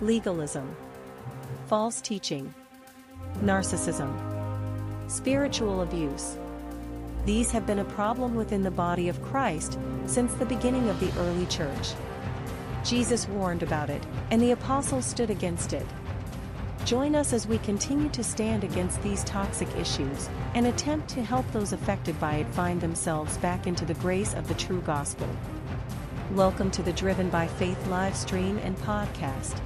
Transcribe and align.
legalism, 0.00 0.76
false 1.66 2.00
teaching, 2.00 2.54
narcissism, 3.38 4.08
spiritual 5.10 5.82
abuse. 5.82 6.36
These 7.24 7.50
have 7.50 7.66
been 7.66 7.80
a 7.80 7.84
problem 7.84 8.36
within 8.36 8.62
the 8.62 8.70
body 8.70 9.08
of 9.08 9.20
Christ 9.24 9.76
since 10.06 10.32
the 10.34 10.46
beginning 10.46 10.88
of 10.88 11.00
the 11.00 11.12
early 11.20 11.46
church. 11.46 11.94
Jesus 12.84 13.28
warned 13.28 13.64
about 13.64 13.90
it, 13.90 14.06
and 14.30 14.40
the 14.40 14.52
apostles 14.52 15.04
stood 15.04 15.30
against 15.30 15.72
it. 15.72 15.86
Join 16.84 17.16
us 17.16 17.32
as 17.32 17.48
we 17.48 17.58
continue 17.58 18.08
to 18.10 18.22
stand 18.22 18.62
against 18.62 19.02
these 19.02 19.24
toxic 19.24 19.68
issues 19.76 20.28
and 20.54 20.68
attempt 20.68 21.08
to 21.08 21.24
help 21.24 21.50
those 21.50 21.72
affected 21.72 22.18
by 22.20 22.36
it 22.36 22.46
find 22.50 22.80
themselves 22.80 23.36
back 23.38 23.66
into 23.66 23.84
the 23.84 23.94
grace 23.94 24.32
of 24.34 24.46
the 24.46 24.54
true 24.54 24.80
gospel. 24.82 25.28
Welcome 26.34 26.70
to 26.70 26.82
the 26.84 26.92
Driven 26.92 27.30
by 27.30 27.48
Faith 27.48 27.84
live 27.88 28.14
stream 28.14 28.58
and 28.58 28.76
podcast. 28.78 29.60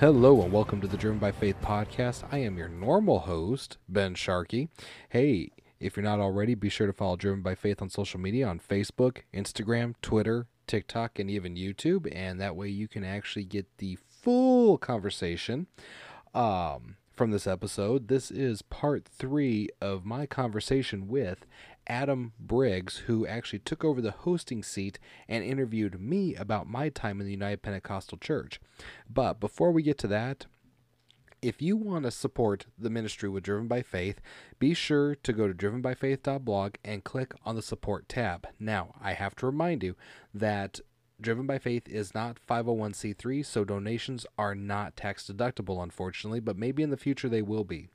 Hello 0.00 0.40
and 0.40 0.50
welcome 0.50 0.80
to 0.80 0.86
the 0.86 0.96
Driven 0.96 1.18
by 1.18 1.30
Faith 1.30 1.60
podcast. 1.60 2.24
I 2.32 2.38
am 2.38 2.56
your 2.56 2.70
normal 2.70 3.18
host, 3.18 3.76
Ben 3.86 4.14
Sharkey. 4.14 4.70
Hey, 5.10 5.50
if 5.78 5.94
you're 5.94 6.02
not 6.02 6.20
already, 6.20 6.54
be 6.54 6.70
sure 6.70 6.86
to 6.86 6.92
follow 6.94 7.16
Driven 7.16 7.42
by 7.42 7.54
Faith 7.54 7.82
on 7.82 7.90
social 7.90 8.18
media 8.18 8.48
on 8.48 8.60
Facebook, 8.60 9.18
Instagram, 9.34 9.92
Twitter, 10.00 10.46
TikTok, 10.66 11.18
and 11.18 11.28
even 11.28 11.54
YouTube, 11.54 12.10
and 12.16 12.40
that 12.40 12.56
way 12.56 12.70
you 12.70 12.88
can 12.88 13.04
actually 13.04 13.44
get 13.44 13.66
the 13.76 13.98
full 14.08 14.78
conversation 14.78 15.66
um, 16.32 16.96
from 17.12 17.30
this 17.30 17.46
episode. 17.46 18.08
This 18.08 18.30
is 18.30 18.62
part 18.62 19.04
three 19.04 19.68
of 19.82 20.06
my 20.06 20.24
conversation 20.24 21.08
with 21.08 21.44
Adam 21.90 22.32
Briggs, 22.38 22.98
who 22.98 23.26
actually 23.26 23.58
took 23.58 23.84
over 23.84 24.00
the 24.00 24.12
hosting 24.12 24.62
seat 24.62 25.00
and 25.28 25.42
interviewed 25.42 26.00
me 26.00 26.36
about 26.36 26.70
my 26.70 26.88
time 26.88 27.20
in 27.20 27.26
the 27.26 27.32
United 27.32 27.62
Pentecostal 27.62 28.16
Church. 28.16 28.60
But 29.12 29.40
before 29.40 29.72
we 29.72 29.82
get 29.82 29.98
to 29.98 30.06
that, 30.06 30.46
if 31.42 31.60
you 31.60 31.76
want 31.76 32.04
to 32.04 32.12
support 32.12 32.66
the 32.78 32.90
ministry 32.90 33.28
with 33.28 33.42
Driven 33.42 33.66
by 33.66 33.82
Faith, 33.82 34.20
be 34.60 34.72
sure 34.72 35.16
to 35.16 35.32
go 35.32 35.48
to 35.48 35.54
drivenbyfaith.blog 35.54 36.74
and 36.84 37.02
click 37.02 37.34
on 37.44 37.56
the 37.56 37.62
support 37.62 38.08
tab. 38.08 38.46
Now, 38.60 38.94
I 39.02 39.14
have 39.14 39.34
to 39.36 39.46
remind 39.46 39.82
you 39.82 39.96
that 40.32 40.78
Driven 41.20 41.46
by 41.46 41.58
Faith 41.58 41.88
is 41.88 42.14
not 42.14 42.38
501c3, 42.48 43.44
so 43.44 43.64
donations 43.64 44.26
are 44.38 44.54
not 44.54 44.96
tax 44.96 45.26
deductible, 45.26 45.82
unfortunately, 45.82 46.40
but 46.40 46.56
maybe 46.56 46.84
in 46.84 46.90
the 46.90 46.96
future 46.96 47.28
they 47.28 47.42
will 47.42 47.64
be. 47.64 47.88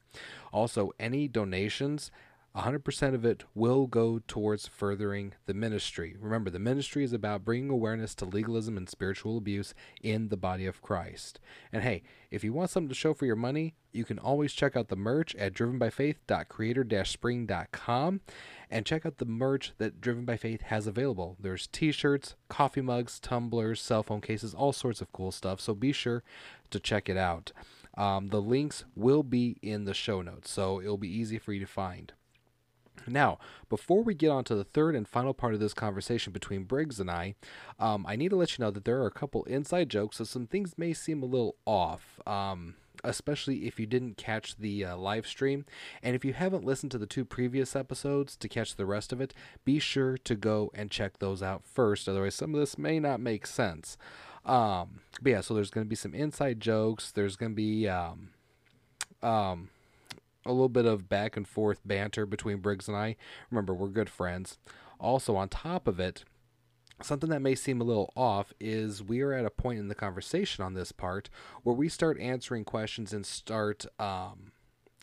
Also, 0.51 0.91
any 0.99 1.29
donations 1.29 2.11
100% 2.55 3.13
of 3.13 3.25
it 3.25 3.43
will 3.53 3.85
go 3.85 4.21
towards 4.27 4.67
furthering 4.67 5.33
the 5.45 5.53
ministry. 5.53 6.15
Remember, 6.19 6.49
the 6.49 6.57
ministry 6.57 7.03
is 7.03 7.11
about 7.11 7.43
bringing 7.43 7.69
awareness 7.69 8.15
to 8.15 8.23
legalism 8.23 8.77
and 8.77 8.89
spiritual 8.89 9.37
abuse 9.37 9.73
in 10.01 10.29
the 10.29 10.37
body 10.37 10.65
of 10.65 10.81
Christ. 10.81 11.41
And 11.73 11.83
hey, 11.83 12.03
if 12.31 12.45
you 12.45 12.53
want 12.53 12.69
something 12.69 12.87
to 12.87 12.95
show 12.95 13.13
for 13.13 13.25
your 13.25 13.35
money, 13.35 13.75
you 13.91 14.05
can 14.05 14.19
always 14.19 14.53
check 14.53 14.77
out 14.77 14.87
the 14.87 14.95
merch 14.95 15.35
at 15.35 15.53
drivenbyfaith.creator-spring.com 15.53 18.21
and 18.69 18.85
check 18.85 19.05
out 19.05 19.17
the 19.17 19.25
merch 19.25 19.73
that 19.77 19.99
Driven 19.99 20.23
by 20.23 20.37
Faith 20.37 20.61
has 20.61 20.87
available. 20.87 21.35
There's 21.39 21.67
t-shirts, 21.67 22.35
coffee 22.47 22.79
mugs, 22.81 23.19
tumblers, 23.19 23.81
cell 23.81 24.03
phone 24.03 24.21
cases, 24.21 24.53
all 24.53 24.71
sorts 24.71 25.01
of 25.01 25.11
cool 25.11 25.33
stuff. 25.33 25.59
So 25.59 25.73
be 25.73 25.91
sure 25.91 26.23
to 26.71 26.79
check 26.79 27.09
it 27.09 27.17
out. 27.17 27.51
Um, 27.97 28.27
the 28.27 28.41
links 28.41 28.83
will 28.95 29.23
be 29.23 29.57
in 29.61 29.85
the 29.85 29.93
show 29.93 30.21
notes, 30.21 30.51
so 30.51 30.81
it'll 30.81 30.97
be 30.97 31.07
easy 31.07 31.37
for 31.37 31.53
you 31.53 31.61
to 31.61 31.67
find. 31.67 32.11
Now, 33.07 33.39
before 33.69 34.03
we 34.03 34.13
get 34.13 34.29
on 34.29 34.43
to 34.45 34.55
the 34.55 34.63
third 34.63 34.95
and 34.95 35.07
final 35.07 35.33
part 35.33 35.53
of 35.53 35.59
this 35.59 35.73
conversation 35.73 36.33
between 36.33 36.63
Briggs 36.63 36.99
and 36.99 37.09
I, 37.09 37.35
um, 37.79 38.05
I 38.07 38.15
need 38.15 38.29
to 38.29 38.35
let 38.35 38.57
you 38.57 38.63
know 38.63 38.71
that 38.71 38.85
there 38.85 39.01
are 39.01 39.07
a 39.07 39.11
couple 39.11 39.43
inside 39.43 39.89
jokes, 39.89 40.17
so 40.17 40.23
some 40.23 40.47
things 40.47 40.73
may 40.77 40.93
seem 40.93 41.21
a 41.21 41.27
little 41.27 41.55
off. 41.65 42.19
Um, 42.25 42.75
especially 43.03 43.67
if 43.67 43.79
you 43.79 43.85
didn't 43.85 44.17
catch 44.17 44.57
the 44.57 44.83
uh, 44.83 44.97
live 44.97 45.27
stream. 45.27 45.65
And 46.01 46.15
if 46.15 46.25
you 46.25 46.33
haven't 46.33 46.65
listened 46.65 46.91
to 46.93 46.97
the 46.97 47.05
two 47.05 47.25
previous 47.25 47.75
episodes 47.75 48.35
to 48.37 48.47
catch 48.47 48.75
the 48.75 48.85
rest 48.85 49.13
of 49.13 49.21
it, 49.21 49.33
be 49.63 49.79
sure 49.79 50.17
to 50.19 50.35
go 50.35 50.71
and 50.73 50.89
check 50.89 51.19
those 51.19 51.43
out 51.43 51.63
first. 51.65 52.09
Otherwise, 52.09 52.35
some 52.35 52.53
of 52.53 52.59
this 52.59 52.77
may 52.77 52.99
not 52.99 53.19
make 53.19 53.45
sense. 53.45 53.97
Um, 54.45 55.01
but 55.21 55.31
yeah, 55.31 55.41
so 55.41 55.53
there's 55.53 55.69
going 55.69 55.85
to 55.85 55.89
be 55.89 55.95
some 55.95 56.13
inside 56.13 56.59
jokes. 56.59 57.11
There's 57.11 57.35
going 57.35 57.51
to 57.51 57.55
be 57.55 57.87
um, 57.87 58.29
um, 59.21 59.69
a 60.45 60.51
little 60.51 60.69
bit 60.69 60.85
of 60.85 61.09
back 61.09 61.35
and 61.35 61.47
forth 61.47 61.79
banter 61.85 62.25
between 62.25 62.57
Briggs 62.57 62.87
and 62.87 62.95
I. 62.95 63.15
Remember, 63.49 63.73
we're 63.73 63.87
good 63.87 64.09
friends. 64.09 64.57
Also, 64.99 65.35
on 65.35 65.49
top 65.49 65.87
of 65.87 65.99
it, 65.99 66.23
something 67.01 67.29
that 67.29 67.41
may 67.41 67.55
seem 67.55 67.81
a 67.81 67.85
little 67.85 68.13
off 68.15 68.53
is 68.59 69.03
we 69.03 69.21
are 69.21 69.33
at 69.33 69.45
a 69.45 69.49
point 69.49 69.79
in 69.79 69.87
the 69.87 69.95
conversation 69.95 70.63
on 70.63 70.73
this 70.73 70.91
part 70.91 71.29
where 71.63 71.75
we 71.75 71.89
start 71.89 72.19
answering 72.19 72.63
questions 72.63 73.11
and 73.11 73.25
start 73.25 73.85
um, 73.99 74.51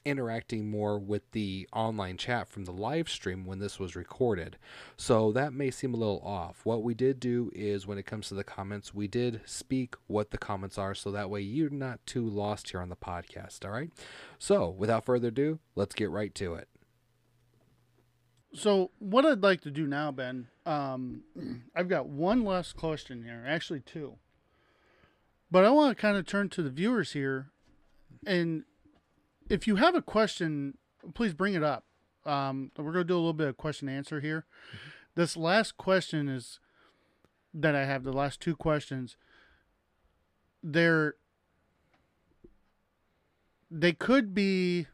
interacting 0.05 0.71
more 0.71 0.99
with 0.99 1.31
the 1.33 1.69
online 1.73 2.17
chat 2.17 2.49
from 2.49 2.65
the 2.65 2.73
live 2.73 3.09
stream 3.09 3.45
when 3.45 3.59
this 3.59 3.79
was 3.79 3.97
recorded. 3.97 4.57
So 4.97 5.33
that 5.33 5.53
may 5.53 5.71
seem 5.71 5.95
a 5.95 5.97
little 5.97 6.23
off. 6.25 6.61
What 6.65 6.83
we 6.83 6.95
did 6.95 7.21
do 7.21 7.51
is 7.55 7.87
when 7.87 7.99
it 7.99 8.07
comes 8.07 8.29
to 8.29 8.35
the 8.35 8.45
comments, 8.45 8.95
we 8.95 9.09
did 9.09 9.41
speak 9.45 9.95
what 10.07 10.31
the 10.31 10.39
comments 10.39 10.79
are 10.79 10.95
so 10.95 11.11
that 11.11 11.31
way 11.31 11.41
you're 11.41 11.71
not 11.71 12.05
too 12.07 12.29
lost 12.29 12.71
here 12.71 12.81
on 12.81 12.89
the 12.89 12.97
podcast. 12.97 13.65
All 13.65 13.71
right. 13.71 13.91
So 14.39 14.69
without 14.69 15.05
further 15.05 15.29
ado, 15.29 15.59
let's 15.75 15.95
get 15.95 16.11
right 16.11 16.35
to 16.37 16.55
it. 16.55 16.69
So 18.55 18.91
what 18.99 19.25
I'd 19.25 19.43
like 19.43 19.63
to 19.63 19.71
do 19.71 19.87
now, 19.87 20.13
Ben, 20.13 20.49
um, 20.67 21.23
I've 21.75 21.89
got 21.89 22.07
one 22.07 22.45
last 22.45 22.77
question 22.77 23.25
here, 23.25 23.45
actually 23.47 23.81
two. 23.81 24.17
But 25.51 25.65
I 25.65 25.71
want 25.71 25.97
to 25.97 26.01
kind 26.01 26.17
of 26.17 26.27
turn 26.27 26.49
to 26.51 26.63
the 26.63 26.71
viewers 26.71 27.13
here 27.13 27.51
and 28.27 28.65
if 29.53 29.67
you 29.67 29.77
have 29.77 29.95
a 29.95 30.01
question, 30.01 30.79
please 31.13 31.35
bring 31.35 31.53
it 31.53 31.63
up. 31.63 31.85
Um, 32.25 32.71
we're 32.79 32.85
going 32.93 33.05
to 33.05 33.09
do 33.09 33.15
a 33.15 33.17
little 33.17 33.35
bit 33.35 33.49
of 33.49 33.59
question 33.59 33.89
answer 33.89 34.21
here. 34.21 34.47
Mm-hmm. 34.69 34.89
This 35.15 35.37
last 35.37 35.77
question 35.77 36.29
is 36.29 36.59
that 37.53 37.75
I 37.75 37.85
have, 37.85 38.03
the 38.03 38.15
last 38.15 38.41
two 38.41 38.57
questions, 38.57 39.17
they're, 40.63 41.17
they 43.71 43.93
could 43.93 44.35
be, 44.35 44.87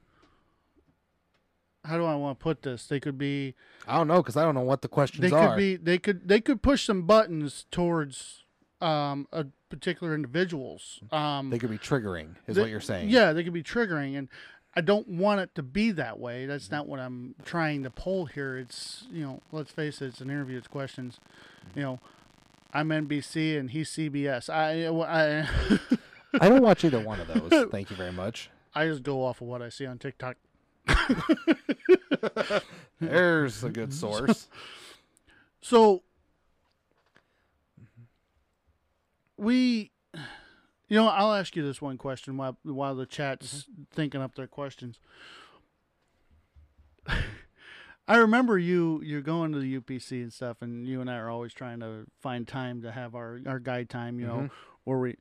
how 1.84 1.96
do 1.96 2.04
I 2.04 2.16
want 2.16 2.40
to 2.40 2.42
put 2.42 2.62
this? 2.62 2.86
They 2.86 2.98
could 2.98 3.16
be, 3.16 3.54
I 3.86 3.96
don't 3.96 4.08
know 4.08 4.16
because 4.16 4.36
I 4.36 4.42
don't 4.42 4.56
know 4.56 4.62
what 4.62 4.82
the 4.82 4.88
questions 4.88 5.30
they 5.30 5.36
are. 5.36 5.50
could 5.50 5.56
be, 5.56 5.76
they 5.76 5.98
could, 5.98 6.26
they 6.26 6.40
could 6.40 6.62
push 6.62 6.84
some 6.84 7.02
buttons 7.02 7.66
towards 7.70 8.42
um, 8.80 9.26
a 9.32 9.46
particular 9.70 10.14
individuals. 10.14 11.00
Um, 11.10 11.50
they 11.50 11.58
could 11.58 11.70
be 11.70 11.78
triggering, 11.78 12.36
is 12.46 12.56
they, 12.56 12.62
what 12.62 12.70
you're 12.70 12.80
saying. 12.80 13.08
Yeah, 13.08 13.32
they 13.32 13.44
could 13.44 13.52
be 13.52 13.62
triggering, 13.62 14.16
and 14.16 14.28
I 14.74 14.80
don't 14.80 15.08
want 15.08 15.40
it 15.40 15.54
to 15.56 15.62
be 15.62 15.90
that 15.92 16.18
way. 16.18 16.46
That's 16.46 16.70
not 16.70 16.86
what 16.86 17.00
I'm 17.00 17.34
trying 17.44 17.82
to 17.82 17.90
pull 17.90 18.26
here. 18.26 18.56
It's 18.56 19.06
you 19.10 19.24
know, 19.24 19.40
let's 19.52 19.72
face 19.72 20.00
it, 20.00 20.06
it's 20.06 20.20
an 20.20 20.30
interview. 20.30 20.58
It's 20.58 20.68
questions. 20.68 21.18
You 21.74 21.82
know, 21.82 22.00
I'm 22.72 22.88
NBC 22.88 23.58
and 23.58 23.70
he's 23.70 23.90
CBS. 23.90 24.48
I 24.50 24.86
I, 26.38 26.40
I 26.40 26.48
don't 26.48 26.62
watch 26.62 26.84
either 26.84 27.00
one 27.00 27.20
of 27.20 27.26
those. 27.28 27.68
Thank 27.70 27.90
you 27.90 27.96
very 27.96 28.12
much. 28.12 28.50
I 28.74 28.86
just 28.86 29.02
go 29.02 29.24
off 29.24 29.40
of 29.40 29.48
what 29.48 29.62
I 29.62 29.70
see 29.70 29.86
on 29.86 29.98
TikTok. 29.98 30.36
There's 33.00 33.64
a 33.64 33.70
good 33.70 33.92
source. 33.92 34.48
So 35.60 36.02
we 39.38 39.92
you 40.88 40.96
know 40.96 41.08
i'll 41.08 41.32
ask 41.32 41.56
you 41.56 41.62
this 41.62 41.80
one 41.80 41.96
question 41.96 42.36
while 42.36 42.58
while 42.64 42.94
the 42.94 43.06
chat's 43.06 43.62
mm-hmm. 43.62 43.82
thinking 43.90 44.20
up 44.20 44.34
their 44.34 44.46
questions 44.46 44.98
i 48.08 48.16
remember 48.16 48.58
you 48.58 49.00
you're 49.04 49.22
going 49.22 49.52
to 49.52 49.60
the 49.60 49.78
upc 49.78 50.10
and 50.10 50.32
stuff 50.32 50.58
and 50.60 50.86
you 50.86 51.00
and 51.00 51.10
i 51.10 51.16
are 51.16 51.30
always 51.30 51.54
trying 51.54 51.80
to 51.80 52.04
find 52.20 52.46
time 52.48 52.82
to 52.82 52.90
have 52.90 53.14
our 53.14 53.40
our 53.46 53.60
guide 53.60 53.88
time 53.88 54.18
you 54.18 54.26
know 54.26 54.34
mm-hmm. 54.34 54.54
where 54.84 54.98
we 54.98 55.16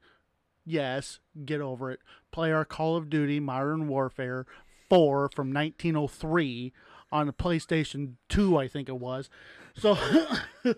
yes 0.66 1.20
get 1.46 1.62
over 1.62 1.92
it 1.92 2.00
play 2.32 2.52
our 2.52 2.66
call 2.66 2.98
of 2.98 3.10
duty 3.10 3.40
modern 3.40 3.88
warfare 3.88 4.46
4 4.90 5.30
from 5.34 5.54
1903 5.54 6.74
on 7.12 7.28
the 7.28 7.34
playstation 7.34 8.14
2 8.30 8.58
i 8.58 8.68
think 8.68 8.90
it 8.90 9.00
was 9.00 9.30
so 9.78 9.94
that 10.64 10.78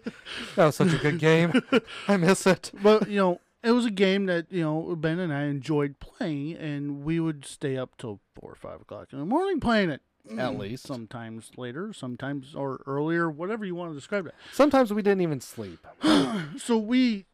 was 0.58 0.76
such 0.76 0.94
a 0.94 0.98
good 0.98 1.20
game. 1.20 1.62
I 2.08 2.18
miss 2.18 2.46
it. 2.46 2.72
But 2.82 3.10
you 3.10 3.18
know, 3.18 3.42
it 3.64 3.72
was 3.72 3.86
a 3.86 3.92
game 3.92 4.26
that 4.28 4.52
you 4.52 4.62
know 4.62 4.96
Ben 4.96 5.20
and 5.20 5.34
I 5.34 5.44
enjoyed 5.44 6.00
playing, 6.00 6.56
and 6.56 7.04
we 7.04 7.20
would 7.20 7.46
stay 7.46 7.78
up 7.78 7.98
till 7.98 8.20
four 8.36 8.52
or 8.52 8.56
five 8.56 8.82
o'clock 8.82 9.10
in 9.12 9.20
the 9.20 9.26
morning 9.26 9.60
playing 9.60 9.90
it. 9.90 10.02
At 10.32 10.54
mm. 10.54 10.60
least 10.60 10.86
sometimes 10.86 11.52
later, 11.58 11.92
sometimes 11.92 12.54
or 12.54 12.82
earlier, 12.86 13.30
whatever 13.32 13.66
you 13.66 13.74
want 13.74 13.92
to 13.92 13.96
describe 13.96 14.28
it. 14.28 14.36
Sometimes 14.52 14.94
we 14.94 15.02
didn't 15.02 15.22
even 15.22 15.42
sleep. 15.42 15.80
so 16.58 16.78
we 16.78 17.26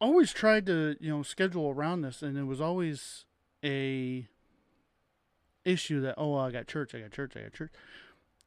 always 0.00 0.32
tried 0.32 0.66
to 0.66 0.96
you 1.00 1.10
know 1.10 1.22
schedule 1.22 1.70
around 1.70 2.00
this, 2.00 2.22
and 2.22 2.36
it 2.36 2.44
was 2.44 2.60
always 2.60 3.24
a 3.62 4.26
issue 5.64 6.00
that 6.00 6.14
oh 6.18 6.36
I 6.36 6.50
got 6.50 6.66
church, 6.66 6.94
I 6.94 7.00
got 7.00 7.12
church, 7.12 7.34
I 7.36 7.42
got 7.42 7.52
church. 7.52 7.72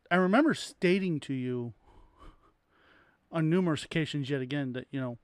I 0.09 0.15
remember 0.15 0.53
stating 0.53 1.19
to 1.21 1.33
you 1.33 1.73
on 3.31 3.49
numerous 3.49 3.83
occasions 3.83 4.29
yet 4.29 4.41
again 4.41 4.73
that 4.73 4.87
you 4.91 4.99
know 4.99 5.17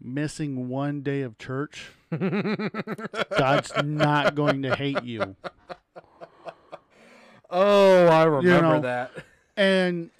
missing 0.00 0.68
one 0.68 1.02
day 1.02 1.22
of 1.22 1.38
church, 1.38 1.90
God's 3.38 3.72
not 3.84 4.34
going 4.34 4.62
to 4.62 4.74
hate 4.74 5.04
you. 5.04 5.36
Oh, 7.50 8.06
I 8.06 8.24
remember 8.24 8.62
know, 8.62 8.80
that. 8.80 9.12
And 9.56 10.10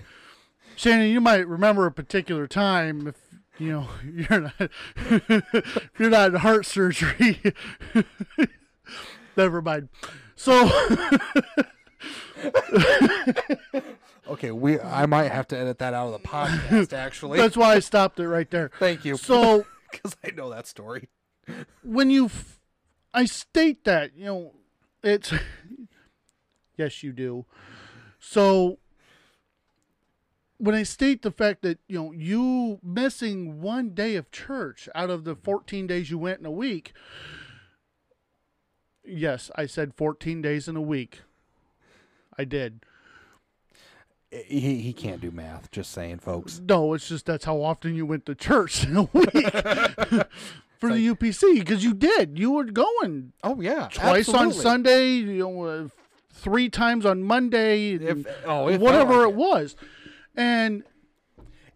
Shannon, 0.76 1.10
you 1.10 1.20
might 1.20 1.46
remember 1.46 1.86
a 1.86 1.92
particular 1.92 2.46
time 2.46 3.06
if 3.06 3.14
you 3.58 3.70
know 3.70 3.88
you're 4.12 4.40
not 4.40 4.54
if 4.58 5.90
you're 5.98 6.10
not 6.10 6.30
in 6.30 6.40
heart 6.40 6.66
surgery. 6.66 7.40
Never 9.36 9.62
mind. 9.62 9.88
So 10.34 10.68
Okay, 14.26 14.50
we 14.50 14.80
I 14.80 15.06
might 15.06 15.30
have 15.30 15.46
to 15.48 15.58
edit 15.58 15.78
that 15.78 15.92
out 15.94 16.12
of 16.12 16.22
the 16.22 16.26
podcast 16.28 16.92
actually. 16.96 17.38
that's 17.38 17.56
why 17.56 17.74
I 17.74 17.80
stopped 17.80 18.18
it 18.18 18.28
right 18.28 18.50
there. 18.50 18.70
Thank 18.78 19.04
you. 19.04 19.16
So 19.16 19.66
because 19.90 20.16
I 20.24 20.30
know 20.30 20.50
that 20.50 20.66
story. 20.66 21.08
when 21.82 22.10
you, 22.10 22.26
f- 22.26 22.58
I 23.12 23.26
state 23.26 23.84
that 23.84 24.16
you 24.16 24.24
know, 24.24 24.54
it's 25.02 25.32
yes, 26.76 27.02
you 27.02 27.12
do. 27.12 27.44
So 28.18 28.78
when 30.56 30.74
I 30.74 30.84
state 30.84 31.20
the 31.22 31.30
fact 31.30 31.60
that 31.62 31.78
you 31.86 32.02
know 32.02 32.12
you 32.12 32.78
missing 32.82 33.60
one 33.60 33.90
day 33.90 34.16
of 34.16 34.30
church 34.30 34.88
out 34.94 35.10
of 35.10 35.24
the 35.24 35.36
14 35.36 35.86
days 35.86 36.10
you 36.10 36.16
went 36.18 36.40
in 36.40 36.46
a 36.46 36.50
week, 36.50 36.94
yes, 39.04 39.50
I 39.54 39.66
said 39.66 39.92
14 39.94 40.40
days 40.40 40.66
in 40.66 40.76
a 40.76 40.82
week. 40.82 41.20
I 42.38 42.44
did. 42.44 42.80
He 44.46 44.80
he 44.80 44.92
can't 44.92 45.20
do 45.20 45.30
math. 45.30 45.70
Just 45.70 45.92
saying, 45.92 46.18
folks. 46.18 46.60
No, 46.68 46.94
it's 46.94 47.08
just 47.08 47.26
that's 47.26 47.44
how 47.44 47.62
often 47.62 47.94
you 47.94 48.04
went 48.06 48.26
to 48.26 48.34
church 48.34 48.84
in 48.86 48.96
a 48.96 49.02
week 49.12 49.30
for 50.78 50.92
the 50.92 51.08
UPC 51.08 51.58
because 51.60 51.84
you 51.84 51.94
did. 51.94 52.38
You 52.38 52.52
were 52.52 52.64
going 52.64 53.32
Oh 53.42 53.60
yeah, 53.60 53.88
twice 53.92 54.28
on. 54.28 54.52
Sunday, 54.52 55.12
you 55.12 55.38
know, 55.38 55.62
uh, 55.62 55.88
three 56.32 56.68
times 56.68 57.06
on 57.06 57.22
Monday, 57.22 57.92
If 57.94 58.26
oh, 58.46 58.68
if 58.68 58.80
whatever 58.80 59.24
I- 59.24 59.28
it 59.28 59.34
was. 59.34 59.76
And 60.36 60.82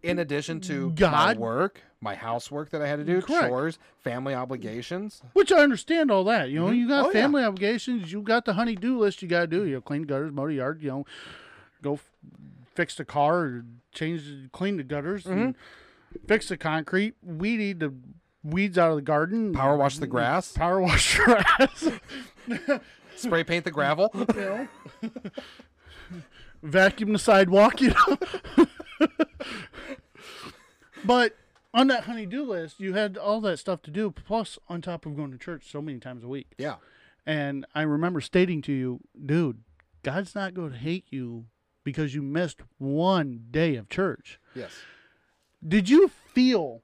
in 0.02 0.18
addition 0.18 0.60
to 0.62 0.90
God- 0.90 1.36
my 1.36 1.40
work, 1.40 1.80
my 2.00 2.14
housework 2.16 2.70
that 2.70 2.82
I 2.82 2.88
had 2.88 2.96
to 2.98 3.04
do, 3.04 3.20
Correct. 3.22 3.48
chores, 3.48 3.78
family 4.02 4.34
obligations. 4.34 5.22
which 5.32 5.52
I 5.52 5.58
understand 5.60 6.10
all 6.10 6.24
that. 6.24 6.50
You 6.50 6.60
know, 6.60 6.70
you 6.70 6.88
got 6.88 7.04
Oh, 7.06 7.08
yeah. 7.08 7.12
family 7.12 7.44
obligations, 7.44 8.12
you 8.12 8.20
got 8.22 8.44
the 8.44 8.54
honey-do 8.54 8.98
list 8.98 9.22
you 9.22 9.28
got 9.28 9.40
to 9.42 9.46
do. 9.46 9.64
You 9.64 9.74
know, 9.76 9.80
clean 9.80 10.02
gutters, 10.02 10.32
mow 10.32 10.46
the 10.48 10.54
yard, 10.54 10.82
you 10.82 10.90
know, 10.90 11.06
go 11.82 11.94
f- 11.94 12.10
fix 12.74 12.94
the 12.94 13.04
car, 13.04 13.38
or 13.38 13.64
change, 13.92 14.22
clean 14.52 14.76
the 14.76 14.82
gutters, 14.84 15.24
Mm-hmm. 15.24 15.50
fix 16.26 16.48
the 16.48 16.56
concrete, 16.56 17.14
weed 17.22 17.60
eat 17.60 17.78
the 17.80 17.92
weeds 18.44 18.78
out 18.78 18.90
of 18.90 18.96
the 18.96 19.02
garden, 19.02 19.52
Power 19.52 19.76
wash 19.76 19.98
the 19.98 20.06
grass, 20.06 20.52
power 20.56 20.80
wash 20.80 21.16
the 21.18 21.24
grass, 21.24 22.80
spray 23.16 23.44
paint 23.44 23.64
the 23.64 23.70
gravel. 23.70 24.10
you 24.14 24.26
know, 24.36 24.68
vacuum 26.62 27.12
the 27.12 27.18
sidewalk, 27.18 27.80
you 27.80 27.90
know. 27.90 28.66
but 31.04 31.36
on 31.74 31.86
that 31.88 32.04
honey-do 32.04 32.42
list, 32.44 32.80
you 32.80 32.94
had 32.94 33.16
all 33.16 33.40
that 33.42 33.58
stuff 33.58 33.82
to 33.82 33.90
do, 33.90 34.10
plus 34.10 34.58
on 34.68 34.80
top 34.82 35.06
of 35.06 35.16
going 35.16 35.30
to 35.32 35.38
church 35.38 35.70
so 35.70 35.80
many 35.82 35.98
times 35.98 36.24
a 36.24 36.28
week. 36.28 36.52
yeah. 36.58 36.76
And 37.26 37.66
I 37.74 37.82
remember 37.82 38.22
stating 38.22 38.62
to 38.62 38.72
you, 38.72 39.00
dude, 39.26 39.58
God's 40.02 40.34
not 40.34 40.54
going 40.54 40.70
to 40.72 40.78
hate 40.78 41.04
you 41.10 41.44
because 41.88 42.14
you 42.14 42.20
missed 42.20 42.60
one 42.76 43.46
day 43.50 43.74
of 43.74 43.88
church. 43.88 44.38
Yes. 44.54 44.72
Did 45.66 45.88
you 45.88 46.08
feel 46.34 46.82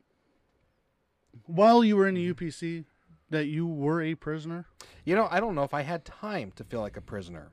while 1.44 1.84
you 1.84 1.94
were 1.94 2.08
in 2.08 2.14
the 2.14 2.32
UPC 2.32 2.86
that 3.28 3.44
you 3.44 3.66
were 3.66 4.00
a 4.00 4.14
prisoner? 4.14 4.64
You 5.04 5.14
know, 5.14 5.28
I 5.30 5.40
don't 5.40 5.54
know 5.54 5.62
if 5.62 5.74
I 5.74 5.82
had 5.82 6.06
time 6.06 6.52
to 6.56 6.64
feel 6.64 6.80
like 6.80 6.96
a 6.96 7.02
prisoner. 7.02 7.52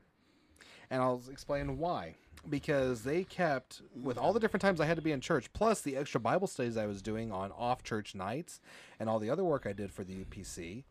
And 0.90 1.02
I'll 1.02 1.22
explain 1.30 1.78
why. 1.78 2.16
Because 2.50 3.04
they 3.04 3.26
kept, 3.26 3.82
with 4.02 4.18
all 4.18 4.32
the 4.32 4.40
different 4.40 4.62
times 4.62 4.80
I 4.80 4.86
had 4.86 4.96
to 4.96 5.04
be 5.04 5.12
in 5.12 5.20
church, 5.20 5.52
plus 5.52 5.82
the 5.82 5.98
extra 5.98 6.22
Bible 6.22 6.48
studies 6.48 6.78
I 6.78 6.86
was 6.86 7.02
doing 7.02 7.34
on 7.34 7.52
off 7.52 7.84
church 7.84 8.16
nights 8.16 8.62
and 8.98 9.10
all 9.10 9.20
the 9.20 9.30
other 9.30 9.44
work 9.44 9.66
I 9.68 9.74
did 9.74 9.92
for 9.92 10.06
the 10.06 10.24
UPC, 10.24 10.86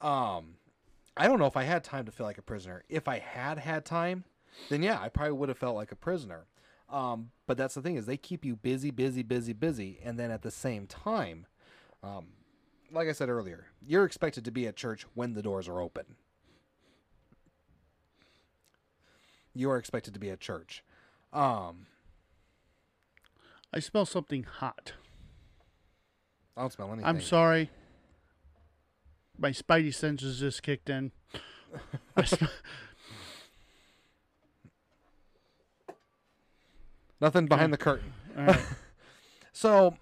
um, 0.00 0.54
I 1.16 1.26
don't 1.26 1.40
know 1.40 1.46
if 1.46 1.56
I 1.56 1.64
had 1.64 1.82
time 1.82 2.04
to 2.04 2.12
feel 2.12 2.24
like 2.24 2.38
a 2.38 2.42
prisoner. 2.42 2.84
If 2.88 3.08
I 3.08 3.18
had 3.18 3.58
had 3.58 3.84
time, 3.84 4.22
then 4.68 4.82
yeah, 4.82 5.00
I 5.00 5.08
probably 5.08 5.32
would 5.32 5.48
have 5.48 5.58
felt 5.58 5.76
like 5.76 5.92
a 5.92 5.96
prisoner. 5.96 6.46
Um, 6.90 7.30
but 7.46 7.56
that's 7.58 7.74
the 7.74 7.82
thing 7.82 7.96
is 7.96 8.06
they 8.06 8.16
keep 8.16 8.44
you 8.44 8.56
busy, 8.56 8.90
busy, 8.90 9.22
busy, 9.22 9.52
busy, 9.52 9.98
and 10.02 10.18
then 10.18 10.30
at 10.30 10.42
the 10.42 10.50
same 10.50 10.86
time, 10.86 11.46
um, 12.02 12.28
like 12.90 13.08
I 13.08 13.12
said 13.12 13.28
earlier, 13.28 13.66
you're 13.86 14.04
expected 14.04 14.44
to 14.46 14.50
be 14.50 14.66
at 14.66 14.76
church 14.76 15.04
when 15.14 15.34
the 15.34 15.42
doors 15.42 15.68
are 15.68 15.80
open. 15.80 16.16
You 19.54 19.70
are 19.70 19.76
expected 19.76 20.14
to 20.14 20.20
be 20.20 20.30
at 20.30 20.40
church. 20.40 20.82
Um, 21.32 21.86
I 23.72 23.80
smell 23.80 24.06
something 24.06 24.44
hot. 24.44 24.92
I 26.56 26.62
don't 26.62 26.72
smell 26.72 26.88
anything. 26.88 27.04
I'm 27.04 27.20
sorry. 27.20 27.70
My 29.38 29.50
spidey 29.50 29.94
senses 29.94 30.40
just 30.40 30.62
kicked 30.62 30.88
in. 30.88 31.12
I 32.16 32.24
sm- 32.24 32.46
Nothing 37.20 37.46
behind 37.46 37.72
the 37.72 37.78
curtain. 37.78 38.12
all 38.36 38.46
right. 38.46 38.60
So 39.52 39.96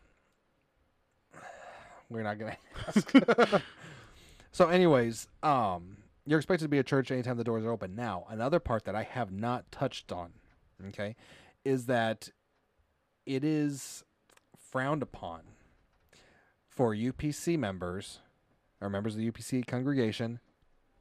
we're 2.10 2.22
not 2.22 2.38
gonna 2.38 2.56
ask. 2.86 3.10
so, 4.52 4.68
anyways, 4.68 5.28
um, 5.42 5.96
you're 6.26 6.38
expected 6.38 6.66
to 6.66 6.68
be 6.68 6.78
at 6.78 6.86
church 6.86 7.10
anytime 7.10 7.38
the 7.38 7.44
doors 7.44 7.64
are 7.64 7.70
open. 7.70 7.94
Now, 7.94 8.26
another 8.28 8.60
part 8.60 8.84
that 8.84 8.94
I 8.94 9.04
have 9.04 9.32
not 9.32 9.70
touched 9.72 10.12
on, 10.12 10.32
okay, 10.88 11.16
is 11.64 11.86
that 11.86 12.28
it 13.24 13.44
is 13.44 14.04
frowned 14.70 15.02
upon 15.02 15.40
for 16.68 16.94
UPC 16.94 17.58
members 17.58 18.20
or 18.80 18.90
members 18.90 19.14
of 19.14 19.20
the 19.20 19.30
UPC 19.30 19.66
congregation 19.66 20.40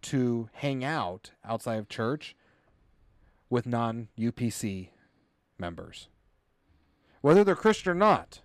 to 0.03 0.49
hang 0.53 0.83
out 0.83 1.31
outside 1.43 1.75
of 1.77 1.89
church 1.89 2.35
with 3.49 3.65
non 3.65 4.07
UPC 4.17 4.89
members. 5.57 6.09
Whether 7.21 7.43
they're 7.43 7.55
Christian 7.55 7.91
or 7.91 7.95
not. 7.95 8.41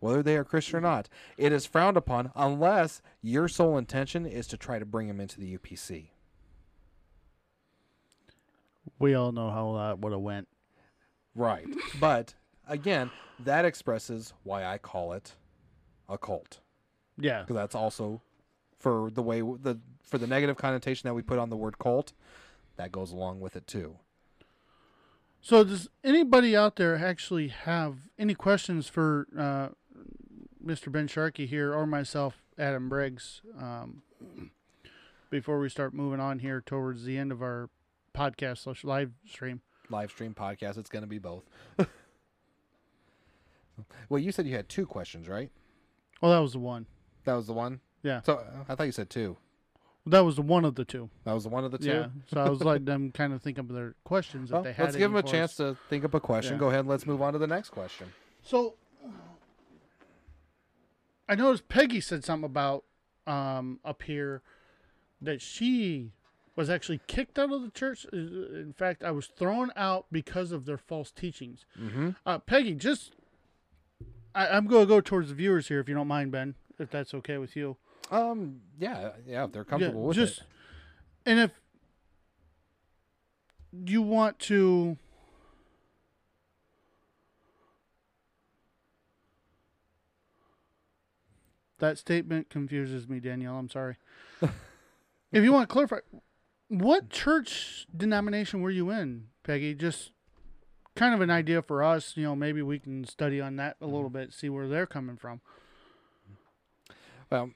Whether 0.00 0.22
they 0.22 0.36
are 0.36 0.44
Christian 0.44 0.78
or 0.78 0.80
not. 0.82 1.08
It 1.38 1.52
is 1.52 1.66
frowned 1.66 1.96
upon 1.96 2.30
unless 2.36 3.00
your 3.22 3.48
sole 3.48 3.78
intention 3.78 4.26
is 4.26 4.46
to 4.48 4.56
try 4.56 4.78
to 4.78 4.84
bring 4.84 5.08
them 5.08 5.20
into 5.20 5.40
the 5.40 5.56
UPC. 5.56 6.08
we 8.98 9.14
all 9.14 9.32
know 9.32 9.50
how 9.50 9.74
that 9.78 9.98
would 9.98 10.12
have 10.12 10.20
went. 10.20 10.48
Right. 11.34 11.66
But 12.00 12.34
again, 12.68 13.10
that 13.40 13.64
expresses 13.64 14.32
why 14.44 14.64
I 14.64 14.78
call 14.78 15.12
it 15.12 15.34
a 16.08 16.16
cult. 16.16 16.60
Yeah. 17.18 17.40
Because 17.42 17.56
that's 17.56 17.74
also 17.74 18.20
for 18.78 19.10
the 19.10 19.22
way 19.22 19.40
the 19.40 19.78
for 20.02 20.18
the 20.18 20.26
negative 20.26 20.56
connotation 20.56 21.08
that 21.08 21.14
we 21.14 21.22
put 21.22 21.38
on 21.38 21.50
the 21.50 21.56
word 21.56 21.78
cult, 21.78 22.12
that 22.76 22.92
goes 22.92 23.12
along 23.12 23.40
with 23.40 23.56
it 23.56 23.66
too. 23.66 23.96
So, 25.46 25.62
does 25.62 25.88
anybody 26.02 26.56
out 26.56 26.74
there 26.74 26.96
actually 26.96 27.46
have 27.46 27.98
any 28.18 28.34
questions 28.34 28.88
for 28.88 29.28
uh, 29.38 29.68
Mr. 30.60 30.90
Ben 30.90 31.06
Sharkey 31.06 31.46
here 31.46 31.72
or 31.72 31.86
myself, 31.86 32.42
Adam 32.58 32.88
Briggs, 32.88 33.42
um, 33.56 34.02
before 35.30 35.60
we 35.60 35.68
start 35.68 35.94
moving 35.94 36.18
on 36.18 36.40
here 36.40 36.60
towards 36.60 37.04
the 37.04 37.16
end 37.16 37.30
of 37.30 37.42
our 37.42 37.70
podcast 38.12 38.64
slash 38.64 38.82
live 38.82 39.12
stream? 39.24 39.60
Live 39.88 40.10
stream 40.10 40.34
podcast, 40.34 40.78
it's 40.78 40.90
going 40.90 41.04
to 41.04 41.08
be 41.08 41.20
both. 41.20 41.44
well, 44.08 44.18
you 44.18 44.32
said 44.32 44.48
you 44.48 44.56
had 44.56 44.68
two 44.68 44.84
questions, 44.84 45.28
right? 45.28 45.52
Well, 46.20 46.32
that 46.32 46.40
was 46.40 46.54
the 46.54 46.58
one. 46.58 46.86
That 47.22 47.34
was 47.34 47.46
the 47.46 47.52
one. 47.52 47.78
Yeah, 48.02 48.20
So 48.22 48.44
I 48.68 48.74
thought 48.74 48.86
you 48.86 48.92
said 48.92 49.10
two. 49.10 49.36
That 50.06 50.20
was 50.20 50.38
one 50.40 50.64
of 50.64 50.74
the 50.76 50.84
two. 50.84 51.10
That 51.24 51.32
was 51.34 51.44
the 51.44 51.48
one 51.50 51.64
of 51.64 51.72
the 51.72 51.78
two. 51.78 51.86
Yeah. 51.88 52.06
So 52.32 52.40
I 52.40 52.48
was 52.48 52.62
letting 52.62 52.84
them 52.84 53.10
kind 53.12 53.32
of 53.32 53.42
think 53.42 53.58
of 53.58 53.68
their 53.68 53.94
questions 54.04 54.50
Well, 54.50 54.60
if 54.60 54.64
they 54.64 54.72
had. 54.72 54.84
let's 54.84 54.96
give 54.96 55.10
them 55.10 55.16
a 55.18 55.22
chance 55.22 55.52
us. 55.60 55.76
to 55.76 55.76
think 55.88 56.04
up 56.04 56.14
a 56.14 56.20
question. 56.20 56.54
Yeah. 56.54 56.60
Go 56.60 56.66
ahead 56.68 56.80
and 56.80 56.88
let's 56.88 57.06
move 57.06 57.20
on 57.22 57.32
to 57.32 57.38
the 57.38 57.46
next 57.46 57.70
question. 57.70 58.08
So 58.42 58.74
I 61.28 61.34
noticed 61.34 61.68
Peggy 61.68 62.00
said 62.00 62.24
something 62.24 62.46
about 62.46 62.84
um, 63.26 63.80
up 63.84 64.02
here 64.02 64.42
that 65.20 65.40
she 65.42 66.12
was 66.54 66.70
actually 66.70 67.00
kicked 67.06 67.38
out 67.38 67.52
of 67.52 67.62
the 67.62 67.70
church. 67.70 68.06
Uh, 68.12 68.16
In 68.16 68.74
fact, 68.76 69.02
I 69.02 69.10
was 69.10 69.26
thrown 69.26 69.72
out 69.76 70.06
because 70.12 70.52
of 70.52 70.64
their 70.66 70.78
false 70.78 71.10
teachings. 71.10 71.66
Mm-hmm. 71.78 72.10
Uh, 72.24 72.38
Peggy, 72.38 72.74
just 72.74 73.12
I, 74.34 74.46
I'm 74.48 74.66
going 74.66 74.82
to 74.84 74.88
go 74.88 75.00
towards 75.00 75.28
the 75.30 75.34
viewers 75.34 75.68
here, 75.68 75.80
if 75.80 75.88
you 75.88 75.94
don't 75.94 76.06
mind, 76.08 76.30
Ben, 76.30 76.54
if 76.78 76.90
that's 76.90 77.12
okay 77.14 77.38
with 77.38 77.56
you. 77.56 77.76
Um. 78.10 78.60
Yeah. 78.78 79.10
Yeah. 79.26 79.44
If 79.44 79.52
they're 79.52 79.64
comfortable 79.64 80.02
with 80.02 80.16
just, 80.16 80.38
it. 80.38 80.44
And 81.26 81.40
if 81.40 81.50
you 83.84 84.02
want 84.02 84.38
to. 84.40 84.96
That 91.78 91.98
statement 91.98 92.48
confuses 92.48 93.06
me, 93.06 93.20
Danielle. 93.20 93.58
I'm 93.58 93.68
sorry. 93.68 93.96
if 94.40 95.44
you 95.44 95.52
want 95.52 95.68
to 95.68 95.72
clarify, 95.72 95.98
what 96.68 97.10
church 97.10 97.86
denomination 97.94 98.62
were 98.62 98.70
you 98.70 98.90
in, 98.90 99.26
Peggy? 99.44 99.74
Just 99.74 100.12
kind 100.94 101.14
of 101.14 101.20
an 101.20 101.30
idea 101.30 101.60
for 101.60 101.82
us. 101.82 102.16
You 102.16 102.24
know, 102.24 102.36
maybe 102.36 102.62
we 102.62 102.78
can 102.78 103.04
study 103.04 103.42
on 103.42 103.56
that 103.56 103.76
a 103.82 103.86
little 103.86 104.08
bit, 104.08 104.32
see 104.32 104.48
where 104.48 104.66
they're 104.66 104.86
coming 104.86 105.18
from. 105.18 105.42
Well, 107.30 107.50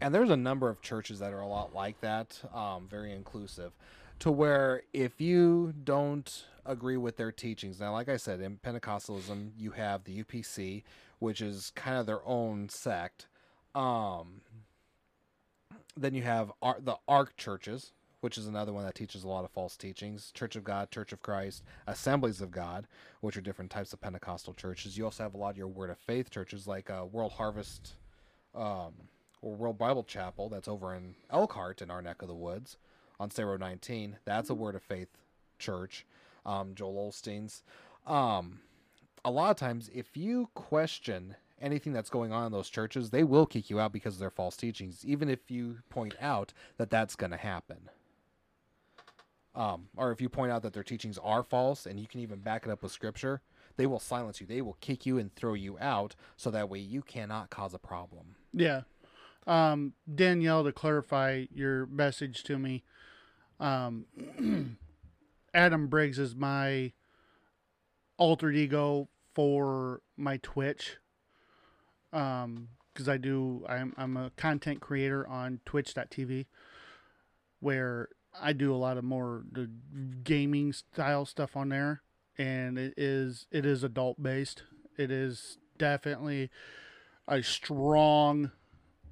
and 0.00 0.14
there's 0.14 0.30
a 0.30 0.36
number 0.36 0.68
of 0.68 0.80
churches 0.80 1.18
that 1.20 1.32
are 1.32 1.40
a 1.40 1.48
lot 1.48 1.74
like 1.74 2.00
that, 2.00 2.40
um, 2.54 2.86
very 2.88 3.12
inclusive, 3.12 3.72
to 4.20 4.30
where 4.30 4.82
if 4.92 5.20
you 5.20 5.74
don't 5.84 6.44
agree 6.64 6.96
with 6.96 7.16
their 7.16 7.32
teachings, 7.32 7.80
now, 7.80 7.92
like 7.92 8.08
I 8.08 8.16
said, 8.16 8.40
in 8.40 8.58
Pentecostalism, 8.58 9.50
you 9.56 9.72
have 9.72 10.04
the 10.04 10.22
UPC, 10.22 10.82
which 11.18 11.40
is 11.40 11.72
kind 11.74 11.98
of 11.98 12.06
their 12.06 12.26
own 12.26 12.68
sect. 12.68 13.26
Um, 13.74 14.40
then 15.96 16.14
you 16.14 16.22
have 16.22 16.52
Ar- 16.60 16.80
the 16.80 16.96
Ark 17.06 17.36
churches, 17.36 17.92
which 18.20 18.36
is 18.36 18.46
another 18.46 18.72
one 18.72 18.84
that 18.84 18.94
teaches 18.94 19.22
a 19.22 19.28
lot 19.28 19.44
of 19.44 19.50
false 19.50 19.76
teachings. 19.76 20.32
Church 20.32 20.56
of 20.56 20.64
God, 20.64 20.90
Church 20.90 21.12
of 21.12 21.22
Christ, 21.22 21.62
Assemblies 21.86 22.40
of 22.40 22.50
God, 22.50 22.86
which 23.20 23.36
are 23.36 23.42
different 23.42 23.70
types 23.70 23.92
of 23.92 24.00
Pentecostal 24.00 24.54
churches. 24.54 24.98
You 24.98 25.04
also 25.04 25.22
have 25.22 25.34
a 25.34 25.38
lot 25.38 25.50
of 25.50 25.58
your 25.58 25.68
Word 25.68 25.90
of 25.90 25.98
Faith 25.98 26.30
churches, 26.30 26.66
like 26.66 26.90
uh, 26.90 27.04
World 27.10 27.32
Harvest 27.32 27.94
um, 28.54 28.94
World 29.54 29.78
Bible 29.78 30.04
Chapel, 30.04 30.48
that's 30.48 30.68
over 30.68 30.94
in 30.94 31.14
Elkhart 31.30 31.82
in 31.82 31.90
our 31.90 32.02
neck 32.02 32.22
of 32.22 32.28
the 32.28 32.34
woods 32.34 32.76
on 33.18 33.30
State 33.30 33.44
Road 33.44 33.60
19. 33.60 34.18
That's 34.24 34.50
a 34.50 34.54
Word 34.54 34.74
of 34.74 34.82
Faith 34.82 35.08
church. 35.58 36.06
Um, 36.44 36.74
Joel 36.74 37.10
Osteen's. 37.10 37.62
Um, 38.06 38.60
a 39.24 39.30
lot 39.30 39.50
of 39.50 39.56
times, 39.56 39.90
if 39.92 40.16
you 40.16 40.48
question 40.54 41.36
anything 41.60 41.92
that's 41.92 42.10
going 42.10 42.32
on 42.32 42.46
in 42.46 42.52
those 42.52 42.68
churches, 42.68 43.10
they 43.10 43.24
will 43.24 43.46
kick 43.46 43.70
you 43.70 43.80
out 43.80 43.92
because 43.92 44.14
of 44.14 44.20
their 44.20 44.30
false 44.30 44.56
teachings, 44.56 45.04
even 45.04 45.28
if 45.28 45.50
you 45.50 45.78
point 45.90 46.14
out 46.20 46.52
that 46.76 46.90
that's 46.90 47.16
going 47.16 47.32
to 47.32 47.36
happen. 47.36 47.88
Um, 49.54 49.88
or 49.96 50.12
if 50.12 50.20
you 50.20 50.28
point 50.28 50.52
out 50.52 50.62
that 50.62 50.74
their 50.74 50.84
teachings 50.84 51.18
are 51.18 51.42
false 51.42 51.86
and 51.86 51.98
you 51.98 52.06
can 52.06 52.20
even 52.20 52.40
back 52.40 52.66
it 52.66 52.70
up 52.70 52.82
with 52.82 52.92
scripture, 52.92 53.40
they 53.78 53.86
will 53.86 53.98
silence 53.98 54.40
you. 54.40 54.46
They 54.46 54.60
will 54.60 54.76
kick 54.80 55.06
you 55.06 55.18
and 55.18 55.34
throw 55.34 55.54
you 55.54 55.78
out 55.80 56.14
so 56.36 56.50
that 56.50 56.68
way 56.68 56.78
you 56.78 57.02
cannot 57.02 57.50
cause 57.50 57.72
a 57.72 57.78
problem. 57.78 58.36
Yeah. 58.52 58.82
Um, 59.46 59.92
Danielle, 60.12 60.64
to 60.64 60.72
clarify 60.72 61.44
your 61.54 61.86
message 61.86 62.42
to 62.44 62.58
me, 62.58 62.82
um, 63.60 64.06
Adam 65.54 65.86
Briggs 65.86 66.18
is 66.18 66.34
my 66.34 66.92
alter 68.16 68.50
ego 68.50 69.08
for 69.34 70.02
my 70.16 70.38
Twitch. 70.38 70.96
Um, 72.12 72.68
because 72.92 73.08
I 73.10 73.18
do, 73.18 73.62
I'm 73.68 73.92
I'm 73.98 74.16
a 74.16 74.30
content 74.38 74.80
creator 74.80 75.26
on 75.28 75.60
Twitch.tv, 75.66 76.46
where 77.60 78.08
I 78.40 78.54
do 78.54 78.74
a 78.74 78.76
lot 78.76 78.96
of 78.96 79.04
more 79.04 79.44
the 79.52 79.70
gaming 80.24 80.72
style 80.72 81.26
stuff 81.26 81.56
on 81.56 81.68
there, 81.68 82.00
and 82.38 82.78
it 82.78 82.94
is 82.96 83.46
it 83.50 83.66
is 83.66 83.84
adult 83.84 84.22
based. 84.22 84.62
It 84.96 85.10
is 85.10 85.58
definitely 85.76 86.50
a 87.28 87.42
strong 87.42 88.52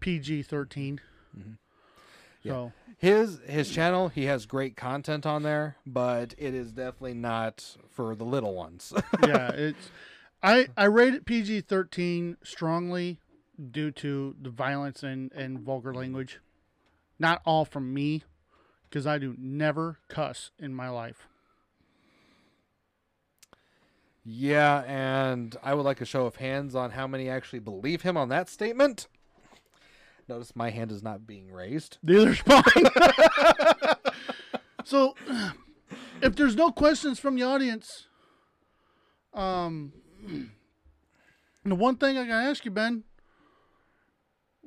PG 0.04 0.42
13 0.42 1.00
mm-hmm. 1.34 1.52
So 2.46 2.72
His 2.98 3.40
his 3.46 3.70
channel, 3.70 4.08
he 4.10 4.24
has 4.26 4.44
great 4.44 4.76
content 4.76 5.24
on 5.24 5.42
there, 5.42 5.76
but 5.86 6.34
it 6.36 6.52
is 6.52 6.72
definitely 6.72 7.14
not 7.14 7.78
for 7.90 8.14
the 8.14 8.24
little 8.24 8.54
ones. 8.54 8.92
yeah, 9.26 9.48
it's 9.48 9.88
I 10.42 10.68
I 10.76 10.84
rate 10.84 11.14
it 11.14 11.24
PG 11.24 11.62
thirteen 11.62 12.36
strongly 12.42 13.18
due 13.70 13.90
to 13.92 14.36
the 14.38 14.50
violence 14.50 15.02
and 15.02 15.32
and 15.32 15.60
vulgar 15.60 15.94
language. 15.94 16.38
Not 17.18 17.40
all 17.46 17.64
from 17.64 17.94
me, 17.94 18.24
because 18.82 19.06
I 19.06 19.16
do 19.16 19.34
never 19.38 20.00
cuss 20.08 20.50
in 20.58 20.74
my 20.74 20.90
life. 20.90 21.28
yeah, 24.22 24.82
and 24.86 25.56
I 25.62 25.72
would 25.72 25.84
like 25.84 26.00
a 26.02 26.06
show 26.06 26.26
of 26.26 26.36
hands 26.36 26.74
on 26.74 26.90
how 26.90 27.06
many 27.06 27.30
actually 27.30 27.60
believe 27.60 28.02
him 28.02 28.18
on 28.18 28.28
that 28.30 28.50
statement. 28.50 29.06
Notice 30.28 30.56
my 30.56 30.70
hand 30.70 30.90
is 30.90 31.02
not 31.02 31.26
being 31.26 31.52
raised. 31.52 31.98
Neither's 32.02 32.44
mine. 32.46 32.62
so, 34.84 35.14
if 36.22 36.34
there's 36.36 36.56
no 36.56 36.70
questions 36.70 37.18
from 37.18 37.36
the 37.36 37.42
audience, 37.42 38.06
um, 39.34 39.92
the 41.64 41.74
one 41.74 41.96
thing 41.96 42.16
I 42.16 42.26
gotta 42.26 42.48
ask 42.48 42.64
you, 42.64 42.70
Ben, 42.70 43.04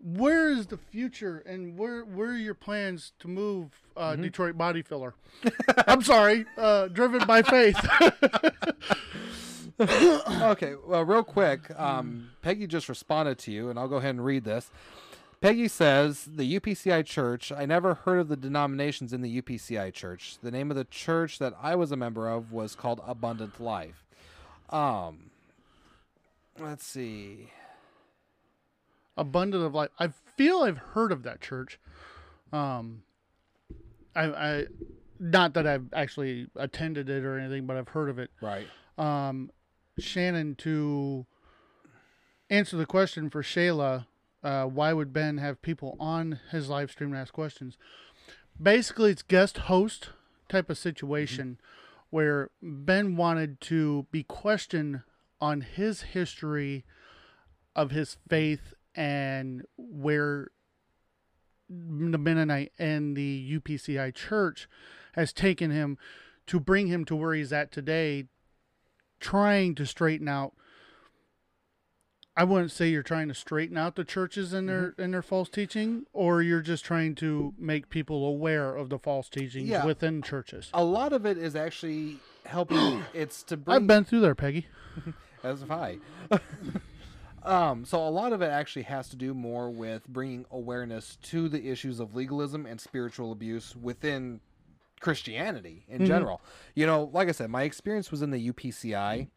where 0.03 0.49
is 0.49 0.67
the 0.67 0.77
future 0.77 1.39
and 1.39 1.77
where 1.77 2.03
where 2.03 2.29
are 2.29 2.37
your 2.37 2.53
plans 2.53 3.13
to 3.19 3.27
move 3.27 3.71
uh, 3.95 4.15
Detroit 4.15 4.57
Body 4.57 4.81
Filler? 4.81 5.15
I'm 5.87 6.01
sorry, 6.01 6.45
uh, 6.57 6.87
driven 6.89 7.25
by 7.25 7.41
faith. 7.41 7.77
okay, 9.79 10.75
well, 10.85 11.03
real 11.03 11.23
quick, 11.23 11.71
um, 11.79 12.29
Peggy 12.41 12.67
just 12.67 12.89
responded 12.89 13.37
to 13.39 13.51
you, 13.51 13.69
and 13.69 13.79
I'll 13.79 13.87
go 13.87 13.97
ahead 13.97 14.11
and 14.11 14.23
read 14.23 14.43
this. 14.43 14.69
Peggy 15.39 15.67
says, 15.67 16.25
The 16.25 16.59
UPCI 16.59 17.05
church, 17.05 17.51
I 17.51 17.65
never 17.65 17.93
heard 17.93 18.19
of 18.19 18.27
the 18.27 18.35
denominations 18.35 19.13
in 19.13 19.21
the 19.21 19.41
UPCI 19.41 19.93
church. 19.93 20.37
The 20.41 20.51
name 20.51 20.71
of 20.71 20.77
the 20.77 20.85
church 20.85 21.37
that 21.39 21.53
I 21.61 21.75
was 21.75 21.91
a 21.91 21.95
member 21.95 22.27
of 22.27 22.51
was 22.51 22.75
called 22.75 23.01
Abundant 23.05 23.59
Life. 23.59 24.05
Um, 24.69 25.29
let's 26.59 26.85
see. 26.85 27.51
Abundant 29.15 29.63
of 29.63 29.73
life. 29.73 29.89
I 29.99 30.09
feel 30.35 30.59
I've 30.59 30.77
heard 30.77 31.11
of 31.11 31.23
that 31.23 31.39
church. 31.39 31.79
Um, 32.51 33.03
I, 34.15 34.25
I, 34.25 34.65
not 35.19 35.53
that 35.53 35.67
I've 35.67 35.93
actually 35.93 36.47
attended 36.55 37.09
it 37.09 37.23
or 37.23 37.37
anything, 37.37 37.67
but 37.67 37.77
I've 37.77 37.89
heard 37.89 38.09
of 38.09 38.17
it. 38.19 38.31
Right. 38.41 38.67
Um, 38.97 39.51
Shannon, 39.99 40.55
to 40.55 41.25
answer 42.49 42.77
the 42.77 42.85
question 42.85 43.29
for 43.29 43.43
Shayla, 43.43 44.05
uh, 44.43 44.65
why 44.65 44.93
would 44.93 45.13
Ben 45.13 45.37
have 45.37 45.61
people 45.61 45.95
on 45.99 46.39
his 46.51 46.69
live 46.69 46.91
stream 46.91 47.11
to 47.11 47.17
ask 47.17 47.33
questions? 47.33 47.77
Basically, 48.61 49.11
it's 49.11 49.21
guest 49.23 49.57
host 49.57 50.09
type 50.49 50.69
of 50.69 50.77
situation 50.77 51.59
where 52.09 52.49
Ben 52.61 53.15
wanted 53.15 53.59
to 53.61 54.07
be 54.11 54.23
questioned 54.23 55.01
on 55.41 55.61
his 55.61 56.01
history 56.01 56.85
of 57.75 57.91
his 57.91 58.17
faith 58.27 58.73
and 58.95 59.63
where 59.77 60.49
the 61.69 62.17
Mennonite 62.17 62.71
and 62.79 63.15
the 63.15 63.59
UPCI 63.59 64.13
church 64.15 64.67
has 65.13 65.33
taken 65.33 65.69
him 65.71 65.97
to 66.47 66.59
bring 66.59 66.87
him 66.87 67.05
to 67.05 67.15
where 67.15 67.33
he's 67.33 67.51
at 67.51 67.71
today, 67.71 68.25
trying 69.19 69.75
to 69.75 69.85
straighten 69.85 70.27
out. 70.27 70.53
I 72.39 72.43
wouldn't 72.43 72.71
say 72.71 72.89
you're 72.89 73.01
trying 73.01 73.29
to 73.29 73.33
straighten 73.33 73.77
out 73.77 73.95
the 73.95 74.03
churches 74.03 74.53
and 74.53 74.69
their 74.69 74.93
and 74.99 75.11
their 75.11 75.23
false 75.23 75.49
teaching, 75.49 76.05
or 76.13 76.43
you're 76.43 76.61
just 76.61 76.85
trying 76.85 77.15
to 77.15 77.55
make 77.57 77.89
people 77.89 78.27
aware 78.27 78.75
of 78.75 78.89
the 78.89 78.99
false 78.99 79.27
teachings 79.27 79.67
Yeah. 79.69 79.83
within 79.83 80.21
churches. 80.21 80.69
A 80.71 80.83
lot 80.83 81.13
of 81.13 81.25
it 81.25 81.39
is 81.39 81.55
actually 81.55 82.19
helping. 82.45 83.03
it's 83.15 83.41
to 83.43 83.57
bring. 83.57 83.75
I've 83.75 83.87
been 83.87 84.03
through 84.03 84.19
there, 84.19 84.35
Peggy. 84.35 84.67
as 85.43 85.61
have 85.61 85.71
I. 85.71 85.97
um, 87.43 87.85
so 87.85 88.07
a 88.07 88.09
lot 88.09 88.33
of 88.33 88.43
it 88.43 88.51
actually 88.51 88.83
has 88.83 89.09
to 89.09 89.15
do 89.15 89.33
more 89.33 89.71
with 89.71 90.07
bringing 90.07 90.45
awareness 90.51 91.17
to 91.23 91.49
the 91.49 91.69
issues 91.69 91.99
of 91.99 92.15
legalism 92.15 92.67
and 92.67 92.79
spiritual 92.79 93.31
abuse 93.31 93.75
within 93.75 94.41
Christianity 94.99 95.85
in 95.87 96.05
general. 96.05 96.41
You 96.75 96.85
know, 96.85 97.09
like 97.13 97.29
I 97.29 97.31
said, 97.31 97.49
my 97.49 97.63
experience 97.63 98.11
was 98.11 98.21
in 98.21 98.31
the 98.31 98.51
UPCI, 98.51 99.27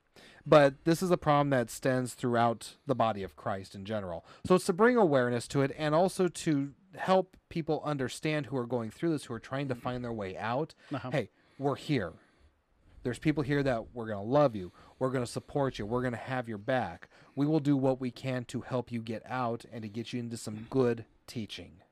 but 0.47 0.85
this 0.85 1.02
is 1.02 1.11
a 1.11 1.16
problem 1.16 1.50
that 1.50 1.70
stands 1.70 2.14
throughout 2.14 2.76
the 2.87 2.94
body 2.94 3.23
of 3.23 3.37
Christ 3.37 3.75
in 3.75 3.85
general. 3.85 4.25
So 4.47 4.54
it's 4.54 4.66
to 4.66 4.73
bring 4.73 4.97
awareness 4.97 5.47
to 5.49 5.62
it 5.62 5.75
and 5.76 5.94
also 5.94 6.28
to 6.28 6.73
help 6.97 7.37
people 7.49 7.82
understand 7.85 8.47
who 8.47 8.56
are 8.56 8.66
going 8.66 8.90
through 8.90 9.11
this, 9.11 9.25
who 9.25 9.35
are 9.35 9.40
trying 9.40 9.68
to 9.68 9.75
find 9.75 10.02
their 10.02 10.12
way 10.12 10.37
out. 10.37 10.75
Uh-huh. 10.92 11.11
Hey, 11.11 11.30
we're 11.59 11.76
here. 11.76 12.12
There's 13.02 13.18
people 13.18 13.42
here 13.42 13.62
that 13.62 13.94
we're 13.94 14.06
going 14.06 14.18
to 14.18 14.25
love 14.25 14.54
you. 14.54 14.73
We're 14.99 15.11
going 15.11 15.25
to 15.25 15.30
support 15.30 15.78
you. 15.78 15.87
We're 15.87 16.02
going 16.02 16.12
to 16.12 16.18
have 16.18 16.49
your 16.49 16.59
back. 16.59 17.09
We 17.35 17.47
will 17.47 17.61
do 17.61 17.76
what 17.76 18.00
we 18.00 18.11
can 18.11 18.44
to 18.47 18.61
help 18.61 18.92
you 18.92 19.00
get 19.00 19.23
out 19.26 19.64
and 19.73 19.82
to 19.82 19.88
get 19.88 20.12
you 20.12 20.20
into 20.20 20.37
some 20.37 20.66
good 20.68 21.06
teaching. 21.26 21.82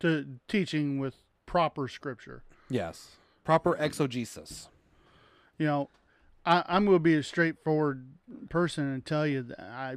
To 0.00 0.26
teaching 0.48 0.98
with 0.98 1.16
proper 1.44 1.88
scripture. 1.88 2.42
Yes. 2.70 3.16
Proper 3.44 3.76
exegesis. 3.76 4.68
You 5.58 5.66
know, 5.66 5.90
I, 6.44 6.64
I'm 6.66 6.84
going 6.84 6.96
to 6.96 7.00
be 7.02 7.14
a 7.14 7.22
straightforward 7.22 8.08
person 8.48 8.84
and 8.92 9.04
tell 9.04 9.26
you 9.26 9.42
that 9.42 9.60
I 9.60 9.96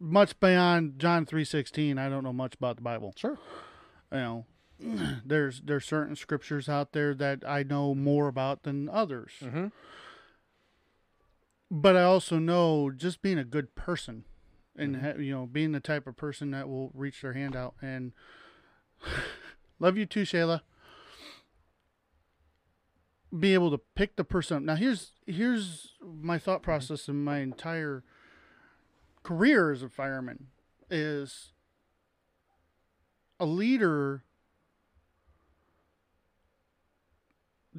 much 0.00 0.38
beyond 0.40 0.98
John 0.98 1.24
three 1.26 1.44
sixteen. 1.44 1.98
I 1.98 2.08
don't 2.08 2.24
know 2.24 2.32
much 2.32 2.54
about 2.54 2.76
the 2.76 2.82
Bible. 2.82 3.14
Sure. 3.16 3.38
You 4.12 4.18
know, 4.18 4.46
there's 5.24 5.62
there's 5.62 5.84
certain 5.86 6.16
scriptures 6.16 6.68
out 6.68 6.92
there 6.92 7.14
that 7.14 7.42
I 7.46 7.62
know 7.62 7.94
more 7.94 8.28
about 8.28 8.64
than 8.64 8.88
others. 8.88 9.32
Mhm. 9.40 9.72
but 11.70 11.96
I 11.96 12.02
also 12.02 12.38
know 12.38 12.90
just 12.90 13.22
being 13.22 13.38
a 13.38 13.44
good 13.44 13.74
person 13.74 14.24
and 14.76 14.96
ha- 14.96 15.14
you 15.18 15.32
know 15.32 15.46
being 15.46 15.72
the 15.72 15.80
type 15.80 16.06
of 16.06 16.16
person 16.16 16.50
that 16.50 16.68
will 16.68 16.90
reach 16.94 17.22
their 17.22 17.32
hand 17.32 17.56
out 17.56 17.74
and 17.80 18.12
love 19.78 19.96
you 19.96 20.06
too, 20.06 20.22
Shayla. 20.22 20.60
Be 23.38 23.54
able 23.54 23.70
to 23.70 23.78
pick 23.78 24.16
the 24.16 24.24
person 24.24 24.58
up. 24.58 24.62
Now 24.62 24.74
here's 24.76 25.12
here's 25.26 25.92
my 26.02 26.38
thought 26.38 26.58
mm-hmm. 26.58 26.64
process 26.64 27.08
in 27.08 27.24
my 27.24 27.38
entire 27.38 28.04
career 29.22 29.72
as 29.72 29.82
a 29.82 29.88
fireman 29.88 30.48
is 30.90 31.52
a 33.40 33.46
leader 33.46 34.22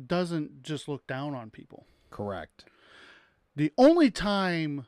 doesn't 0.07 0.63
just 0.63 0.87
look 0.87 1.07
down 1.07 1.33
on 1.33 1.49
people. 1.49 1.85
Correct. 2.09 2.65
The 3.55 3.71
only 3.77 4.11
time 4.11 4.87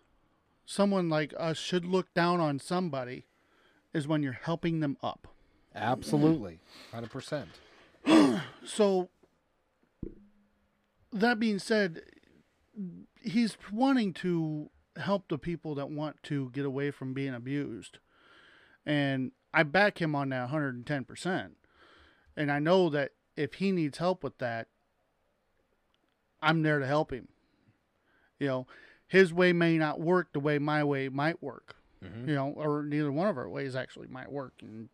someone 0.65 1.07
like 1.07 1.33
us 1.37 1.57
should 1.57 1.85
look 1.85 2.13
down 2.13 2.41
on 2.41 2.59
somebody 2.59 3.25
is 3.93 4.07
when 4.07 4.21
you're 4.21 4.33
helping 4.33 4.81
them 4.81 4.97
up. 5.01 5.27
Absolutely. 5.73 6.59
100%. 6.93 7.45
So, 8.65 9.09
that 11.19 11.39
being 11.39 11.59
said, 11.59 12.01
he's 13.21 13.57
wanting 13.71 14.13
to 14.13 14.69
help 14.97 15.27
the 15.27 15.37
people 15.37 15.75
that 15.75 15.89
want 15.89 16.21
to 16.23 16.49
get 16.51 16.65
away 16.65 16.91
from 16.91 17.13
being 17.13 17.33
abused. 17.33 17.99
And 18.85 19.31
I 19.53 19.63
back 19.63 20.01
him 20.01 20.15
on 20.15 20.29
that 20.29 20.49
110%. 20.49 21.49
And 22.35 22.51
I 22.51 22.59
know 22.59 22.89
that 22.89 23.11
if 23.35 23.55
he 23.55 23.71
needs 23.71 23.97
help 23.97 24.23
with 24.23 24.37
that, 24.39 24.67
I'm 26.41 26.61
there 26.61 26.79
to 26.79 26.85
help 26.85 27.11
him. 27.11 27.27
You 28.39 28.47
know, 28.47 28.67
his 29.07 29.33
way 29.33 29.53
may 29.53 29.77
not 29.77 29.99
work 29.99 30.33
the 30.33 30.39
way 30.39 30.59
my 30.59 30.83
way 30.83 31.09
might 31.09 31.41
work. 31.41 31.75
Mm-hmm. 32.03 32.29
You 32.29 32.35
know, 32.35 32.53
or 32.55 32.83
neither 32.83 33.11
one 33.11 33.27
of 33.27 33.37
our 33.37 33.49
ways 33.49 33.75
actually 33.75 34.07
might 34.07 34.31
work. 34.31 34.53
And 34.61 34.89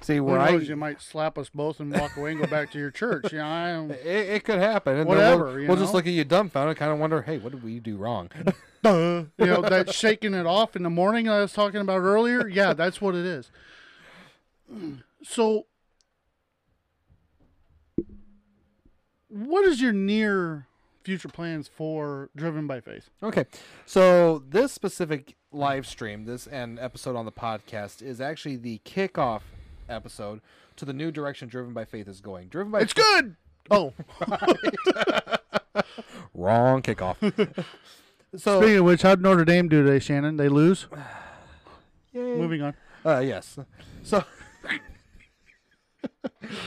See, 0.00 0.20
where 0.20 0.38
I 0.38 0.50
you 0.50 0.76
might 0.76 1.00
slap 1.02 1.38
us 1.38 1.50
both 1.50 1.80
and 1.80 1.92
walk 1.92 2.16
away 2.16 2.32
and 2.32 2.40
go 2.40 2.46
back 2.46 2.70
to 2.72 2.78
your 2.78 2.90
church. 2.90 3.32
You 3.32 3.38
know, 3.38 3.44
I 3.44 3.70
it, 4.04 4.28
it 4.30 4.44
could 4.44 4.58
happen. 4.58 4.96
And 4.96 5.08
Whatever, 5.08 5.56
We'll, 5.56 5.68
we'll 5.68 5.76
just 5.76 5.92
look 5.92 6.06
at 6.06 6.12
you 6.12 6.24
dumbfounded, 6.24 6.76
kind 6.76 6.92
of 6.92 6.98
wonder, 6.98 7.22
hey, 7.22 7.38
what 7.38 7.52
did 7.52 7.62
we 7.62 7.80
do 7.80 7.96
wrong? 7.96 8.30
You 8.84 9.26
know 9.38 9.60
that 9.60 9.92
shaking 9.92 10.34
it 10.34 10.46
off 10.46 10.76
in 10.76 10.82
the 10.84 10.88
morning 10.88 11.28
I 11.28 11.40
was 11.40 11.52
talking 11.52 11.80
about 11.80 11.98
earlier. 11.98 12.48
Yeah, 12.48 12.72
that's 12.74 13.00
what 13.00 13.14
it 13.14 13.26
is. 13.26 13.50
So, 15.24 15.66
what 19.26 19.64
is 19.64 19.82
your 19.82 19.92
near 19.92 20.68
future 21.02 21.28
plans 21.28 21.66
for 21.66 22.30
Driven 22.36 22.68
by 22.68 22.80
Faith? 22.80 23.10
Okay, 23.20 23.46
so 23.84 24.44
this 24.48 24.72
specific 24.72 25.34
live 25.50 25.88
stream, 25.88 26.24
this 26.24 26.46
and 26.46 26.78
episode 26.78 27.16
on 27.16 27.24
the 27.24 27.32
podcast, 27.32 28.00
is 28.00 28.20
actually 28.20 28.56
the 28.56 28.80
kickoff 28.84 29.40
episode 29.88 30.40
to 30.76 30.84
the 30.84 30.92
new 30.92 31.10
direction 31.10 31.48
Driven 31.48 31.72
by 31.72 31.84
Faith 31.84 32.08
is 32.08 32.20
going. 32.20 32.48
Driven 32.48 32.70
by 32.72 32.80
It's 32.80 32.92
good. 32.92 33.36
Oh, 33.70 33.92
wrong 36.34 36.80
kickoff. 36.80 37.16
so 38.36 38.60
speaking 38.62 38.78
of 38.78 38.84
which, 38.86 39.02
how'd 39.02 39.20
Notre 39.20 39.44
Dame 39.44 39.68
do 39.68 39.84
today, 39.84 39.98
Shannon? 39.98 40.38
They 40.38 40.48
lose. 40.48 40.86
yay. 42.14 42.22
Moving 42.22 42.62
on. 42.62 42.74
Uh, 43.04 43.18
yes. 43.18 43.58
So 44.02 44.24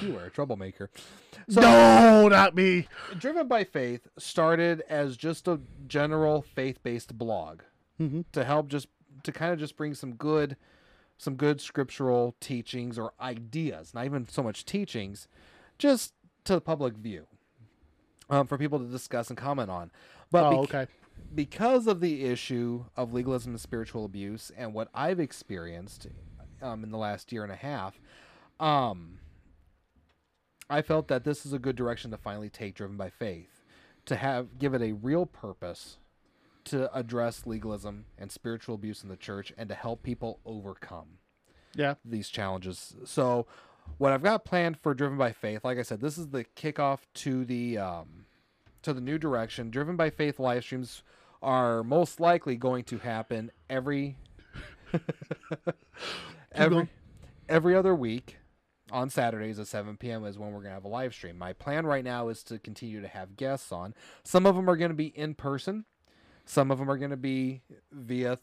you 0.03 0.15
are 0.17 0.25
a 0.25 0.29
troublemaker. 0.29 0.91
So 1.49 1.61
no, 1.61 2.27
not 2.27 2.53
me. 2.55 2.87
Driven 3.17 3.47
by 3.47 3.63
Faith 3.63 4.07
started 4.19 4.83
as 4.87 5.17
just 5.17 5.47
a 5.47 5.59
general 5.87 6.43
faith-based 6.43 7.17
blog 7.17 7.61
Mhm. 7.99 8.25
to 8.33 8.43
help 8.43 8.67
just 8.67 8.87
to 9.23 9.31
kind 9.31 9.51
of 9.53 9.59
just 9.59 9.75
bring 9.75 9.93
some 9.95 10.13
good 10.13 10.55
some 11.21 11.35
good 11.35 11.61
scriptural 11.61 12.35
teachings 12.39 12.97
or 12.97 13.13
ideas, 13.21 13.93
not 13.93 14.05
even 14.05 14.27
so 14.27 14.41
much 14.41 14.65
teachings, 14.65 15.27
just 15.77 16.13
to 16.45 16.55
the 16.55 16.61
public 16.61 16.95
view. 16.95 17.27
Um, 18.27 18.47
for 18.47 18.57
people 18.57 18.79
to 18.79 18.85
discuss 18.85 19.29
and 19.29 19.37
comment 19.37 19.69
on. 19.69 19.91
But 20.31 20.45
Oh, 20.45 20.61
bec- 20.61 20.73
okay. 20.73 20.91
because 21.35 21.85
of 21.85 21.99
the 21.99 22.23
issue 22.25 22.85
of 22.95 23.13
legalism 23.13 23.51
and 23.51 23.61
spiritual 23.61 24.03
abuse 24.05 24.51
and 24.57 24.73
what 24.73 24.87
I've 24.95 25.19
experienced 25.19 26.07
um, 26.61 26.83
in 26.83 26.89
the 26.91 26.97
last 26.97 27.31
year 27.31 27.43
and 27.43 27.51
a 27.51 27.57
half, 27.57 27.99
um, 28.59 29.19
I 30.69 30.81
felt 30.81 31.07
that 31.09 31.23
this 31.23 31.45
is 31.45 31.53
a 31.53 31.59
good 31.59 31.75
direction 31.75 32.09
to 32.11 32.17
finally 32.17 32.49
take 32.49 32.73
Driven 32.73 32.95
by 32.97 33.09
Faith, 33.09 33.63
to 34.05 34.15
have 34.15 34.57
give 34.57 34.73
it 34.73 34.81
a 34.81 34.93
real 34.93 35.25
purpose 35.27 35.97
to 36.65 36.93
address 36.95 37.45
legalism 37.45 38.05
and 38.17 38.31
spiritual 38.31 38.75
abuse 38.75 39.03
in 39.03 39.09
the 39.09 39.15
church 39.17 39.51
and 39.57 39.69
to 39.69 39.75
help 39.75 40.03
people 40.03 40.39
overcome 40.45 41.17
Yeah. 41.75 41.95
these 42.05 42.29
challenges. 42.29 42.95
So, 43.05 43.47
what 43.97 44.11
I've 44.13 44.23
got 44.23 44.45
planned 44.45 44.77
for 44.77 44.93
Driven 44.93 45.17
by 45.17 45.31
Faith, 45.31 45.63
like 45.65 45.77
I 45.77 45.81
said, 45.81 46.01
this 46.01 46.17
is 46.17 46.29
the 46.29 46.45
kickoff 46.55 46.99
to 47.15 47.43
the 47.45 47.77
um, 47.77 48.25
to 48.83 48.93
the 48.93 49.01
new 49.01 49.17
direction. 49.17 49.69
Driven 49.69 49.95
by 49.95 50.09
Faith 50.09 50.39
live 50.39 50.63
streams 50.63 51.03
are 51.41 51.83
most 51.83 52.19
likely 52.19 52.55
going 52.55 52.83
to 52.85 52.99
happen 52.99 53.51
every 53.69 54.15
every 56.51 56.69
going. 56.75 56.89
every 57.49 57.75
other 57.75 57.95
week 57.95 58.37
on 58.91 59.09
Saturdays 59.09 59.57
at 59.57 59.67
7 59.67 59.95
p.m. 59.97 60.25
is 60.25 60.37
when 60.37 60.51
we're 60.51 60.61
gonna 60.61 60.73
have 60.73 60.83
a 60.83 60.89
live 60.89 61.13
stream. 61.13 61.37
My 61.37 61.53
plan 61.53 61.85
right 61.85 62.03
now 62.03 62.27
is 62.27 62.43
to 62.43 62.59
continue 62.59 63.01
to 63.01 63.07
have 63.07 63.37
guests 63.37 63.71
on. 63.71 63.93
Some 64.23 64.45
of 64.45 64.55
them 64.55 64.69
are 64.69 64.75
gonna 64.75 64.93
be 64.93 65.07
in 65.07 65.33
person. 65.33 65.85
Some 66.51 66.69
of 66.69 66.79
them 66.79 66.91
are 66.91 66.97
gonna 66.97 67.15
be 67.15 67.61
via 67.93 68.35
th- 68.35 68.39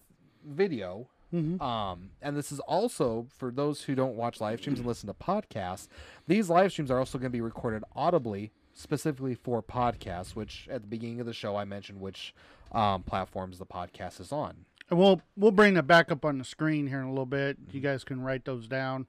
video. 0.47 1.11
Mhm. 1.31 1.61
Um, 1.61 2.09
and 2.23 2.35
this 2.35 2.51
is 2.51 2.59
also 2.61 3.27
for 3.37 3.51
those 3.51 3.83
who 3.83 3.95
don't 3.95 4.17
watch 4.17 4.41
live 4.41 4.61
streams 4.61 4.79
and 4.79 4.89
listen 4.89 5.09
to 5.09 5.13
podcasts. 5.13 5.89
These 6.27 6.49
live 6.49 6.73
streams 6.73 6.91
are 6.91 6.99
also 6.99 7.19
going 7.19 7.31
to 7.31 7.37
be 7.37 7.43
recorded 7.43 7.85
audibly, 7.95 8.51
specifically 8.73 9.35
for 9.35 9.63
podcasts. 9.63 10.35
Which 10.35 10.67
at 10.71 10.81
the 10.81 10.89
beginning 10.89 11.21
of 11.21 11.27
the 11.27 11.35
show 11.35 11.55
I 11.57 11.67
mentioned 11.67 12.01
which 12.01 12.35
um, 12.73 13.03
platforms 13.03 13.59
the 13.59 13.67
podcast 13.67 14.21
is 14.21 14.33
on. 14.33 14.65
And 14.89 14.99
we'll 14.99 15.21
we'll 15.37 15.51
bring 15.51 15.75
that 15.75 15.87
back 15.87 16.11
up 16.11 16.25
on 16.25 16.39
the 16.39 16.45
screen 16.45 16.87
here 16.87 17.01
in 17.01 17.05
a 17.09 17.11
little 17.11 17.27
bit. 17.27 17.59
You 17.73 17.81
guys 17.83 18.05
can 18.05 18.23
write 18.23 18.47
those 18.47 18.67
down 18.67 19.07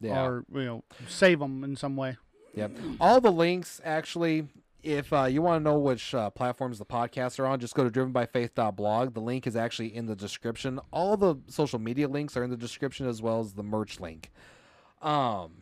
Yeah. 0.00 0.24
or 0.24 0.44
you 0.54 0.64
know 0.66 0.84
save 1.08 1.40
them 1.40 1.64
in 1.64 1.74
some 1.74 1.96
way. 1.96 2.16
Yep. 2.54 2.76
All 3.00 3.20
the 3.20 3.32
links, 3.32 3.80
actually, 3.84 4.46
if 4.82 5.12
uh, 5.12 5.24
you 5.24 5.42
want 5.42 5.60
to 5.60 5.64
know 5.70 5.78
which 5.78 6.14
uh, 6.14 6.30
platforms 6.30 6.78
the 6.78 6.84
podcasts 6.84 7.38
are 7.38 7.46
on, 7.46 7.60
just 7.60 7.74
go 7.74 7.88
to 7.88 7.90
drivenbyfaith.blog. 7.90 9.14
The 9.14 9.20
link 9.20 9.46
is 9.46 9.56
actually 9.56 9.94
in 9.94 10.06
the 10.06 10.16
description. 10.16 10.80
All 10.92 11.16
the 11.16 11.36
social 11.48 11.78
media 11.78 12.08
links 12.08 12.36
are 12.36 12.44
in 12.44 12.50
the 12.50 12.56
description 12.56 13.06
as 13.06 13.20
well 13.22 13.40
as 13.40 13.54
the 13.54 13.62
merch 13.62 14.00
link. 14.00 14.30
Um. 15.02 15.52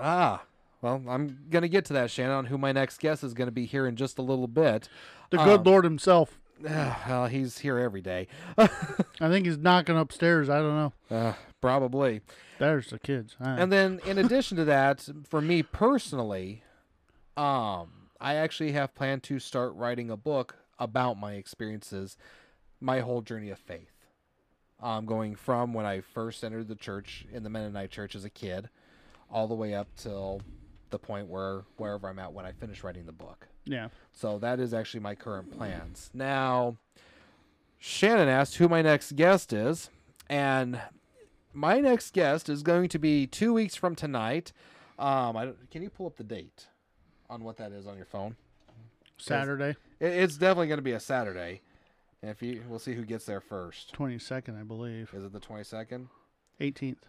Ah. 0.00 0.42
Well, 0.82 1.02
I'm 1.08 1.40
gonna 1.50 1.68
get 1.68 1.84
to 1.86 1.92
that, 1.92 2.10
Shannon. 2.10 2.46
Who 2.46 2.56
my 2.56 2.72
next 2.72 3.00
guest 3.00 3.22
is 3.22 3.34
gonna 3.34 3.50
be 3.50 3.66
here 3.66 3.86
in 3.86 3.96
just 3.96 4.18
a 4.18 4.22
little 4.22 4.48
bit. 4.48 4.88
The 5.28 5.36
good 5.36 5.60
Um, 5.60 5.64
Lord 5.64 5.84
Himself. 5.84 6.38
well, 6.62 7.26
he's 7.26 7.58
here 7.58 7.78
every 7.78 8.00
day. 8.00 8.28
I 8.58 8.66
think 9.28 9.46
he's 9.46 9.58
knocking 9.58 9.96
upstairs. 9.98 10.48
I 10.48 10.58
don't 10.58 10.74
know. 11.10 11.16
Uh, 11.16 11.32
probably. 11.60 12.22
There's 12.58 12.88
the 12.88 12.98
kids. 12.98 13.36
Right. 13.38 13.58
And 13.58 13.70
then 13.72 14.00
in 14.06 14.18
addition 14.18 14.56
to 14.58 14.64
that, 14.66 15.06
for 15.28 15.40
me 15.40 15.62
personally, 15.62 16.62
um, 17.40 17.88
I 18.20 18.34
actually 18.34 18.72
have 18.72 18.94
planned 18.94 19.22
to 19.24 19.38
start 19.38 19.74
writing 19.74 20.10
a 20.10 20.16
book 20.16 20.56
about 20.78 21.18
my 21.18 21.32
experiences, 21.32 22.18
my 22.80 23.00
whole 23.00 23.22
journey 23.22 23.48
of 23.48 23.58
faith. 23.58 23.92
Um, 24.82 25.06
going 25.06 25.34
from 25.34 25.72
when 25.72 25.86
I 25.86 26.00
first 26.00 26.44
entered 26.44 26.68
the 26.68 26.74
church 26.74 27.26
in 27.32 27.42
the 27.42 27.50
Mennonite 27.50 27.90
church 27.90 28.14
as 28.14 28.24
a 28.24 28.30
kid, 28.30 28.68
all 29.30 29.48
the 29.48 29.54
way 29.54 29.74
up 29.74 29.88
till 29.96 30.42
the 30.90 30.98
point 30.98 31.28
where 31.28 31.62
wherever 31.76 32.08
I'm 32.08 32.18
at 32.18 32.32
when 32.32 32.44
I 32.44 32.52
finish 32.52 32.84
writing 32.84 33.06
the 33.06 33.12
book. 33.12 33.46
yeah. 33.64 33.88
So 34.12 34.38
that 34.38 34.60
is 34.60 34.74
actually 34.74 35.00
my 35.00 35.14
current 35.14 35.56
plans. 35.56 36.10
Now, 36.12 36.76
Shannon 37.78 38.28
asked 38.28 38.56
who 38.56 38.68
my 38.68 38.82
next 38.82 39.16
guest 39.16 39.52
is, 39.52 39.88
and 40.28 40.80
my 41.54 41.80
next 41.80 42.12
guest 42.12 42.50
is 42.50 42.62
going 42.62 42.90
to 42.90 42.98
be 42.98 43.26
two 43.26 43.54
weeks 43.54 43.76
from 43.76 43.94
tonight. 43.94 44.52
Um, 44.98 45.36
I, 45.36 45.52
can 45.70 45.82
you 45.82 45.88
pull 45.88 46.06
up 46.06 46.16
the 46.16 46.24
date 46.24 46.66
on 47.30 47.42
what 47.44 47.56
that 47.56 47.72
is 47.72 47.86
on 47.86 47.96
your 47.96 48.04
phone? 48.06 48.36
Saturday, 49.16 49.76
It, 50.00 50.06
it's 50.12 50.36
definitely 50.36 50.66
going 50.68 50.78
to 50.78 50.82
be 50.82 50.92
a 50.92 51.00
Saturday. 51.00 51.60
And 52.22 52.30
if 52.30 52.42
you, 52.42 52.62
we'll 52.68 52.78
see 52.78 52.94
who 52.94 53.04
gets 53.04 53.24
there 53.24 53.40
first. 53.40 53.92
twenty 53.94 54.18
second, 54.18 54.56
I 54.58 54.62
believe. 54.62 55.10
Is 55.14 55.24
it 55.24 55.32
the 55.32 55.40
twenty 55.40 55.64
second? 55.64 56.08
Eighteenth. 56.58 57.06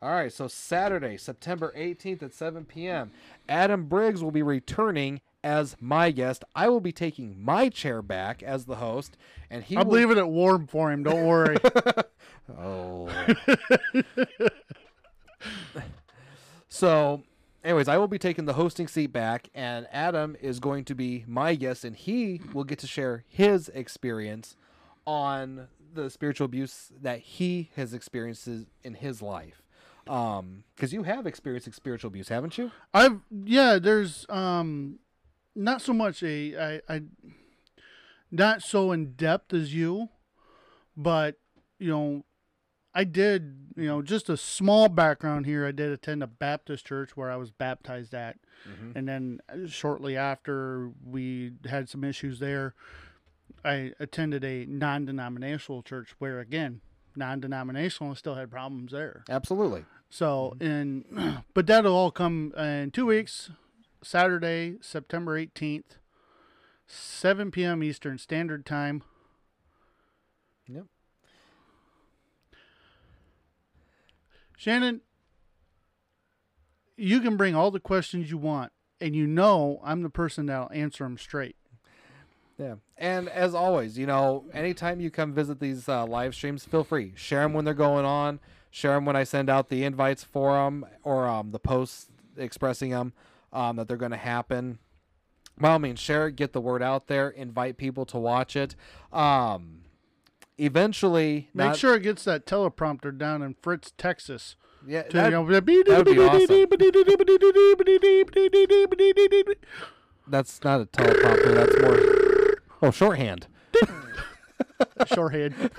All 0.00 0.10
right, 0.12 0.32
so 0.32 0.46
Saturday, 0.46 1.16
September 1.16 1.74
18th 1.76 2.22
at 2.22 2.32
7 2.32 2.64
p.m., 2.66 3.10
Adam 3.48 3.86
Briggs 3.86 4.22
will 4.22 4.30
be 4.30 4.44
returning 4.44 5.20
as 5.42 5.76
my 5.80 6.12
guest. 6.12 6.44
I 6.54 6.68
will 6.68 6.78
be 6.80 6.92
taking 6.92 7.42
my 7.44 7.68
chair 7.68 8.00
back 8.00 8.40
as 8.40 8.66
the 8.66 8.76
host, 8.76 9.16
and 9.50 9.64
he 9.64 9.76
I'm 9.76 9.88
will. 9.88 9.94
leave 9.96 10.10
it 10.16 10.24
warm 10.28 10.68
for 10.68 10.92
him. 10.92 11.02
Don't 11.02 11.24
worry. 11.26 11.56
Oh. 12.58 13.10
so, 16.68 17.22
anyways, 17.68 17.86
I 17.86 17.98
will 17.98 18.08
be 18.08 18.18
taking 18.18 18.46
the 18.46 18.54
hosting 18.54 18.88
seat 18.88 19.12
back, 19.12 19.50
and 19.54 19.86
Adam 19.92 20.36
is 20.40 20.58
going 20.58 20.84
to 20.86 20.94
be 20.94 21.24
my 21.28 21.54
guest, 21.54 21.84
and 21.84 21.94
he 21.94 22.40
will 22.54 22.64
get 22.64 22.78
to 22.78 22.86
share 22.86 23.24
his 23.28 23.68
experience 23.68 24.56
on 25.06 25.68
the 25.92 26.08
spiritual 26.08 26.46
abuse 26.46 26.90
that 27.00 27.20
he 27.20 27.70
has 27.76 27.92
experienced 27.92 28.48
in 28.48 28.94
his 28.94 29.20
life. 29.20 29.62
Um, 30.06 30.64
because 30.74 30.94
you 30.94 31.02
have 31.02 31.26
experienced 31.26 31.72
spiritual 31.74 32.08
abuse, 32.08 32.28
haven't 32.28 32.56
you? 32.56 32.70
I've 32.94 33.20
yeah. 33.30 33.78
There's 33.78 34.24
um, 34.30 35.00
not 35.54 35.82
so 35.82 35.92
much 35.92 36.22
a 36.22 36.56
I 36.58 36.80
I, 36.88 37.02
not 38.30 38.62
so 38.62 38.92
in 38.92 39.12
depth 39.12 39.52
as 39.52 39.74
you, 39.74 40.08
but 40.96 41.36
you 41.78 41.90
know, 41.90 42.24
I 42.94 43.04
did 43.04 43.72
you 43.76 43.86
know 43.86 44.02
just 44.02 44.28
a 44.28 44.36
small 44.36 44.88
background 44.88 45.46
here. 45.46 45.66
I 45.66 45.72
did 45.72 45.92
attend 45.92 46.22
a 46.22 46.26
Baptist 46.26 46.86
church 46.86 47.16
where 47.16 47.30
I 47.30 47.36
was 47.36 47.50
baptized 47.50 48.14
at, 48.14 48.38
mm-hmm. 48.68 48.96
and 48.96 49.08
then 49.08 49.40
uh, 49.48 49.68
shortly 49.68 50.16
after 50.16 50.90
we 51.04 51.52
had 51.68 51.88
some 51.88 52.02
issues 52.02 52.38
there, 52.38 52.74
I 53.64 53.92
attended 54.00 54.44
a 54.44 54.66
non-denominational 54.66 55.82
church 55.82 56.14
where 56.18 56.40
again 56.40 56.80
non-denominational 57.14 58.14
still 58.14 58.36
had 58.36 58.50
problems 58.50 58.92
there. 58.92 59.24
Absolutely. 59.28 59.84
So, 60.10 60.54
mm-hmm. 60.58 60.66
and 61.16 61.44
but 61.54 61.66
that'll 61.66 61.94
all 61.94 62.10
come 62.10 62.52
in 62.56 62.90
two 62.90 63.06
weeks, 63.06 63.50
Saturday, 64.02 64.76
September 64.80 65.36
eighteenth, 65.36 65.98
seven 66.86 67.50
p.m. 67.50 67.82
Eastern 67.82 68.18
Standard 68.18 68.64
Time. 68.66 69.02
Yep. 70.66 70.84
Shannon, 74.58 75.02
you 76.96 77.20
can 77.20 77.36
bring 77.36 77.54
all 77.54 77.70
the 77.70 77.78
questions 77.78 78.28
you 78.28 78.38
want, 78.38 78.72
and 79.00 79.14
you 79.14 79.24
know 79.24 79.80
I'm 79.84 80.02
the 80.02 80.10
person 80.10 80.46
that'll 80.46 80.72
answer 80.72 81.04
them 81.04 81.16
straight. 81.16 81.54
Yeah. 82.58 82.74
And 82.96 83.28
as 83.28 83.54
always, 83.54 83.96
you 83.96 84.04
know, 84.04 84.46
anytime 84.52 84.98
you 84.98 85.12
come 85.12 85.32
visit 85.32 85.60
these 85.60 85.88
uh, 85.88 86.04
live 86.06 86.34
streams, 86.34 86.64
feel 86.64 86.82
free. 86.82 87.12
Share 87.14 87.42
them 87.42 87.52
when 87.52 87.64
they're 87.64 87.72
going 87.72 88.04
on. 88.04 88.40
Share 88.72 88.94
them 88.94 89.04
when 89.04 89.14
I 89.14 89.22
send 89.22 89.48
out 89.48 89.68
the 89.68 89.84
invites 89.84 90.24
for 90.24 90.54
them 90.54 90.84
or 91.04 91.28
um, 91.28 91.52
the 91.52 91.60
posts 91.60 92.08
expressing 92.36 92.90
them 92.90 93.12
um, 93.52 93.76
that 93.76 93.86
they're 93.86 93.96
going 93.96 94.10
to 94.10 94.16
happen. 94.16 94.80
By 95.56 95.70
all 95.70 95.78
means, 95.78 96.00
share 96.00 96.26
it, 96.26 96.34
get 96.34 96.52
the 96.52 96.60
word 96.60 96.82
out 96.82 97.06
there, 97.06 97.28
invite 97.28 97.76
people 97.76 98.04
to 98.06 98.18
watch 98.18 98.56
it. 98.56 98.74
Um, 99.12 99.82
eventually, 100.58 101.48
Make 101.54 101.68
not- 101.68 101.76
sure 101.76 101.94
it 101.94 102.02
gets 102.02 102.24
that 102.24 102.46
teleprompter 102.46 103.16
down 103.16 103.42
in 103.42 103.54
Fritch, 103.62 103.92
Texas. 103.96 104.56
Yeah, 104.86 105.02
To, 105.02 105.16
that- 105.16 105.24
you 105.26 105.30
know, 105.32 105.42
would 105.42 105.64
be 105.64 105.82
awesome. 105.82 106.68
that's 110.28 110.62
not 110.64 110.80
a 110.80 110.86
teleprompter. 110.86 111.54
That's 111.54 111.80
more 111.82 112.58
oh 112.82 112.90
shorthand. 112.90 113.46
Shorthand. 115.12 115.70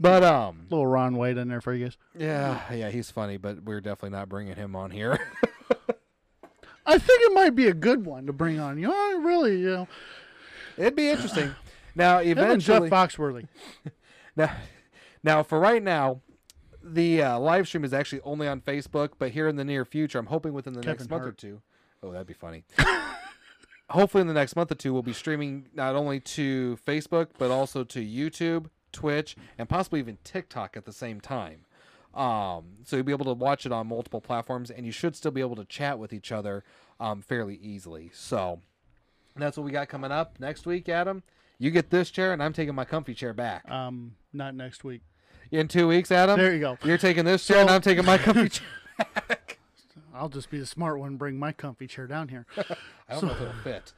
But 0.00 0.24
um, 0.24 0.66
Little 0.70 0.86
Ron 0.86 1.14
White 1.16 1.36
in 1.36 1.48
there 1.48 1.60
for 1.60 1.74
you 1.74 1.84
guys. 1.86 1.96
yeah, 2.16 2.72
yeah, 2.72 2.90
he's 2.90 3.10
funny, 3.10 3.36
but 3.36 3.62
we're 3.64 3.80
definitely 3.82 4.16
not 4.16 4.28
bringing 4.30 4.56
him 4.56 4.74
on 4.74 4.90
here. 4.90 5.18
I 6.86 6.98
think 6.98 7.20
it 7.22 7.34
might 7.34 7.54
be 7.54 7.66
a 7.68 7.74
good 7.74 8.06
one 8.06 8.26
to 8.26 8.32
bring 8.32 8.58
on. 8.58 8.78
You 8.78 8.88
know, 8.88 9.18
really, 9.20 9.58
you 9.60 9.66
know, 9.70 9.88
It'd 10.76 10.96
be 10.96 11.08
interesting. 11.08 11.54
Now, 11.94 12.18
and 12.18 12.60
Jeff 12.60 12.82
Foxworthy. 12.82 13.46
now, 14.36 14.52
now 15.22 15.42
for 15.42 15.60
right 15.60 15.82
now, 15.82 16.20
the 16.82 17.22
uh, 17.22 17.38
live 17.38 17.66
stream 17.66 17.84
is 17.84 17.94
actually 17.94 18.20
only 18.22 18.46
on 18.46 18.60
Facebook. 18.60 19.12
But 19.18 19.30
here 19.30 19.48
in 19.48 19.56
the 19.56 19.64
near 19.64 19.84
future, 19.84 20.18
I'm 20.18 20.26
hoping 20.26 20.52
within 20.52 20.74
the 20.74 20.82
next 20.82 21.04
Kevin 21.04 21.10
month 21.10 21.22
or 21.22 21.26
Hart. 21.26 21.38
two. 21.38 21.62
Oh, 22.02 22.12
that'd 22.12 22.26
be 22.26 22.34
funny. 22.34 22.64
Hopefully, 23.90 24.22
in 24.22 24.26
the 24.26 24.34
next 24.34 24.56
month 24.56 24.72
or 24.72 24.74
two, 24.74 24.92
we'll 24.92 25.02
be 25.02 25.12
streaming 25.12 25.68
not 25.74 25.94
only 25.94 26.20
to 26.20 26.78
Facebook 26.86 27.28
but 27.38 27.50
also 27.50 27.84
to 27.84 28.00
YouTube, 28.04 28.66
Twitch, 28.92 29.36
and 29.58 29.68
possibly 29.68 30.00
even 30.00 30.18
TikTok 30.24 30.76
at 30.76 30.84
the 30.84 30.92
same 30.92 31.20
time. 31.20 31.66
Um, 32.14 32.64
so 32.84 32.96
you'll 32.96 33.04
be 33.04 33.12
able 33.12 33.24
to 33.26 33.32
watch 33.32 33.66
it 33.66 33.72
on 33.72 33.88
multiple 33.88 34.20
platforms, 34.20 34.70
and 34.70 34.86
you 34.86 34.92
should 34.92 35.16
still 35.16 35.32
be 35.32 35.40
able 35.40 35.56
to 35.56 35.64
chat 35.64 35.98
with 35.98 36.12
each 36.12 36.30
other 36.30 36.64
um, 37.00 37.20
fairly 37.22 37.56
easily. 37.56 38.10
So 38.14 38.60
that's 39.42 39.56
what 39.56 39.64
we 39.64 39.72
got 39.72 39.88
coming 39.88 40.12
up 40.12 40.38
next 40.38 40.66
week, 40.66 40.88
Adam. 40.88 41.22
You 41.58 41.70
get 41.70 41.90
this 41.90 42.10
chair, 42.10 42.32
and 42.32 42.42
I'm 42.42 42.52
taking 42.52 42.74
my 42.74 42.84
comfy 42.84 43.14
chair 43.14 43.32
back. 43.32 43.68
Um, 43.70 44.16
not 44.32 44.54
next 44.54 44.84
week. 44.84 45.02
In 45.50 45.68
two 45.68 45.86
weeks, 45.88 46.10
Adam. 46.10 46.38
There 46.38 46.52
you 46.52 46.60
go. 46.60 46.78
You're 46.84 46.98
taking 46.98 47.24
this 47.24 47.46
chair, 47.46 47.58
and 47.60 47.70
I'm 47.70 47.80
taking 47.80 48.04
my 48.04 48.18
comfy 48.18 48.48
chair. 48.48 48.66
I'll 50.14 50.28
just 50.28 50.50
be 50.50 50.58
the 50.58 50.66
smart 50.66 50.98
one 50.98 51.08
and 51.10 51.18
bring 51.18 51.38
my 51.38 51.52
comfy 51.52 51.86
chair 51.86 52.06
down 52.06 52.28
here. 52.28 52.46
I 52.56 53.14
don't 53.14 53.24
know 53.24 53.32
if 53.32 53.40
it'll 53.40 53.52
fit. 53.62 53.92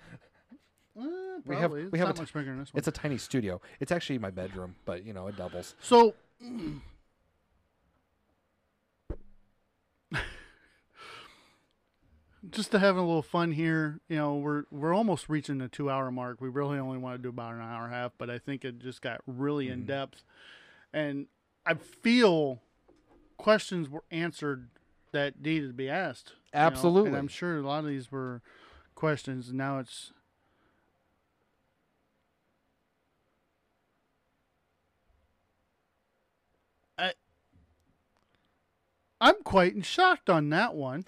Eh, 0.98 1.02
We 1.46 1.56
have- 1.56 1.70
we 1.70 1.82
it's 1.84 1.96
have 1.98 2.08
a 2.08 2.12
t- 2.14 2.20
much 2.20 2.32
bigger 2.32 2.46
than 2.50 2.58
this 2.60 2.72
one. 2.72 2.78
It's 2.78 2.88
a 2.88 2.92
tiny 2.92 3.18
studio. 3.18 3.60
It's 3.80 3.92
actually 3.92 4.18
my 4.18 4.30
bedroom, 4.30 4.74
but 4.86 5.04
you 5.04 5.12
know 5.12 5.26
it 5.28 5.36
doubles. 5.36 5.74
So, 5.80 6.14
just 12.50 12.70
to 12.72 12.78
have 12.78 12.96
a 12.96 13.00
little 13.00 13.22
fun 13.22 13.52
here, 13.52 14.00
you 14.08 14.16
know, 14.16 14.36
we're 14.36 14.64
we're 14.70 14.94
almost 14.94 15.28
reaching 15.28 15.58
the 15.58 15.68
two 15.68 15.90
hour 15.90 16.10
mark. 16.10 16.40
We 16.40 16.48
really 16.48 16.78
only 16.78 16.98
want 16.98 17.16
to 17.16 17.22
do 17.22 17.28
about 17.28 17.54
an 17.54 17.60
hour 17.60 17.84
and 17.84 17.92
a 17.92 17.96
half, 17.96 18.12
but 18.18 18.30
I 18.30 18.38
think 18.38 18.64
it 18.64 18.78
just 18.78 19.02
got 19.02 19.20
really 19.26 19.68
in 19.68 19.80
mm-hmm. 19.80 19.88
depth, 19.88 20.24
and 20.92 21.26
I 21.64 21.74
feel 21.74 22.60
questions 23.36 23.88
were 23.88 24.04
answered 24.10 24.68
that 25.12 25.40
needed 25.40 25.68
to 25.68 25.72
be 25.72 25.88
asked. 25.88 26.34
you 26.52 26.60
know, 26.60 26.66
Absolutely. 26.66 27.08
and 27.08 27.16
I'm 27.16 27.28
sure 27.28 27.56
a 27.56 27.62
lot 27.62 27.80
of 27.80 27.86
these 27.86 28.10
were 28.10 28.42
questions. 28.94 29.48
And 29.48 29.58
now 29.58 29.78
it's 29.78 30.12
I, 36.98 37.12
I'm 39.20 39.42
quite 39.42 39.84
shocked 39.84 40.28
on 40.28 40.48
that 40.50 40.74
one. 40.74 41.04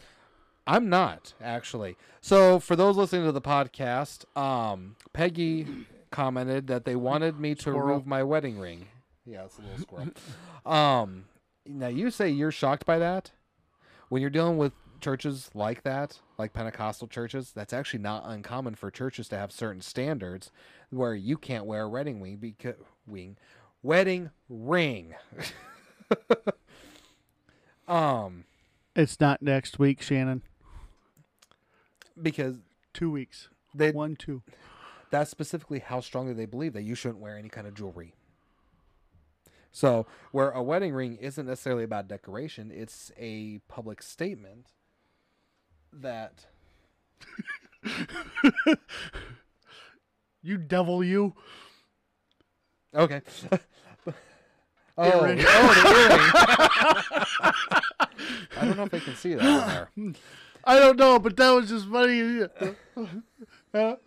I'm 0.69 0.89
not 0.91 1.33
actually. 1.43 1.97
So 2.21 2.61
for 2.61 2.77
those 2.77 2.97
listening 2.97 3.25
to 3.25 3.33
the 3.33 3.41
podcast, 3.41 4.25
um, 4.37 4.97
Peggy 5.13 5.67
commented 6.11 6.67
that 6.69 6.85
they 6.85 6.95
wanted 6.95 7.41
me 7.41 7.55
to 7.55 7.61
Squirrel. 7.63 7.81
remove 7.81 8.07
my 8.07 8.23
wedding 8.23 8.59
ring. 8.59 8.87
Yeah, 9.25 9.45
it's 9.45 9.59
a 9.59 9.63
little 9.63 9.79
squirrel. 9.79 10.09
um, 10.67 11.25
now 11.67 11.89
you 11.89 12.11
say 12.11 12.29
you're 12.29 12.53
shocked 12.53 12.85
by 12.87 12.99
that 12.99 13.33
when 14.11 14.21
you're 14.21 14.31
dealing 14.31 14.59
with 14.59 14.73
churches 15.01 15.51
like 15.55 15.83
that, 15.85 16.19
like 16.39 16.53
Pentecostal 16.53 17.09
churches. 17.09 17.53
That's 17.55 17.73
actually 17.73 18.01
not 18.01 18.25
uncommon 18.27 18.75
for 18.75 18.91
churches 18.91 19.29
to 19.29 19.39
have 19.39 19.51
certain 19.53 19.81
standards 19.81 20.51
where 20.91 21.15
you 21.15 21.37
can't 21.39 21.65
wear 21.67 21.83
a 21.85 21.89
wedding 21.89 22.21
wing 22.21 22.37
because 22.37 22.75
wing 23.07 23.37
wedding 23.83 24.31
ring. 24.51 25.15
um, 27.89 28.45
It's 28.97 29.21
not 29.21 29.41
next 29.43 29.79
week, 29.79 30.03
Shannon. 30.03 30.43
Because 32.23 32.57
Two 32.95 33.11
weeks. 33.11 33.49
they 33.75 33.91
One, 33.93 34.17
two. 34.17 34.43
that's 35.11 35.31
specifically 35.31 35.79
how 35.81 36.01
strongly 36.01 36.33
they 36.33 36.47
believe 36.47 36.73
that 36.73 36.83
you 36.83 36.95
shouldn't 36.95 37.21
wear 37.21 37.37
any 37.37 37.49
kind 37.49 37.67
of 37.67 37.75
jewelry. 37.75 38.15
So, 39.71 40.07
where 40.33 40.51
a 40.51 40.63
wedding 40.63 40.95
ring 40.95 41.17
isn't 41.21 41.47
necessarily 41.47 41.85
about 41.85 42.09
decoration, 42.09 42.73
it's 42.75 43.13
a 43.19 43.59
public 43.69 44.03
statement 44.03 44.73
that 45.93 46.47
You 50.43 50.57
devil, 50.57 51.03
you. 51.05 51.35
okay. 52.95 53.21
oh, 54.07 54.13
oh, 54.97 55.11
the 55.11 55.17
earring. 55.27 55.39
I 58.57 58.65
don't 58.65 58.77
know 58.77 58.85
if 58.85 58.91
they 58.91 59.01
can 59.01 59.15
see 59.17 59.35
that 59.35 59.89
there. 59.97 60.13
I 60.69 60.79
don't 60.79 60.97
know, 60.99 61.19
but 61.19 61.37
that 61.37 61.51
was 61.51 61.69
just 61.71 61.89
funny. 61.89 62.47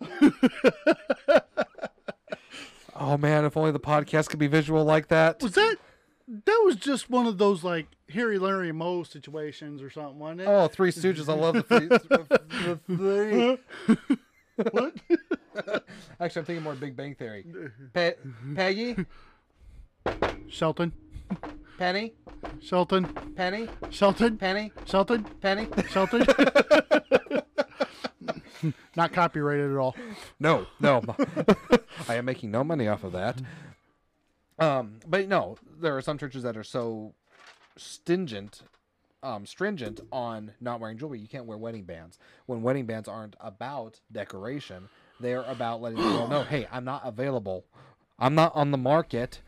Oh 2.94 3.16
man, 3.16 3.44
if 3.44 3.56
only 3.56 3.72
the 3.72 3.80
podcast 3.80 4.28
could 4.28 4.38
be 4.38 4.46
visual 4.46 4.84
like 4.84 5.08
that. 5.08 5.42
Was 5.42 5.54
that? 5.54 5.76
That 6.28 6.62
was 6.64 6.76
just 6.76 7.10
one 7.10 7.26
of 7.26 7.36
those 7.38 7.64
like 7.64 7.86
Harry, 8.10 8.38
Larry, 8.38 8.70
Moe 8.70 9.02
situations 9.02 9.82
or 9.82 9.90
something, 9.90 10.18
wasn't 10.18 10.42
it? 10.42 10.46
Oh, 10.46 10.68
Three 10.68 10.92
Stooges! 10.92 11.28
I 11.28 11.34
love 11.34 11.54
the 11.54 11.62
three. 11.62 11.88
the 11.88 13.58
three. 13.96 14.18
What? 14.70 14.94
Actually, 16.20 16.40
I'm 16.40 16.44
thinking 16.44 16.62
more 16.62 16.74
Big 16.74 16.94
Bang 16.94 17.14
Theory. 17.14 17.44
Pe- 17.94 18.14
Peggy, 18.54 18.96
Sheldon, 20.48 20.92
Penny, 21.82 22.14
Sheldon, 22.60 23.06
Penny, 23.34 23.68
Sheldon, 23.90 24.38
Penny, 24.38 24.70
Sheldon, 24.84 25.24
Penny. 25.40 25.66
Sheldon. 25.90 26.24
Not 28.96 29.12
copyrighted 29.12 29.72
at 29.72 29.76
all. 29.76 29.96
No, 30.38 30.68
no. 30.78 31.02
I 32.08 32.14
am 32.14 32.24
making 32.24 32.52
no 32.52 32.62
money 32.62 32.86
off 32.86 33.02
of 33.02 33.10
that. 33.14 33.42
Um, 34.60 35.00
but 35.08 35.26
no, 35.26 35.56
there 35.80 35.96
are 35.96 36.02
some 36.02 36.18
churches 36.18 36.44
that 36.44 36.56
are 36.56 36.62
so 36.62 37.14
stingent 37.76 38.62
um, 39.24 39.44
stringent 39.44 39.98
on 40.12 40.52
not 40.60 40.78
wearing 40.78 40.98
jewelry. 40.98 41.18
You 41.18 41.26
can't 41.26 41.46
wear 41.46 41.58
wedding 41.58 41.82
bands 41.82 42.16
when 42.46 42.62
wedding 42.62 42.86
bands 42.86 43.08
aren't 43.08 43.34
about 43.40 43.98
decoration. 44.12 44.88
They're 45.18 45.42
about 45.42 45.82
letting 45.82 45.98
people 45.98 46.28
know, 46.28 46.42
hey, 46.48 46.68
I'm 46.70 46.84
not 46.84 47.02
available. 47.04 47.64
I'm 48.20 48.36
not 48.36 48.54
on 48.54 48.70
the 48.70 48.78
market. 48.78 49.40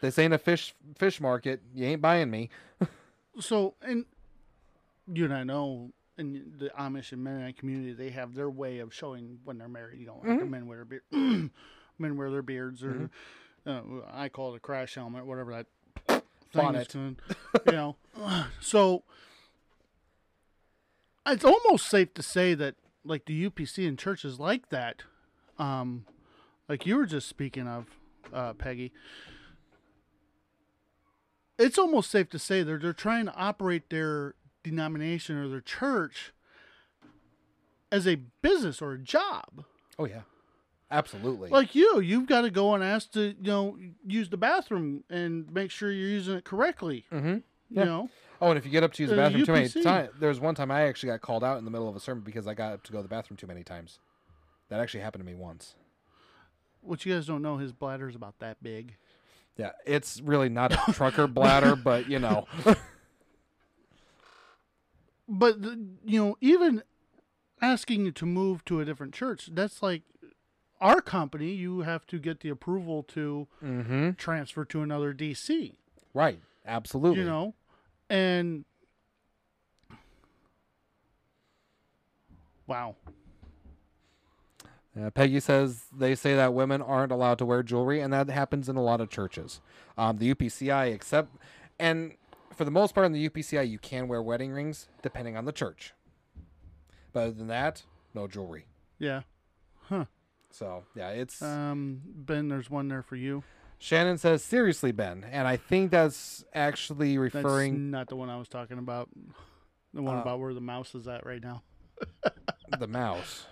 This 0.00 0.18
ain't 0.18 0.34
a 0.34 0.38
fish 0.38 0.74
fish 0.96 1.20
market. 1.20 1.60
You 1.74 1.86
ain't 1.86 2.02
buying 2.02 2.30
me. 2.30 2.50
So, 3.40 3.74
and 3.82 4.04
you 5.12 5.24
and 5.24 5.32
I 5.32 5.44
know 5.44 5.92
in 6.18 6.54
the 6.58 6.70
Amish 6.70 7.12
and 7.12 7.22
Mennonite 7.22 7.56
community, 7.56 7.92
they 7.92 8.10
have 8.10 8.34
their 8.34 8.50
way 8.50 8.80
of 8.80 8.92
showing 8.92 9.38
when 9.44 9.58
they're 9.58 9.68
married. 9.68 10.00
You 10.00 10.06
know, 10.06 10.20
like 10.24 10.40
the 10.40 10.44
men 10.44 10.66
wear 10.66 10.84
beard, 10.84 11.02
men 11.12 11.50
wear 12.16 12.30
their 12.30 12.42
beards, 12.42 12.82
or 12.82 13.10
uh, 13.64 13.80
I 14.12 14.28
call 14.28 14.54
it 14.54 14.56
a 14.56 14.60
crash 14.60 14.96
helmet, 14.96 15.24
whatever 15.24 15.52
that 15.52 15.66
thing 16.08 16.22
Bonnet. 16.52 16.94
You 16.94 17.16
know, 17.66 17.96
so 18.60 19.04
it's 21.24 21.44
almost 21.44 21.88
safe 21.88 22.12
to 22.14 22.22
say 22.22 22.54
that, 22.54 22.74
like 23.04 23.26
the 23.26 23.48
UPC 23.48 23.86
and 23.86 23.98
churches 23.98 24.40
like 24.40 24.70
that, 24.70 25.04
um, 25.58 26.06
like 26.68 26.86
you 26.86 26.96
were 26.96 27.06
just 27.06 27.28
speaking 27.28 27.68
of, 27.68 27.86
uh, 28.32 28.52
Peggy 28.54 28.92
it's 31.58 31.78
almost 31.78 32.10
safe 32.10 32.28
to 32.30 32.38
say 32.38 32.62
they're 32.62 32.78
they're 32.78 32.92
trying 32.92 33.26
to 33.26 33.34
operate 33.34 33.90
their 33.90 34.34
denomination 34.62 35.36
or 35.36 35.48
their 35.48 35.60
church 35.60 36.32
as 37.90 38.06
a 38.06 38.16
business 38.42 38.82
or 38.82 38.92
a 38.92 38.98
job. 38.98 39.64
Oh 39.98 40.04
yeah, 40.04 40.22
absolutely. 40.90 41.50
Like 41.50 41.74
you, 41.74 42.00
you've 42.00 42.26
got 42.26 42.42
to 42.42 42.50
go 42.50 42.74
and 42.74 42.84
ask 42.84 43.10
to 43.12 43.28
you 43.28 43.34
know 43.40 43.78
use 44.06 44.28
the 44.28 44.36
bathroom 44.36 45.04
and 45.10 45.50
make 45.52 45.70
sure 45.70 45.90
you're 45.90 46.08
using 46.08 46.36
it 46.36 46.44
correctly. 46.44 47.04
mm-hmm. 47.12 47.38
You 47.70 47.84
know, 47.84 48.08
Oh, 48.40 48.48
and 48.50 48.56
if 48.58 48.64
you 48.64 48.70
get 48.70 48.82
up 48.82 48.92
to 48.94 49.02
use 49.02 49.10
the 49.10 49.16
Uh, 49.20 49.24
bathroom 49.28 49.44
too 49.44 49.52
many 49.52 49.68
times, 49.68 50.10
there 50.18 50.28
was 50.30 50.40
one 50.40 50.54
time 50.54 50.70
I 50.70 50.82
actually 50.82 51.10
got 51.10 51.20
called 51.20 51.44
out 51.44 51.58
in 51.58 51.64
the 51.66 51.70
middle 51.70 51.88
of 51.88 51.96
a 51.96 52.00
sermon 52.00 52.22
because 52.24 52.46
I 52.46 52.54
got 52.54 52.72
up 52.72 52.82
to 52.84 52.92
go 52.92 52.98
to 52.98 53.02
the 53.02 53.08
bathroom 53.08 53.36
too 53.36 53.46
many 53.46 53.62
times. 53.62 53.98
That 54.70 54.80
actually 54.80 55.00
happened 55.00 55.22
to 55.24 55.26
me 55.30 55.34
once. 55.34 55.74
what 56.80 57.04
you 57.04 57.12
guys 57.12 57.26
don't 57.26 57.42
know, 57.42 57.56
his 57.58 57.72
bladder's 57.72 58.14
about 58.14 58.38
that 58.38 58.62
big. 58.62 58.96
Yeah, 59.58 59.72
it's 59.84 60.20
really 60.22 60.48
not 60.48 60.72
a 60.72 60.92
trucker 60.92 61.26
bladder, 61.26 61.76
but 61.76 62.08
you 62.08 62.18
know, 62.18 62.46
But 65.28 65.62
you 66.04 66.24
know, 66.24 66.36
even 66.40 66.82
asking 67.60 68.06
you 68.06 68.12
to 68.12 68.24
move 68.24 68.64
to 68.64 68.80
a 68.80 68.84
different 68.84 69.12
church, 69.12 69.50
that's 69.52 69.82
like 69.82 70.02
our 70.80 71.02
company. 71.02 71.50
You 71.52 71.80
have 71.80 72.06
to 72.06 72.18
get 72.18 72.40
the 72.40 72.48
approval 72.48 73.02
to 73.08 73.46
mm-hmm. 73.62 74.12
transfer 74.12 74.64
to 74.64 74.80
another 74.80 75.12
DC. 75.12 75.74
right, 76.14 76.40
absolutely. 76.66 77.20
you 77.20 77.26
know 77.26 77.54
and 78.10 78.64
wow 82.66 82.96
Uh, 84.98 85.10
Peggy 85.10 85.38
says 85.40 85.84
they 85.96 86.14
say 86.14 86.34
that 86.34 86.54
women 86.54 86.82
aren't 86.82 87.12
allowed 87.12 87.38
to 87.38 87.44
wear 87.46 87.62
jewelry, 87.62 88.00
and 88.00 88.12
that 88.12 88.28
happens 88.30 88.68
in 88.68 88.76
a 88.76 88.82
lot 88.82 89.00
of 89.00 89.10
churches. 89.10 89.60
Um, 89.96 90.18
the 90.18 90.34
UPCI 90.34 90.92
accept, 90.94 91.36
and 91.78 92.14
for 92.54 92.64
the 92.64 92.70
most 92.70 92.94
part 92.94 93.06
in 93.06 93.12
the 93.12 93.28
UPCI, 93.28 93.68
you 93.68 93.78
can 93.78 94.08
wear 94.08 94.22
wedding 94.22 94.50
rings 94.52 94.88
depending 95.02 95.36
on 95.36 95.44
the 95.44 95.52
church. 95.52 95.92
But 97.12 97.20
other 97.20 97.30
than 97.32 97.46
that, 97.48 97.84
no 98.14 98.26
jewelry. 98.26 98.66
yeah 98.98 99.22
Huh. 99.88 100.06
So 100.50 100.84
yeah, 100.94 101.10
it's 101.10 101.40
um 101.42 102.00
ben 102.04 102.48
there's 102.48 102.70
one 102.70 102.88
there 102.88 103.02
for 103.02 103.16
you 103.16 103.44
Shannon 103.80 104.18
says 104.18 104.42
seriously, 104.42 104.90
Ben, 104.90 105.24
and 105.30 105.46
I 105.46 105.56
think 105.56 105.92
that's 105.92 106.44
actually 106.52 107.16
that's 107.16 107.34
referring 107.34 107.90
not 107.92 108.08
the 108.08 108.16
one 108.16 108.28
i 108.28 108.36
was 108.36 108.48
talking 108.48 108.78
about 108.78 109.08
the 109.94 110.02
one 110.02 110.16
Uh, 110.16 110.20
about 110.22 110.40
where 110.40 110.52
the 110.52 110.60
mouse 110.60 110.96
is 110.96 111.06
at 111.06 111.24
right 111.24 111.42
now 111.42 111.62
the 112.78 112.88
mouse. 112.88 113.46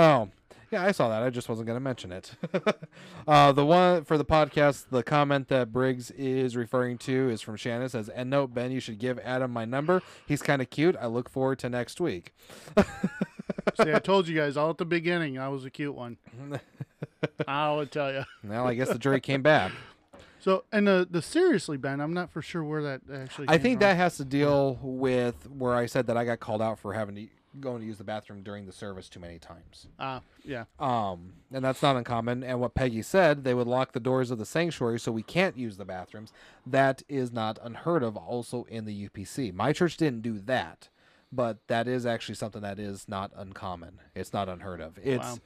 Oh, 0.00 0.28
yeah, 0.70 0.84
I 0.84 0.92
saw 0.92 1.08
that. 1.08 1.22
I 1.22 1.30
just 1.30 1.48
wasn't 1.48 1.66
going 1.66 1.76
to 1.76 1.80
mention 1.80 2.12
it. 2.12 2.32
uh, 3.28 3.50
the 3.52 3.66
one 3.66 4.04
for 4.04 4.16
the 4.16 4.24
podcast, 4.24 4.86
the 4.90 5.02
comment 5.02 5.48
that 5.48 5.72
Briggs 5.72 6.10
is 6.12 6.56
referring 6.56 6.96
to 6.98 7.28
is 7.28 7.42
from 7.42 7.56
Shannon. 7.56 7.82
It 7.82 7.90
says, 7.90 8.08
"And 8.08 8.30
note, 8.30 8.54
Ben, 8.54 8.70
you 8.70 8.78
should 8.80 8.98
give 8.98 9.18
Adam 9.18 9.50
my 9.52 9.64
number. 9.64 10.00
He's 10.26 10.42
kind 10.42 10.62
of 10.62 10.70
cute. 10.70 10.96
I 11.00 11.06
look 11.06 11.28
forward 11.28 11.58
to 11.60 11.68
next 11.68 12.00
week." 12.00 12.32
see 13.76 13.92
i 13.92 13.98
told 13.98 14.26
you 14.26 14.34
guys 14.36 14.56
all 14.56 14.70
at 14.70 14.78
the 14.78 14.84
beginning 14.84 15.38
i 15.38 15.48
was 15.48 15.64
a 15.64 15.70
cute 15.70 15.94
one 15.94 16.16
i 17.48 17.72
would 17.72 17.92
tell 17.92 18.12
you 18.12 18.24
Well, 18.42 18.66
I 18.66 18.74
guess 18.74 18.88
the 18.88 18.98
jury 18.98 19.20
came 19.20 19.42
back. 19.42 19.70
so 20.40 20.64
and 20.72 20.86
the 20.88 21.06
the 21.08 21.20
seriously 21.20 21.76
ben 21.76 22.00
i'm 22.00 22.14
not 22.14 22.30
for 22.30 22.42
sure 22.42 22.64
where 22.64 22.82
that 22.82 23.00
actually 23.12 23.46
I 23.48 23.58
think 23.58 23.76
from. 23.78 23.88
that 23.88 23.96
has 23.96 24.16
to 24.16 24.24
deal 24.24 24.78
with 24.82 25.48
where 25.50 25.74
I 25.74 25.86
said 25.86 26.06
that 26.06 26.16
I 26.16 26.24
got 26.24 26.40
called 26.40 26.62
out 26.62 26.78
for 26.78 26.94
having 26.94 27.14
to 27.16 27.26
going 27.58 27.80
to 27.80 27.86
use 27.86 27.98
the 27.98 28.04
bathroom 28.04 28.42
during 28.42 28.66
the 28.66 28.72
service 28.72 29.08
too 29.08 29.18
many 29.20 29.38
times. 29.38 29.88
ah 29.98 30.20
yeah 30.44 30.64
Um, 30.78 31.32
and 31.52 31.64
that's 31.64 31.82
not 31.82 31.96
uncommon. 31.96 32.44
And 32.44 32.60
what 32.60 32.74
Peggy 32.74 33.02
said, 33.02 33.42
they 33.42 33.54
would 33.54 33.66
lock 33.66 33.92
the 33.92 33.98
doors 34.00 34.30
of 34.30 34.38
the 34.38 34.46
sanctuary 34.46 35.00
so 35.00 35.10
we 35.10 35.22
can't 35.22 35.56
use 35.56 35.76
the 35.76 35.84
bathrooms. 35.84 36.32
That 36.64 37.02
is 37.08 37.32
not 37.32 37.58
unheard 37.62 38.02
of 38.04 38.16
also 38.16 38.64
in 38.68 38.84
the 38.84 39.08
UPC. 39.08 39.52
My 39.52 39.72
church 39.72 39.96
didn't 39.96 40.22
do 40.22 40.38
that, 40.40 40.88
but 41.32 41.58
that 41.66 41.88
is 41.88 42.06
actually 42.06 42.36
something 42.36 42.62
that 42.62 42.78
is 42.78 43.08
not 43.08 43.32
uncommon. 43.34 44.00
It's 44.14 44.32
not 44.32 44.48
unheard 44.48 44.80
of. 44.80 44.98
It's 45.02 45.24
Wow. 45.24 45.38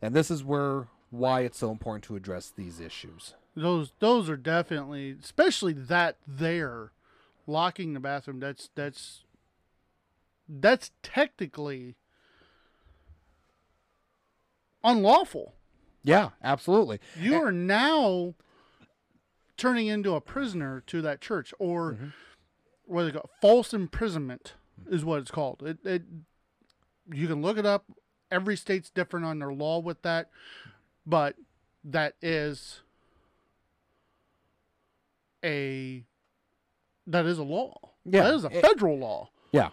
and 0.00 0.14
this 0.14 0.30
is 0.30 0.42
where 0.42 0.88
why 1.10 1.40
it's 1.40 1.58
so 1.58 1.70
important 1.72 2.04
to 2.04 2.16
address 2.16 2.52
these 2.56 2.78
issues. 2.80 3.34
those 3.56 3.92
those 3.98 4.30
are 4.30 4.36
definitely 4.36 5.16
especially 5.22 5.72
that 5.72 6.16
there 6.26 6.92
locking 7.48 7.94
the 7.94 8.00
bathroom 8.00 8.38
that's 8.38 8.70
that's 8.76 9.24
that's 10.50 10.90
technically 11.02 11.96
unlawful. 14.82 15.54
Yeah, 16.02 16.30
absolutely. 16.42 16.98
you 17.18 17.34
are 17.34 17.52
now 17.52 18.34
turning 19.56 19.86
into 19.86 20.14
a 20.14 20.20
prisoner 20.20 20.82
to 20.86 21.02
that 21.02 21.20
church 21.20 21.52
or 21.58 21.92
mm-hmm. 21.92 22.06
what 22.86 23.04
they 23.04 23.12
call 23.12 23.28
false 23.42 23.74
imprisonment 23.74 24.54
is 24.90 25.04
what 25.04 25.20
it's 25.20 25.30
called. 25.30 25.62
It, 25.62 25.78
it 25.84 26.02
you 27.12 27.26
can 27.28 27.42
look 27.42 27.58
it 27.58 27.66
up. 27.66 27.84
Every 28.30 28.56
state's 28.56 28.88
different 28.90 29.26
on 29.26 29.38
their 29.38 29.52
law 29.52 29.78
with 29.78 30.00
that 30.02 30.30
but 31.06 31.36
that 31.84 32.14
is 32.22 32.80
a 35.44 36.04
that 37.06 37.26
is 37.26 37.38
a 37.38 37.42
law. 37.42 37.90
Yeah, 38.04 38.24
that 38.24 38.34
is 38.34 38.44
a 38.44 38.56
it- 38.56 38.64
federal 38.64 38.98
law. 38.98 39.30
Yeah, 39.52 39.70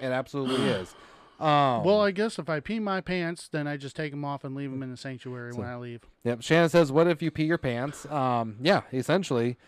it 0.00 0.06
absolutely 0.06 0.64
is. 0.68 0.94
Um, 1.38 1.84
well 1.84 2.00
i 2.00 2.12
guess 2.12 2.38
if 2.38 2.48
i 2.48 2.60
pee 2.60 2.80
my 2.80 3.02
pants 3.02 3.48
then 3.52 3.66
i 3.66 3.76
just 3.76 3.94
take 3.94 4.10
them 4.10 4.24
off 4.24 4.42
and 4.42 4.54
leave 4.54 4.70
them 4.70 4.82
in 4.82 4.90
the 4.90 4.96
sanctuary 4.96 5.52
when 5.52 5.66
i 5.66 5.76
leave 5.76 6.00
Yep. 6.24 6.42
Shannon 6.42 6.70
says, 6.70 6.90
"What 6.90 7.06
if 7.08 7.20
you 7.20 7.30
pee 7.30 7.44
your 7.44 7.58
pants?" 7.58 8.06
Um, 8.06 8.56
yeah, 8.62 8.82
essentially, 8.92 9.58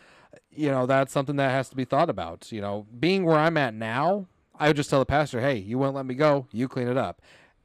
you 0.50 0.70
know, 0.70 0.86
that's 0.86 1.12
something 1.12 1.36
that 1.36 1.50
has 1.50 1.68
to 1.68 1.76
be 1.76 1.84
thought 1.84 2.08
about. 2.10 2.50
You 2.50 2.60
know, 2.62 2.86
being 2.98 3.24
where 3.24 3.36
I'm 3.38 3.56
at 3.58 3.74
now, 3.74 4.26
I 4.58 4.68
would 4.68 4.76
just 4.76 4.90
tell 4.90 4.98
the 4.98 5.06
pastor, 5.06 5.40
"Hey, 5.40 5.56
you 5.58 5.78
wouldn't 5.78 5.94
let 5.94 6.06
me 6.06 6.14
go. 6.14 6.46
You 6.52 6.66
clean 6.68 6.88
it 6.88 6.96
up." 6.96 7.20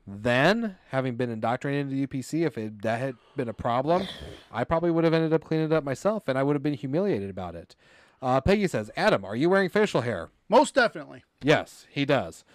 Then, 0.06 0.76
having 0.89 1.15
been 1.15 1.30
indoctrinated 1.32 1.91
into 1.91 2.08
UPC, 2.08 2.45
if 2.45 2.58
it, 2.58 2.82
that 2.82 2.99
had 2.99 3.15
been 3.38 3.47
a 3.47 3.54
problem, 3.54 4.06
I 4.52 4.63
probably 4.65 4.91
would 4.91 5.06
have 5.06 5.13
ended 5.13 5.32
up 5.34 5.43
cleaning 5.43 5.67
it 5.67 5.71
up 5.71 5.84
myself, 5.86 6.28
and 6.28 6.38
I 6.38 6.43
would 6.43 6.56
have 6.56 6.62
been 6.63 6.73
humiliated 6.73 7.30
about 7.30 7.56
it. 7.56 7.76
Uh, 8.24 8.40
Peggy 8.40 8.68
says, 8.68 8.90
"Adam, 8.96 9.26
are 9.26 9.36
you 9.36 9.50
wearing 9.50 9.70
facial 9.70 10.02
hair?" 10.02 10.30
most 10.48 10.74
definitely 10.76 11.24
Yes, 11.42 11.86
he 11.90 12.06
does. 12.06 12.46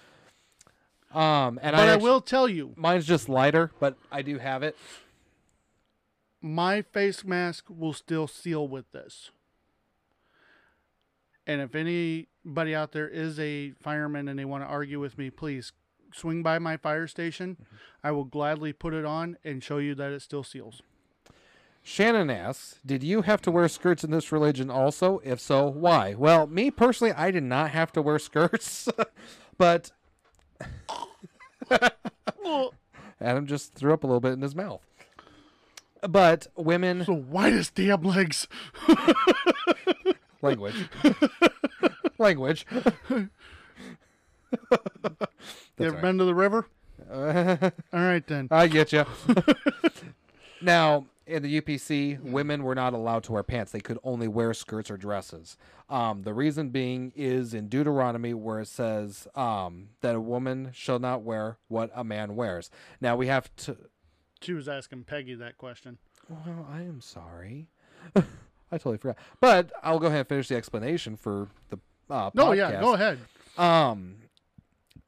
Um, 1.12 1.58
and 1.62 1.74
but 1.74 1.88
I, 1.88 1.92
i 1.92 1.96
will 1.96 2.20
tell 2.20 2.48
you 2.48 2.72
Mine's 2.76 3.06
just 3.06 3.28
lighter, 3.28 3.70
but 3.78 3.96
I 4.10 4.22
do 4.22 4.38
have 4.38 4.62
it. 4.62 4.76
my 6.40 6.82
face 6.82 7.24
mask 7.24 7.66
will 7.68 7.92
still 7.92 8.26
seal 8.26 8.66
with 8.66 8.90
this. 8.92 9.30
And 11.46 11.60
if 11.60 11.74
anybody 11.74 12.74
out 12.74 12.92
there 12.92 13.08
is 13.08 13.38
a 13.38 13.72
fireman 13.72 14.28
and 14.28 14.38
they 14.38 14.44
want 14.44 14.64
to 14.64 14.68
argue 14.68 15.00
with 15.00 15.16
me, 15.18 15.30
please 15.30 15.72
swing 16.14 16.42
by 16.42 16.58
my 16.58 16.76
fire 16.76 17.06
station. 17.06 17.56
I 18.04 18.10
will 18.10 18.24
gladly 18.24 18.72
put 18.72 18.94
it 18.94 19.04
on 19.04 19.36
and 19.44 19.62
show 19.62 19.78
you 19.78 19.94
that 19.96 20.12
it 20.12 20.20
still 20.20 20.44
seals. 20.44 20.82
Shannon 21.82 22.28
asks, 22.30 22.76
"Did 22.84 23.02
you 23.02 23.22
have 23.22 23.40
to 23.42 23.50
wear 23.50 23.66
skirts 23.68 24.04
in 24.04 24.10
this 24.10 24.30
religion 24.30 24.70
also? 24.70 25.20
If 25.24 25.40
so, 25.40 25.66
why?" 25.68 26.14
Well, 26.14 26.46
me 26.46 26.70
personally, 26.70 27.12
I 27.14 27.30
did 27.30 27.44
not 27.44 27.70
have 27.70 27.92
to 27.92 28.02
wear 28.02 28.18
skirts, 28.18 28.88
but 29.58 29.90
Adam 33.20 33.46
just 33.46 33.74
threw 33.74 33.92
up 33.92 34.04
a 34.04 34.06
little 34.06 34.20
bit 34.20 34.32
in 34.32 34.42
his 34.42 34.54
mouth. 34.54 34.82
But 36.08 36.46
women 36.56 37.00
The 37.00 37.12
whitest 37.14 37.74
damn 37.74 38.02
legs. 38.02 38.46
language, 40.42 40.88
language. 42.18 42.64
you 43.10 43.28
ever 45.80 45.96
all 45.96 46.02
been 46.02 46.18
to 46.18 46.24
the 46.24 46.34
river? 46.34 46.66
right. 47.10 47.72
All 47.92 48.00
right 48.00 48.24
then. 48.26 48.48
I 48.50 48.68
get 48.68 48.92
you. 48.92 49.04
now, 50.60 51.06
in 51.28 51.42
the 51.42 51.60
UPC, 51.60 52.20
women 52.20 52.62
were 52.62 52.74
not 52.74 52.94
allowed 52.94 53.22
to 53.24 53.32
wear 53.32 53.42
pants. 53.42 53.70
They 53.70 53.80
could 53.80 53.98
only 54.02 54.26
wear 54.26 54.54
skirts 54.54 54.90
or 54.90 54.96
dresses. 54.96 55.56
Um, 55.88 56.22
the 56.22 56.32
reason 56.34 56.70
being 56.70 57.12
is 57.14 57.54
in 57.54 57.68
Deuteronomy 57.68 58.34
where 58.34 58.60
it 58.60 58.68
says 58.68 59.28
um, 59.34 59.90
that 60.00 60.14
a 60.14 60.20
woman 60.20 60.70
shall 60.72 60.98
not 60.98 61.22
wear 61.22 61.58
what 61.68 61.90
a 61.94 62.02
man 62.02 62.34
wears. 62.34 62.70
Now 63.00 63.14
we 63.16 63.26
have 63.26 63.54
to. 63.56 63.76
She 64.40 64.52
was 64.54 64.68
asking 64.68 65.04
Peggy 65.04 65.34
that 65.34 65.58
question. 65.58 65.98
Well, 66.28 66.66
I 66.70 66.80
am 66.80 67.00
sorry. 67.00 67.68
I 68.16 68.22
totally 68.72 68.98
forgot. 68.98 69.18
But 69.40 69.72
I'll 69.82 69.98
go 69.98 70.06
ahead 70.06 70.20
and 70.20 70.28
finish 70.28 70.48
the 70.48 70.56
explanation 70.56 71.16
for 71.16 71.48
the 71.70 71.78
uh, 72.10 72.30
No, 72.34 72.52
yeah, 72.52 72.80
go 72.80 72.94
ahead. 72.94 73.18
Um, 73.56 74.16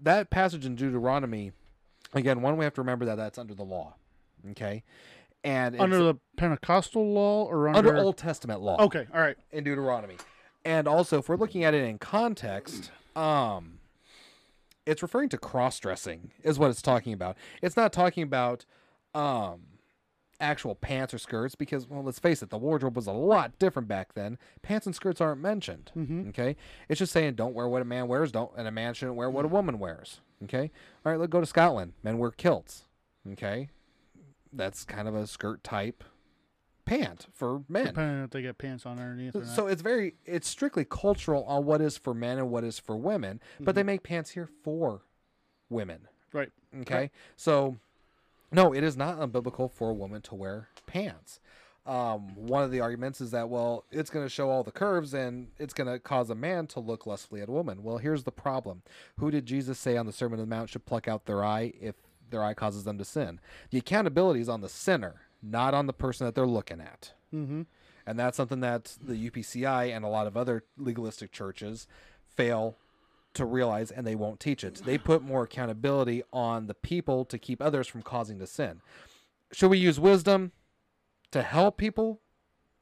that 0.00 0.30
passage 0.30 0.66
in 0.66 0.74
Deuteronomy, 0.74 1.52
again, 2.14 2.42
one 2.42 2.56
we 2.56 2.64
have 2.64 2.74
to 2.74 2.80
remember 2.80 3.04
that 3.06 3.16
that's 3.16 3.38
under 3.38 3.54
the 3.54 3.62
law, 3.62 3.94
okay, 4.50 4.82
and 5.44 5.74
it's 5.74 5.82
Under 5.82 5.98
the 6.02 6.14
Pentecostal 6.36 7.06
law 7.12 7.44
or 7.44 7.68
under, 7.68 7.78
under 7.90 7.96
Old 7.98 8.16
Testament 8.16 8.60
law. 8.60 8.76
Okay, 8.84 9.06
all 9.14 9.20
right. 9.20 9.36
in 9.52 9.64
Deuteronomy, 9.64 10.16
and 10.64 10.86
also 10.88 11.18
if 11.18 11.28
we're 11.28 11.36
looking 11.36 11.64
at 11.64 11.74
it 11.74 11.82
in 11.84 11.98
context, 11.98 12.90
um, 13.16 13.78
it's 14.86 15.02
referring 15.02 15.28
to 15.30 15.38
cross 15.38 15.78
dressing 15.78 16.32
is 16.42 16.58
what 16.58 16.70
it's 16.70 16.82
talking 16.82 17.12
about. 17.12 17.36
It's 17.62 17.76
not 17.76 17.92
talking 17.92 18.22
about 18.22 18.64
um 19.14 19.62
actual 20.42 20.74
pants 20.74 21.12
or 21.12 21.18
skirts 21.18 21.54
because 21.54 21.86
well 21.86 22.02
let's 22.02 22.18
face 22.18 22.42
it 22.42 22.48
the 22.48 22.56
wardrobe 22.56 22.96
was 22.96 23.06
a 23.06 23.12
lot 23.12 23.58
different 23.58 23.86
back 23.88 24.14
then. 24.14 24.38
Pants 24.62 24.86
and 24.86 24.94
skirts 24.94 25.20
aren't 25.20 25.40
mentioned 25.40 25.90
Mhm. 25.94 26.30
okay? 26.30 26.56
It's 26.88 26.98
just 26.98 27.12
saying 27.12 27.34
don't 27.34 27.52
wear 27.54 27.68
what 27.68 27.82
a 27.82 27.84
man 27.84 28.08
wears 28.08 28.32
don't 28.32 28.50
and 28.56 28.66
a 28.66 28.70
man 28.70 28.94
shouldn't 28.94 29.16
wear 29.18 29.28
what 29.28 29.44
a 29.44 29.48
woman 29.48 29.78
wears 29.78 30.20
okay? 30.44 30.70
All 31.04 31.12
right 31.12 31.18
let's 31.20 31.30
go 31.30 31.40
to 31.40 31.46
scotland. 31.46 31.92
Men 32.02 32.16
wear 32.18 32.30
kilts 32.30 32.84
okay 33.32 33.68
that's 34.52 34.84
kind 34.84 35.08
of 35.08 35.14
a 35.14 35.26
skirt 35.26 35.62
type 35.64 36.04
pant 36.84 37.26
for 37.32 37.62
men 37.68 37.86
Depending 37.86 38.24
if 38.24 38.30
they 38.30 38.42
get 38.42 38.58
pants 38.58 38.84
on 38.84 38.98
underneath 38.98 39.36
or 39.36 39.40
not. 39.40 39.48
so 39.48 39.66
it's 39.68 39.82
very 39.82 40.14
it's 40.24 40.48
strictly 40.48 40.84
cultural 40.84 41.44
on 41.44 41.64
what 41.64 41.80
is 41.80 41.96
for 41.96 42.14
men 42.14 42.38
and 42.38 42.50
what 42.50 42.64
is 42.64 42.78
for 42.80 42.96
women 42.96 43.40
but 43.60 43.74
they 43.76 43.82
make 43.84 44.02
pants 44.02 44.30
here 44.30 44.48
for 44.64 45.02
women 45.68 46.08
right. 46.32 46.50
Okay. 46.82 47.10
So, 47.36 47.78
no, 48.52 48.72
it 48.72 48.84
is 48.84 48.96
not 48.96 49.18
unbiblical 49.18 49.70
for 49.70 49.90
a 49.90 49.92
woman 49.94 50.22
to 50.22 50.34
wear 50.34 50.68
pants. 50.86 51.40
Um, 51.86 52.34
one 52.36 52.62
of 52.62 52.70
the 52.70 52.80
arguments 52.80 53.20
is 53.20 53.30
that, 53.32 53.48
well, 53.48 53.84
it's 53.90 54.10
going 54.10 54.24
to 54.24 54.30
show 54.30 54.50
all 54.50 54.62
the 54.62 54.70
curves 54.70 55.12
and 55.14 55.48
it's 55.58 55.74
going 55.74 55.88
to 55.92 55.98
cause 55.98 56.30
a 56.30 56.34
man 56.34 56.66
to 56.68 56.80
look 56.80 57.06
lustfully 57.06 57.40
at 57.40 57.48
a 57.48 57.52
woman. 57.52 57.82
Well, 57.82 57.98
here's 57.98 58.22
the 58.24 58.30
problem. 58.32 58.82
Who 59.18 59.30
did 59.30 59.46
Jesus 59.46 59.78
say 59.78 59.96
on 59.96 60.06
the 60.06 60.12
Sermon 60.12 60.38
on 60.38 60.48
the 60.48 60.54
Mount 60.54 60.70
should 60.70 60.86
pluck 60.86 61.08
out 61.08 61.26
their 61.26 61.42
eye 61.44 61.72
if 61.80 61.96
their 62.30 62.42
eye 62.42 62.54
causes 62.54 62.84
them 62.84 62.98
to 62.98 63.04
sin? 63.04 63.40
The 63.70 63.78
accountability 63.78 64.40
is 64.40 64.48
on 64.48 64.60
the 64.60 64.68
sinner, 64.68 65.22
not 65.42 65.74
on 65.74 65.86
the 65.86 65.92
person 65.92 66.26
that 66.26 66.34
they're 66.34 66.46
looking 66.46 66.80
at. 66.80 67.12
Mm-hmm. 67.34 67.62
And 68.06 68.18
that's 68.18 68.36
something 68.36 68.60
that 68.60 68.96
the 69.00 69.30
UPCI 69.30 69.94
and 69.94 70.04
a 70.04 70.08
lot 70.08 70.26
of 70.26 70.36
other 70.36 70.64
legalistic 70.76 71.32
churches 71.32 71.86
fail 72.34 72.76
to 73.34 73.44
realize 73.44 73.90
and 73.90 74.06
they 74.06 74.16
won't 74.16 74.40
teach 74.40 74.64
it. 74.64 74.82
They 74.84 74.98
put 74.98 75.22
more 75.22 75.44
accountability 75.44 76.22
on 76.32 76.66
the 76.66 76.74
people 76.74 77.24
to 77.26 77.38
keep 77.38 77.62
others 77.62 77.86
from 77.86 78.02
causing 78.02 78.38
to 78.40 78.46
sin. 78.46 78.80
Should 79.52 79.70
we 79.70 79.78
use 79.78 80.00
wisdom 80.00 80.52
to 81.30 81.42
help 81.42 81.76
people 81.76 82.20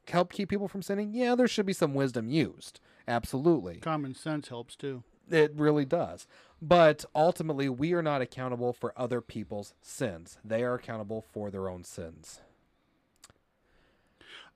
help 0.07 0.31
keep 0.31 0.49
people 0.49 0.67
from 0.67 0.81
sinning? 0.81 1.13
Yeah, 1.13 1.35
there 1.35 1.47
should 1.47 1.65
be 1.65 1.73
some 1.73 1.93
wisdom 1.93 2.29
used. 2.29 2.79
Absolutely. 3.07 3.77
Common 3.77 4.15
sense 4.15 4.47
helps 4.49 4.75
too. 4.75 5.03
It 5.29 5.53
really 5.55 5.85
does. 5.85 6.27
But 6.61 7.05
ultimately, 7.15 7.69
we 7.69 7.93
are 7.93 8.01
not 8.01 8.21
accountable 8.21 8.73
for 8.73 8.93
other 8.97 9.21
people's 9.21 9.73
sins. 9.81 10.37
They 10.43 10.63
are 10.63 10.75
accountable 10.75 11.21
for 11.21 11.49
their 11.49 11.69
own 11.69 11.83
sins. 11.83 12.41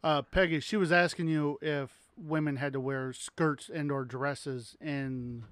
Uh, 0.04 0.22
Peggy, 0.22 0.60
she 0.60 0.76
was 0.76 0.92
asking 0.92 1.30
you 1.30 1.58
if 1.62 1.92
women 2.18 2.58
had 2.58 2.74
to 2.74 2.80
wear 2.80 3.14
skirts 3.14 3.70
and 3.74 3.90
or 3.90 4.04
dresses 4.04 4.76
in 4.82 5.46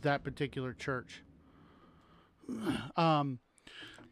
that 0.00 0.24
particular 0.24 0.72
church. 0.72 1.22
Um, 2.96 3.40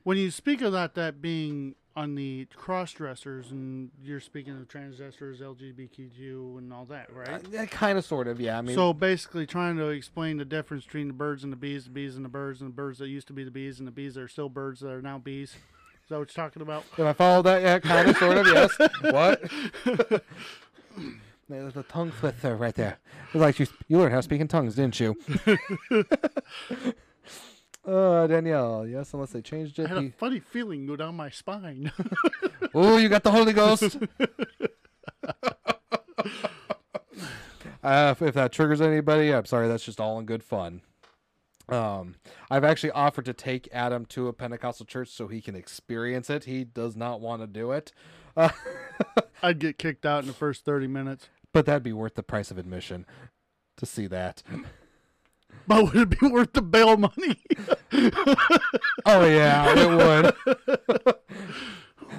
when 0.03 0.19
you 0.19 0.31
speak 0.31 0.61
of 0.61 0.73
that, 0.73 0.95
that 0.95 1.21
being 1.23 1.75
on 1.97 2.15
the 2.15 2.47
cross 2.55 2.93
dressers, 2.93 3.51
and 3.51 3.91
you're 4.05 4.21
speaking 4.21 4.53
of 4.53 4.69
transgenders, 4.69 5.41
LGBTQ, 5.41 6.59
and 6.59 6.71
all 6.71 6.85
that, 6.85 7.11
right? 7.13 7.43
Uh, 7.55 7.65
kind 7.67 7.97
of, 7.97 8.05
sort 8.05 8.29
of, 8.29 8.39
yeah. 8.39 8.59
I 8.59 8.61
mean, 8.61 8.77
so 8.77 8.93
basically, 8.93 9.47
trying 9.47 9.79
to 9.79 9.89
explain 9.89 10.37
the 10.37 10.45
difference 10.45 10.85
between 10.85 11.09
the 11.09 11.15
birds 11.15 11.43
and 11.43 11.51
the 11.51 11.57
bees, 11.57 11.85
the 11.85 11.91
bees 11.91 12.15
and 12.15 12.25
the 12.25 12.29
birds, 12.29 12.61
and 12.61 12.69
the 12.69 12.75
birds 12.75 12.99
that 12.99 13.09
used 13.09 13.27
to 13.29 13.33
be 13.33 13.45
the 13.45 13.51
bees, 13.51 13.79
and 13.79 13.89
the 13.89 13.93
bees 13.93 14.15
that 14.15 14.23
are 14.23 14.29
still 14.29 14.51
birds 14.51 14.81
that 14.81 14.91
are 14.91 15.01
now 15.01 15.17
bees. 15.17 15.51
Is 15.55 16.11
that 16.11 16.19
what 16.19 16.37
you're 16.37 16.45
talking 16.45 16.63
about? 16.63 16.85
If 16.93 17.01
I 17.01 17.13
follow 17.15 17.43
that, 17.43 17.63
yeah, 17.63 17.79
kind 17.79 18.11
of, 18.11 18.17
sort 18.19 18.37
of, 18.37 18.47
yes. 18.47 18.71
what? 19.01 19.43
There's 21.49 21.75
the 21.75 21.83
tongue 21.85 22.13
twister 22.21 22.57
right 22.57 22.75
there. 22.75 22.99
It's 23.33 23.35
like 23.37 23.59
you, 23.59 23.67
you 23.89 23.99
learned 23.99 24.13
how 24.13 24.19
to 24.19 24.23
speak 24.23 24.41
in 24.41 24.49
tongues, 24.49 24.75
didn't 24.75 25.01
you? 25.01 25.17
uh, 27.87 28.27
Danielle, 28.27 28.87
yes, 28.87 29.12
unless 29.14 29.31
they 29.31 29.40
changed 29.42 29.79
I 29.81 29.87
had 29.87 29.99
a 29.99 30.11
funny 30.11 30.40
feeling 30.40 30.87
go 30.87 30.96
down 30.96 31.14
my 31.16 31.31
spine. 31.31 31.92
Oh, 32.75 32.99
you 32.99 33.09
got 33.09 33.22
the 33.22 33.31
Holy 33.31 33.55
Ghost. 33.55 33.96
uh, 37.83 38.14
if, 38.14 38.20
if 38.22 38.35
that 38.35 38.53
triggers 38.53 38.81
anybody, 38.83 39.33
I'm 39.33 39.46
sorry. 39.46 39.66
That's 39.68 39.85
just 39.85 39.99
all 40.01 40.18
in 40.18 40.27
good 40.27 40.42
fun. 40.42 40.83
Um, 41.68 42.16
I've 42.51 42.64
actually 42.64 42.90
offered 42.90 43.25
to 43.25 43.33
take 43.33 43.68
Adam 43.72 44.05
to 44.07 44.29
a 44.29 44.33
Pentecostal 44.33 44.85
church 44.87 45.09
so 45.09 45.27
he 45.27 45.40
can 45.40 45.55
experience 45.57 46.29
it. 46.31 46.44
He 46.44 46.64
does 46.64 46.96
not 46.96 47.20
want 47.20 47.40
to 47.42 47.46
do 47.46 47.72
it, 47.72 47.92
uh, 48.37 48.51
I'd 49.42 49.59
get 49.59 49.79
kicked 49.79 50.05
out 50.05 50.20
in 50.22 50.27
the 50.27 50.35
first 50.35 50.64
30 50.64 50.87
minutes. 50.87 51.29
but 51.53 51.64
that'd 51.66 51.83
be 51.83 51.92
worth 51.92 52.14
the 52.14 52.22
price 52.22 52.51
of 52.51 52.59
admission 52.59 53.07
to 53.79 53.87
see 53.87 54.07
that. 54.09 54.42
But 55.69 55.85
would 55.85 55.97
it 55.97 56.21
be 56.21 56.29
worth 56.29 56.53
the 56.53 56.62
bail 56.62 56.97
money? 56.97 57.42
Oh 59.09 59.25
yeah, 59.25 59.73
it 59.77 59.88
would. 59.88 60.35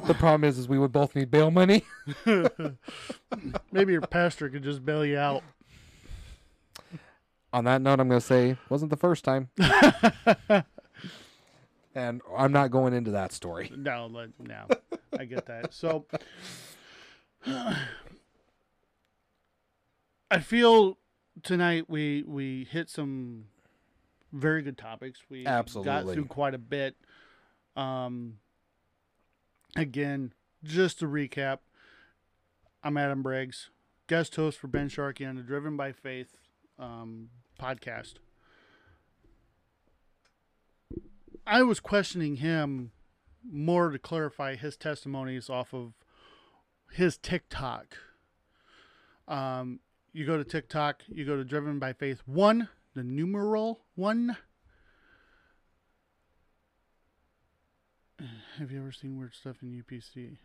the 0.07 0.13
problem 0.13 0.45
is, 0.45 0.57
is 0.57 0.69
we 0.69 0.79
would 0.79 0.93
both 0.93 1.15
need 1.15 1.29
bail 1.29 1.51
money. 1.51 1.83
Maybe 3.73 3.91
your 3.91 3.99
pastor 4.01 4.47
could 4.49 4.63
just 4.63 4.85
bail 4.85 5.05
you 5.05 5.17
out. 5.17 5.43
On 7.51 7.65
that 7.65 7.81
note, 7.81 7.99
I'm 7.99 8.07
going 8.07 8.21
to 8.21 8.25
say 8.25 8.55
wasn't 8.69 8.89
the 8.89 8.95
first 8.97 9.25
time, 9.25 9.49
and 11.93 12.21
I'm 12.35 12.53
not 12.53 12.71
going 12.71 12.93
into 12.93 13.11
that 13.11 13.33
story. 13.33 13.69
No, 13.75 14.07
no, 14.07 14.27
I 15.17 15.25
get 15.25 15.45
that. 15.47 15.73
So, 15.73 16.05
I 17.45 17.85
feel 20.41 20.97
tonight 21.43 21.85
we 21.89 22.23
we 22.27 22.67
hit 22.69 22.89
some 22.89 23.45
very 24.31 24.61
good 24.61 24.77
topics. 24.77 25.21
We 25.29 25.45
absolutely 25.45 25.85
got 25.91 26.13
through 26.13 26.25
quite 26.25 26.53
a 26.53 26.59
bit. 26.59 26.95
Um, 27.75 28.39
again, 29.75 30.33
just 30.63 30.99
to 30.99 31.05
recap, 31.05 31.59
I'm 32.83 32.97
Adam 32.97 33.21
Briggs, 33.21 33.69
guest 34.07 34.35
host 34.35 34.57
for 34.57 34.67
Ben 34.67 34.89
Sharkey 34.89 35.25
on 35.25 35.35
the 35.35 35.43
Driven 35.43 35.77
by 35.77 35.91
Faith 35.91 36.37
um, 36.79 37.29
podcast. 37.59 38.15
I 41.45 41.63
was 41.63 41.79
questioning 41.79 42.37
him 42.37 42.91
more 43.49 43.89
to 43.91 43.99
clarify 43.99 44.55
his 44.55 44.75
testimonies 44.75 45.49
off 45.49 45.73
of 45.73 45.93
his 46.91 47.17
TikTok. 47.17 47.97
Um, 49.27 49.79
you 50.17 50.25
go 50.25 50.35
to 50.35 50.43
TikTok, 50.43 51.03
you 51.07 51.25
go 51.25 51.35
to 51.35 51.43
Driven 51.43 51.77
by 51.77 51.93
Faith 51.93 52.23
one, 52.25 52.69
the 52.95 53.03
numeral 53.03 53.81
one. 53.93 54.35
Have 58.57 58.71
you 58.71 58.79
ever 58.79 58.91
seen 58.91 59.19
weird 59.19 59.35
stuff 59.35 59.57
in 59.61 59.71
UPC? 59.71 60.37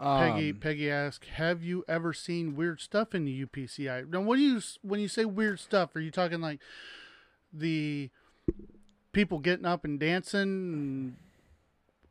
Peggy 0.00 0.50
Um, 0.50 0.56
Peggy 0.58 0.90
asked, 0.90 1.26
"Have 1.26 1.62
you 1.62 1.84
ever 1.86 2.12
seen 2.12 2.56
weird 2.56 2.80
stuff 2.80 3.14
in 3.14 3.24
the 3.24 3.46
UPCI?" 3.46 4.10
Now, 4.10 4.22
what 4.22 4.34
do 4.34 4.42
you 4.42 4.60
when 4.82 4.98
you 4.98 5.06
say 5.06 5.24
weird 5.24 5.60
stuff? 5.60 5.94
Are 5.94 6.00
you 6.00 6.10
talking 6.10 6.40
like 6.40 6.60
the 7.52 8.10
people 9.12 9.38
getting 9.38 9.66
up 9.66 9.84
and 9.84 10.00
dancing, 10.00 11.16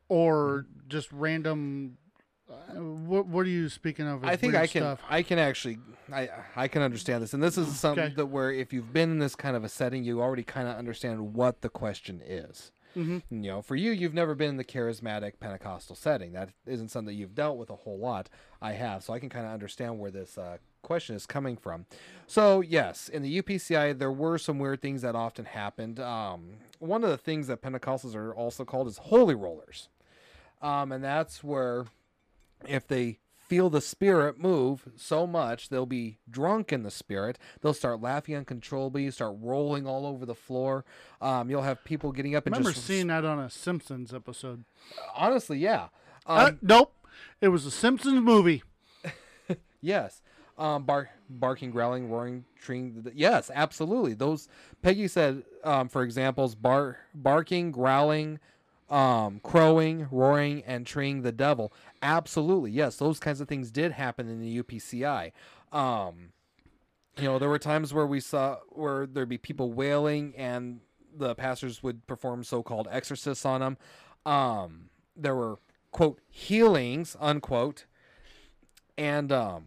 or 0.07 0.67
just 0.87 1.11
random? 1.11 1.97
Uh, 2.51 2.73
what 2.81 3.25
What 3.27 3.45
are 3.45 3.49
you 3.49 3.69
speaking 3.69 4.07
of? 4.07 4.23
I 4.25 4.35
think 4.35 4.55
I 4.55 4.67
can 4.67 4.81
Stuff? 4.81 5.01
I 5.09 5.23
can 5.23 5.39
actually 5.39 5.77
I 6.11 6.29
I 6.55 6.67
can 6.67 6.81
understand 6.81 7.23
this, 7.23 7.33
and 7.33 7.41
this 7.41 7.57
is 7.57 7.79
something 7.79 8.03
Okay. 8.05 8.13
that 8.15 8.25
where 8.27 8.51
if 8.51 8.73
you've 8.73 8.91
been 8.93 9.11
in 9.11 9.19
this 9.19 9.35
kind 9.35 9.55
of 9.55 9.63
a 9.63 9.69
setting, 9.69 10.03
you 10.03 10.21
already 10.21 10.43
kind 10.43 10.67
of 10.67 10.75
understand 10.75 11.33
what 11.33 11.61
the 11.61 11.69
question 11.69 12.21
is. 12.25 12.71
Mhm. 12.95 13.23
You 13.29 13.39
know, 13.39 13.61
for 13.61 13.77
you, 13.77 13.91
you've 13.91 14.13
never 14.13 14.35
been 14.35 14.49
in 14.49 14.57
the 14.57 14.65
charismatic 14.65 15.39
Pentecostal 15.39 15.95
setting. 15.95 16.33
That 16.33 16.49
isn't 16.65 16.89
something 16.89 17.15
you've 17.15 17.33
dealt 17.35 17.57
with 17.57 17.69
a 17.69 17.75
whole 17.77 17.97
lot. 17.97 18.27
I 18.61 18.73
have, 18.73 19.01
so 19.01 19.13
I 19.13 19.19
can 19.19 19.29
kind 19.29 19.45
of 19.45 19.53
understand 19.53 19.97
where 19.97 20.11
this 20.11 20.37
uh, 20.37 20.57
question 20.81 21.15
is 21.15 21.25
coming 21.25 21.55
from. 21.55 21.85
So 22.27 22.59
yes, 22.59 23.07
in 23.07 23.21
the 23.21 23.41
UPCI, 23.41 23.93
there 23.97 24.11
were 24.11 24.37
some 24.37 24.59
weird 24.59 24.81
things 24.81 25.03
that 25.03 25.15
often 25.15 25.45
happened. 25.45 26.01
Um, 26.01 26.57
one 26.79 27.05
of 27.05 27.09
the 27.09 27.17
things 27.17 27.47
that 27.47 27.61
Pentecostals 27.61 28.13
are 28.13 28.35
also 28.35 28.65
called 28.65 28.87
is 28.89 28.97
holy 28.97 29.35
rollers, 29.35 29.87
um, 30.61 30.91
and 30.91 31.01
that's 31.01 31.41
where 31.41 31.85
if 32.67 32.87
they 32.87 33.19
feel 33.37 33.69
the 33.69 33.81
spirit 33.81 34.39
move 34.39 34.87
so 34.95 35.27
much, 35.27 35.69
they'll 35.69 35.85
be 35.85 36.19
drunk 36.29 36.71
in 36.71 36.83
the 36.83 36.91
spirit. 36.91 37.37
They'll 37.61 37.73
start 37.73 38.01
laughing 38.01 38.35
uncontrollably, 38.35 39.11
start 39.11 39.35
rolling 39.41 39.85
all 39.85 40.05
over 40.05 40.25
the 40.25 40.35
floor. 40.35 40.85
Um, 41.21 41.49
you'll 41.49 41.63
have 41.63 41.83
people 41.83 42.11
getting 42.13 42.33
up 42.35 42.45
and 42.45 42.55
I 42.55 42.57
remember 42.59 42.73
just 42.73 42.87
seeing 42.87 43.07
that 43.07 43.25
on 43.25 43.39
a 43.39 43.49
Simpsons 43.49 44.13
episode. 44.13 44.63
honestly, 45.15 45.57
yeah. 45.59 45.89
Um, 46.25 46.37
uh, 46.37 46.51
nope, 46.61 46.93
it 47.41 47.49
was 47.49 47.65
a 47.65 47.71
Simpsons 47.71 48.21
movie. 48.21 48.63
Yes. 49.81 50.21
Um, 50.57 50.83
bark, 50.83 51.09
barking, 51.27 51.71
growling, 51.71 52.09
roaring, 52.09 52.45
treeing. 52.61 53.11
Yes, 53.15 53.49
absolutely. 53.53 54.13
Those 54.13 54.47
Peggy 54.83 55.07
said, 55.07 55.43
um, 55.63 55.89
for 55.89 56.03
examples, 56.03 56.53
bar, 56.53 56.97
barking, 57.15 57.71
growling, 57.71 58.39
um, 58.91 59.39
crowing, 59.41 60.07
roaring, 60.11 60.63
and 60.67 60.85
treeing 60.85 61.21
the 61.21 61.31
devil. 61.31 61.73
Absolutely, 62.01 62.71
yes. 62.71 62.97
Those 62.97 63.19
kinds 63.19 63.39
of 63.39 63.47
things 63.47 63.71
did 63.71 63.93
happen 63.93 64.27
in 64.27 64.41
the 64.41 64.61
UPCI. 64.61 65.31
Um, 65.71 66.33
you 67.17 67.23
know, 67.23 67.39
there 67.39 67.49
were 67.49 67.57
times 67.57 67.93
where 67.93 68.05
we 68.05 68.19
saw 68.19 68.57
where 68.69 69.05
there'd 69.05 69.29
be 69.29 69.37
people 69.37 69.71
wailing, 69.71 70.33
and 70.35 70.81
the 71.15 71.33
pastors 71.35 71.81
would 71.81 72.05
perform 72.05 72.43
so-called 72.43 72.87
exorcists 72.91 73.45
on 73.45 73.61
them. 73.61 73.77
Um, 74.25 74.89
there 75.15 75.35
were 75.35 75.57
quote 75.91 76.19
healings 76.29 77.15
unquote, 77.19 77.85
and 78.97 79.31
um, 79.31 79.65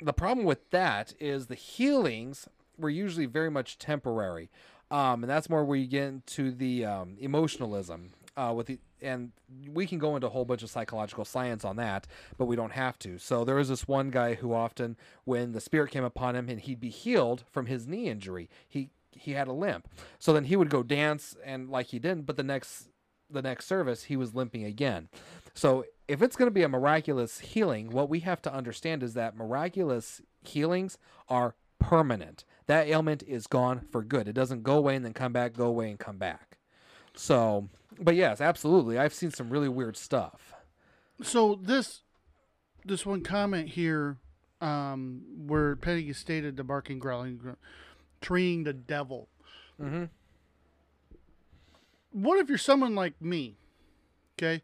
the 0.00 0.12
problem 0.12 0.46
with 0.46 0.70
that 0.70 1.14
is 1.18 1.46
the 1.48 1.54
healings 1.56 2.48
were 2.78 2.90
usually 2.90 3.26
very 3.26 3.50
much 3.50 3.78
temporary, 3.78 4.50
um, 4.90 5.24
and 5.24 5.30
that's 5.30 5.50
more 5.50 5.64
where 5.64 5.76
you 5.76 5.86
get 5.86 6.04
into 6.04 6.52
the 6.52 6.84
um, 6.84 7.16
emotionalism 7.20 8.10
uh, 8.36 8.52
with 8.54 8.66
the 8.66 8.78
and 9.02 9.32
we 9.72 9.86
can 9.86 9.98
go 9.98 10.14
into 10.14 10.26
a 10.26 10.30
whole 10.30 10.44
bunch 10.44 10.62
of 10.62 10.70
psychological 10.70 11.24
science 11.24 11.64
on 11.64 11.76
that, 11.76 12.06
but 12.38 12.46
we 12.46 12.56
don't 12.56 12.72
have 12.72 12.98
to. 13.00 13.18
So 13.18 13.44
there 13.44 13.56
was 13.56 13.68
this 13.68 13.86
one 13.86 14.10
guy 14.10 14.34
who 14.34 14.54
often, 14.54 14.96
when 15.24 15.52
the 15.52 15.60
spirit 15.60 15.90
came 15.90 16.04
upon 16.04 16.34
him 16.34 16.48
and 16.48 16.60
he'd 16.60 16.80
be 16.80 16.88
healed 16.88 17.44
from 17.50 17.66
his 17.66 17.86
knee 17.86 18.08
injury, 18.08 18.48
he 18.68 18.90
he 19.12 19.32
had 19.32 19.48
a 19.48 19.52
limp. 19.52 19.88
So 20.18 20.32
then 20.32 20.44
he 20.44 20.56
would 20.56 20.70
go 20.70 20.82
dance 20.82 21.36
and 21.44 21.70
like 21.70 21.86
he 21.86 21.98
didn't, 21.98 22.26
but 22.26 22.36
the 22.36 22.42
next 22.42 22.88
the 23.30 23.42
next 23.42 23.66
service 23.66 24.04
he 24.04 24.16
was 24.16 24.34
limping 24.34 24.64
again. 24.64 25.08
So 25.54 25.84
if 26.06 26.22
it's 26.22 26.36
going 26.36 26.46
to 26.46 26.54
be 26.54 26.62
a 26.62 26.68
miraculous 26.68 27.40
healing, 27.40 27.90
what 27.90 28.08
we 28.08 28.20
have 28.20 28.42
to 28.42 28.52
understand 28.52 29.02
is 29.02 29.14
that 29.14 29.36
miraculous 29.36 30.20
healings 30.42 30.98
are 31.28 31.54
permanent. 31.78 32.44
That 32.66 32.86
ailment 32.86 33.22
is 33.24 33.46
gone 33.46 33.80
for 33.90 34.02
good. 34.02 34.28
It 34.28 34.34
doesn't 34.34 34.62
go 34.62 34.76
away 34.76 34.96
and 34.96 35.04
then 35.04 35.12
come 35.12 35.32
back, 35.32 35.54
go 35.54 35.66
away 35.66 35.90
and 35.90 35.98
come 35.98 36.18
back. 36.18 36.58
So, 37.14 37.68
but 38.00 38.14
yes, 38.14 38.40
absolutely. 38.40 38.98
I've 38.98 39.14
seen 39.14 39.30
some 39.30 39.50
really 39.50 39.68
weird 39.68 39.96
stuff. 39.96 40.54
So 41.22 41.58
this 41.60 42.02
this 42.84 43.04
one 43.06 43.22
comment 43.22 43.70
here, 43.70 44.18
um, 44.60 45.22
where 45.46 45.76
Peggy 45.76 46.12
stated 46.12 46.56
the 46.56 46.64
barking, 46.64 46.98
growling, 46.98 47.36
gr- 47.38 47.50
treeing 48.20 48.64
the 48.64 48.72
devil. 48.72 49.28
Mm-hmm. 49.80 50.04
What 52.12 52.38
if 52.38 52.48
you're 52.48 52.58
someone 52.58 52.94
like 52.94 53.20
me? 53.20 53.56
Okay, 54.38 54.62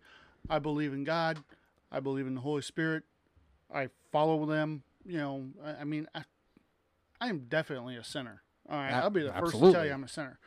I 0.48 0.58
believe 0.58 0.92
in 0.92 1.04
God. 1.04 1.38
I 1.90 2.00
believe 2.00 2.26
in 2.26 2.34
the 2.34 2.40
Holy 2.40 2.62
Spirit. 2.62 3.04
I 3.72 3.88
follow 4.10 4.46
them. 4.46 4.82
You 5.04 5.18
know, 5.18 5.44
I, 5.64 5.80
I 5.80 5.84
mean, 5.84 6.06
I, 6.14 6.24
I 7.20 7.28
am 7.28 7.46
definitely 7.48 7.96
a 7.96 8.04
sinner. 8.04 8.42
All 8.68 8.76
right, 8.76 8.90
A- 8.90 8.96
I'll 8.96 9.10
be 9.10 9.22
the 9.22 9.32
first 9.32 9.58
to 9.58 9.72
tell 9.72 9.84
you 9.84 9.92
I'm 9.92 10.04
a 10.04 10.08
sinner. 10.08 10.38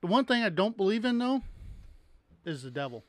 The 0.00 0.06
one 0.06 0.24
thing 0.24 0.42
I 0.42 0.48
don't 0.48 0.76
believe 0.76 1.04
in 1.04 1.18
though 1.18 1.42
is 2.44 2.62
the 2.62 2.70
devil. 2.70 3.04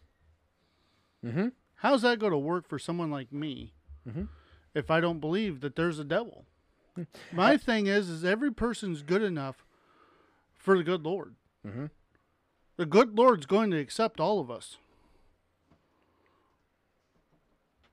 Mm-hmm. 1.24 1.50
How's 1.76 2.02
that 2.02 2.20
going 2.20 2.32
to 2.32 2.38
work 2.38 2.68
for 2.68 2.80
someone 2.80 3.12
like 3.12 3.32
me 3.32 3.74
Mhm. 4.08 4.28
if 4.74 4.90
I 4.90 5.00
don't 5.00 5.20
believe 5.20 5.62
that 5.62 5.76
there's 5.76 6.00
a 6.00 6.04
devil? 6.04 6.46
My 7.32 7.56
thing 7.58 7.88
is, 7.88 8.10
is 8.10 8.26
every 8.26 8.52
person's 8.52 9.02
good 9.04 9.22
enough 9.22 9.66
for 10.58 10.78
the 10.78 10.84
good 10.84 11.04
Lord. 11.04 11.36
Mhm. 11.66 11.90
The 12.76 12.86
good 12.86 13.18
Lord's 13.18 13.46
going 13.46 13.72
to 13.72 13.78
accept 13.78 14.20
all 14.20 14.40
of 14.40 14.50
us. 14.52 14.78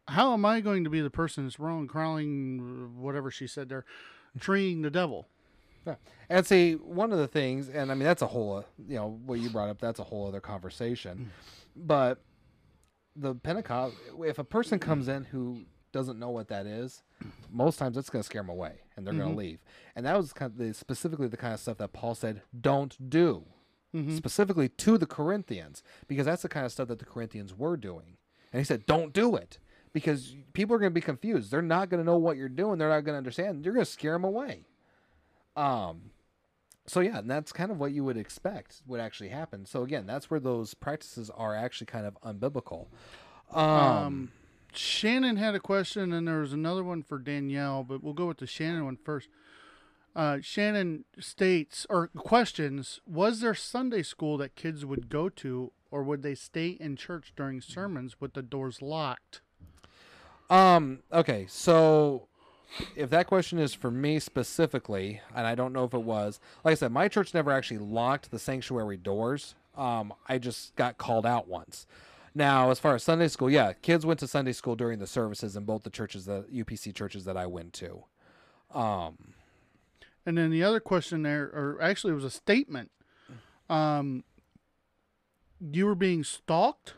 How 0.09 0.32
am 0.32 0.44
I 0.44 0.61
going 0.61 0.84
to 0.84 0.90
be 0.90 1.01
the 1.01 1.11
person 1.11 1.44
that's 1.44 1.59
wrong, 1.59 1.88
crawling, 1.88 2.97
whatever 3.01 3.30
she 3.30 3.47
said 3.47 3.68
there, 3.68 3.84
treeing 4.38 4.82
the 4.82 4.90
devil? 4.90 5.26
Yeah. 5.87 5.95
And 6.28 6.47
see, 6.47 6.74
one 6.74 7.12
of 7.12 7.18
the 7.18 7.28
things, 7.28 7.68
and 7.68 7.93
I 7.93 7.95
mean, 7.95 8.05
that's 8.05 8.22
a 8.22 8.26
whole, 8.26 8.57
uh, 8.57 8.62
you 8.89 8.97
know, 8.97 9.20
what 9.24 9.39
you 9.39 9.51
brought 9.51 9.68
up, 9.68 9.80
that's 9.80 10.01
a 10.01 10.05
whole 10.05 10.26
other 10.26 10.41
conversation. 10.41 11.18
Mm. 11.18 11.87
But 11.87 12.22
the 13.14 13.34
Pentecost, 13.34 13.95
if 14.24 14.39
a 14.39 14.45
person 14.45 14.78
comes 14.78 15.09
in 15.09 15.24
who 15.24 15.62
doesn't 15.93 16.18
know 16.18 16.30
what 16.30 16.49
that 16.49 16.66
is, 16.66 17.03
most 17.51 17.78
times 17.78 17.97
it's 17.97 18.11
going 18.11 18.22
to 18.22 18.26
scare 18.26 18.43
them 18.43 18.51
away 18.51 18.80
and 18.97 19.07
they're 19.07 19.14
going 19.14 19.24
to 19.24 19.30
mm-hmm. 19.30 19.39
leave. 19.39 19.59
And 19.95 20.05
that 20.05 20.16
was 20.16 20.32
kind 20.32 20.53
of 20.53 20.59
the, 20.59 20.74
specifically 20.74 21.28
the 21.28 21.37
kind 21.37 21.55
of 21.55 21.61
stuff 21.61 21.78
that 21.78 21.93
Paul 21.93 22.14
said, 22.14 22.43
don't 22.59 23.09
do. 23.09 23.45
Mm-hmm. 23.95 24.16
Specifically 24.16 24.68
to 24.68 24.99
the 24.99 25.07
Corinthians, 25.07 25.82
because 26.07 26.26
that's 26.26 26.43
the 26.43 26.51
kind 26.51 26.66
of 26.66 26.72
stuff 26.72 26.89
that 26.89 26.99
the 26.99 27.07
Corinthians 27.07 27.55
were 27.55 27.76
doing. 27.78 28.18
And 28.53 28.61
he 28.61 28.64
said, 28.64 28.84
don't 28.84 29.12
do 29.12 29.37
it. 29.37 29.59
Because 29.93 30.37
people 30.53 30.76
are 30.76 30.78
going 30.78 30.91
to 30.91 30.95
be 30.95 31.01
confused. 31.01 31.51
They're 31.51 31.62
not 31.62 31.89
going 31.89 32.03
to 32.03 32.05
know 32.05 32.18
what 32.18 32.37
you're 32.37 32.51
doing. 32.51 32.78
They're 32.78 32.91
not 32.91 33.05
going 33.05 33.14
to 33.14 33.18
understand. 33.18 33.64
You're 33.64 33.72
going 33.72 33.87
to 33.87 33.91
scare 33.91 34.12
them 34.12 34.24
away. 34.24 34.66
Um, 35.57 36.11
so 36.87 37.01
yeah, 37.01 37.19
and 37.19 37.31
that's 37.31 37.53
kind 37.53 37.71
of 37.71 37.79
what 37.79 37.93
you 37.93 38.05
would 38.05 38.17
expect 38.17 38.83
would 38.87 39.01
actually 39.01 39.31
happen. 39.31 39.67
So 39.67 39.83
again, 39.83 40.07
that's 40.07 40.31
where 40.31 40.41
those 40.41 40.75
practices 40.75 41.31
are 41.31 41.55
actually 41.55 41.87
kind 41.87 42.07
of 42.07 42.17
unbiblical. 42.23 42.87
Um, 43.53 43.63
Um, 43.63 44.33
Shannon 44.73 45.37
had 45.37 45.55
a 45.55 45.61
question, 45.61 46.13
and 46.13 46.29
there 46.29 46.41
was 46.41 46.53
another 46.53 46.85
one 46.85 47.03
for 47.03 47.19
Danielle, 47.19 47.83
but 47.83 48.03
we'll 48.03 48.13
go 48.13 48.27
with 48.27 48.39
the 48.39 48.47
Shannon 48.47 48.85
one 48.85 48.97
first. 48.97 49.29
Uh, 50.15 50.39
Shannon 50.43 51.05
states 51.19 51.87
or 51.91 52.09
questions: 52.09 53.01
Was 53.07 53.41
there 53.41 53.55
Sunday 53.55 54.03
school 54.03 54.37
that 54.39 54.55
kids 54.55 54.85
would 54.85 55.09
go 55.09 55.29
to, 55.31 55.73
or 55.91 56.03
would 56.03 56.23
they 56.23 56.35
stay 56.35 56.69
in 56.69 56.97
church 56.97 57.33
during 57.37 57.61
sermons 57.61 58.21
with 58.21 58.35
the 58.35 58.43
doors 58.43 58.81
locked? 58.83 59.41
um, 60.51 61.01
okay, 61.13 61.47
so 61.49 62.29
if 62.95 63.11
that 63.11 63.27
question 63.27 63.59
is 63.59 63.75
for 63.75 63.91
me 63.91 64.19
specifically, 64.19 65.21
and 65.35 65.47
I 65.47 65.55
don't 65.55 65.73
know 65.73 65.85
if 65.85 65.95
it 65.95 66.03
was, 66.03 66.41
like 66.64 66.73
I 66.73 66.75
said, 66.75 66.93
my 66.93 67.09
church 67.09 67.33
never 67.35 67.51
actually 67.53 67.79
locked 67.79 68.31
the 68.31 68.39
sanctuary 68.39 68.97
doors. 68.97 69.55
Um, 69.77 70.12
I 70.29 70.39
just 70.39 70.75
got 70.77 70.99
called 70.99 71.27
out 71.27 71.49
once. 71.49 71.87
Now, 72.35 72.71
as 72.71 72.79
far 72.79 72.95
as 72.95 73.03
Sunday 73.03 73.29
school, 73.29 73.49
yeah, 73.51 73.73
kids 73.73 74.05
went 74.05 74.21
to 74.21 74.27
Sunday 74.27 74.53
school 74.53 74.77
during 74.77 74.99
the 74.99 75.07
services 75.07 75.57
in 75.57 75.64
both 75.64 75.85
the 75.85 75.91
churches, 75.91 76.27
the 76.27 76.43
UPC 76.53 76.95
churches 76.95 77.25
that 77.25 77.37
I 77.37 77.47
went 77.47 77.73
to. 77.75 78.05
Um, 78.75 79.35
And 80.27 80.37
then 80.37 80.51
the 80.51 80.62
other 80.64 80.81
question 80.81 81.23
there, 81.23 81.45
or 81.45 81.79
actually, 81.81 82.12
it 82.12 82.17
was 82.17 82.25
a 82.25 82.31
statement. 82.31 82.91
Um, 83.71 84.25
you 85.61 85.87
were 85.87 85.95
being 85.95 86.25
stalked. 86.25 86.95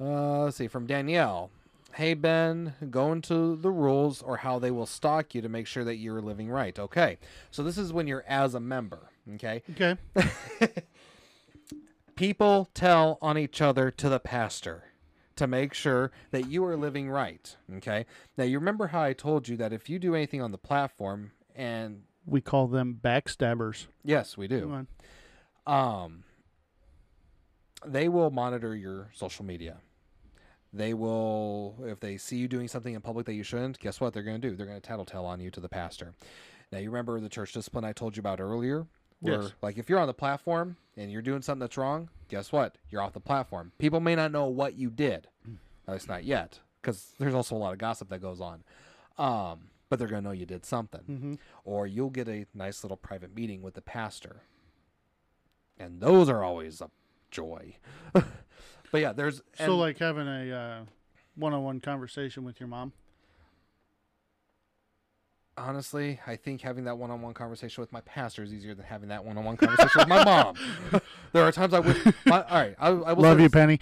Uh, 0.00 0.44
let's 0.44 0.56
see 0.56 0.68
from 0.68 0.86
Danielle. 0.86 1.50
Hey 1.94 2.14
Ben, 2.14 2.74
go 2.90 3.12
into 3.12 3.54
the 3.56 3.70
rules 3.70 4.22
or 4.22 4.38
how 4.38 4.58
they 4.58 4.70
will 4.70 4.86
stalk 4.86 5.34
you 5.34 5.42
to 5.42 5.48
make 5.48 5.66
sure 5.66 5.84
that 5.84 5.96
you're 5.96 6.22
living 6.22 6.48
right. 6.48 6.78
Okay, 6.78 7.18
so 7.50 7.62
this 7.62 7.76
is 7.76 7.92
when 7.92 8.06
you're 8.06 8.24
as 8.26 8.54
a 8.54 8.60
member. 8.60 9.10
Okay, 9.34 9.62
Okay. 9.72 9.96
people 12.16 12.68
tell 12.74 13.18
on 13.20 13.38
each 13.38 13.60
other 13.60 13.90
to 13.90 14.08
the 14.08 14.18
pastor 14.20 14.84
to 15.36 15.46
make 15.46 15.72
sure 15.74 16.10
that 16.30 16.48
you 16.48 16.64
are 16.64 16.76
living 16.76 17.08
right. 17.10 17.56
Okay, 17.76 18.06
now 18.36 18.44
you 18.44 18.58
remember 18.58 18.88
how 18.88 19.02
I 19.02 19.12
told 19.12 19.48
you 19.48 19.56
that 19.58 19.72
if 19.72 19.88
you 19.88 19.98
do 19.98 20.14
anything 20.14 20.40
on 20.42 20.52
the 20.52 20.58
platform, 20.58 21.32
and 21.54 22.02
We 22.26 22.40
call 22.40 22.66
them 22.68 22.98
backstabbers. 23.02 23.86
yes, 24.04 24.36
we 24.36 24.48
do. 24.48 24.60
Come 24.62 24.86
on. 25.66 26.04
um 26.04 26.24
they 27.84 28.08
will 28.08 28.30
monitor 28.30 28.76
your 28.76 29.10
social 29.12 29.44
media 29.44 29.78
they 30.72 30.94
will 30.94 31.76
if 31.84 32.00
they 32.00 32.16
see 32.16 32.36
you 32.36 32.48
doing 32.48 32.68
something 32.68 32.94
in 32.94 33.00
public 33.00 33.26
that 33.26 33.34
you 33.34 33.42
shouldn't 33.42 33.78
guess 33.78 34.00
what 34.00 34.12
they're 34.14 34.22
going 34.22 34.40
to 34.40 34.48
do? 34.50 34.56
They're 34.56 34.66
going 34.66 34.80
to 34.80 34.86
tattletale 34.86 35.24
on 35.26 35.40
you 35.40 35.50
to 35.50 35.60
the 35.60 35.68
pastor. 35.68 36.14
Now 36.70 36.78
you 36.78 36.90
remember 36.90 37.20
the 37.20 37.28
church 37.28 37.52
discipline 37.52 37.84
i 37.84 37.92
told 37.92 38.16
you 38.16 38.20
about 38.20 38.40
earlier? 38.40 38.86
Where 39.20 39.42
Yes. 39.42 39.52
like 39.62 39.78
if 39.78 39.88
you're 39.88 39.98
on 40.00 40.06
the 40.08 40.14
platform 40.14 40.76
and 40.96 41.10
you're 41.12 41.22
doing 41.22 41.42
something 41.42 41.60
that's 41.60 41.76
wrong 41.76 42.08
guess 42.28 42.50
what? 42.50 42.78
You're 42.90 43.02
off 43.02 43.12
the 43.12 43.20
platform. 43.20 43.72
People 43.78 44.00
may 44.00 44.14
not 44.14 44.32
know 44.32 44.46
what 44.46 44.74
you 44.74 44.88
did. 44.88 45.28
At 45.86 45.92
least 45.92 46.08
not 46.08 46.24
yet 46.24 46.60
because 46.80 47.12
there's 47.18 47.34
also 47.34 47.54
a 47.54 47.58
lot 47.58 47.72
of 47.74 47.78
gossip 47.78 48.08
that 48.08 48.22
goes 48.22 48.40
on. 48.40 48.64
Um, 49.18 49.68
but 49.90 49.98
they're 49.98 50.08
going 50.08 50.22
to 50.22 50.28
know 50.28 50.32
you 50.32 50.46
did 50.46 50.64
something. 50.64 51.02
Mhm. 51.08 51.38
or 51.66 51.86
you'll 51.86 52.08
get 52.10 52.26
a 52.28 52.46
nice 52.54 52.82
little 52.82 52.96
private 52.96 53.34
meeting 53.36 53.60
with 53.60 53.74
the 53.74 53.82
pastor. 53.82 54.42
And 55.78 56.00
those 56.00 56.28
are 56.30 56.42
always 56.42 56.80
a 56.80 56.90
joy 57.30 57.76
but 58.92 59.00
yeah 59.00 59.12
there's 59.12 59.42
So, 59.58 59.76
like 59.76 59.98
having 59.98 60.28
a 60.28 60.52
uh, 60.56 60.80
one-on-one 61.34 61.80
conversation 61.80 62.44
with 62.44 62.60
your 62.60 62.68
mom. 62.68 62.92
honestly, 65.56 66.18
I 66.26 66.36
think 66.36 66.62
having 66.62 66.84
that 66.84 66.96
one-on-one 66.98 67.34
conversation 67.34 67.82
with 67.82 67.92
my 67.92 68.00
pastor 68.02 68.42
is 68.42 68.54
easier 68.54 68.74
than 68.74 68.86
having 68.86 69.08
that 69.10 69.24
one-on-one 69.24 69.56
conversation 69.58 69.90
with 69.98 70.08
my 70.08 70.24
mom. 70.32 70.56
there 71.32 71.42
are 71.44 71.52
times 71.52 71.74
I 71.74 71.80
would. 71.80 72.14
My, 72.26 72.42
all 72.42 72.58
right, 72.58 72.74
I, 72.78 72.88
I 72.88 73.12
will 73.12 73.22
Love 73.22 73.38
you, 73.40 73.48
this. 73.48 73.52
Penny. 73.52 73.78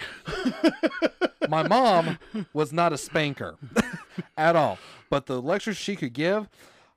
my 1.49 1.67
mom 1.67 2.19
was 2.53 2.73
not 2.73 2.93
a 2.93 2.99
spanker 2.99 3.57
at 4.37 4.57
all. 4.57 4.79
But 5.11 5.27
the 5.27 5.41
lectures 5.41 5.77
she 5.77 5.97
could 5.97 6.13
give, 6.13 6.49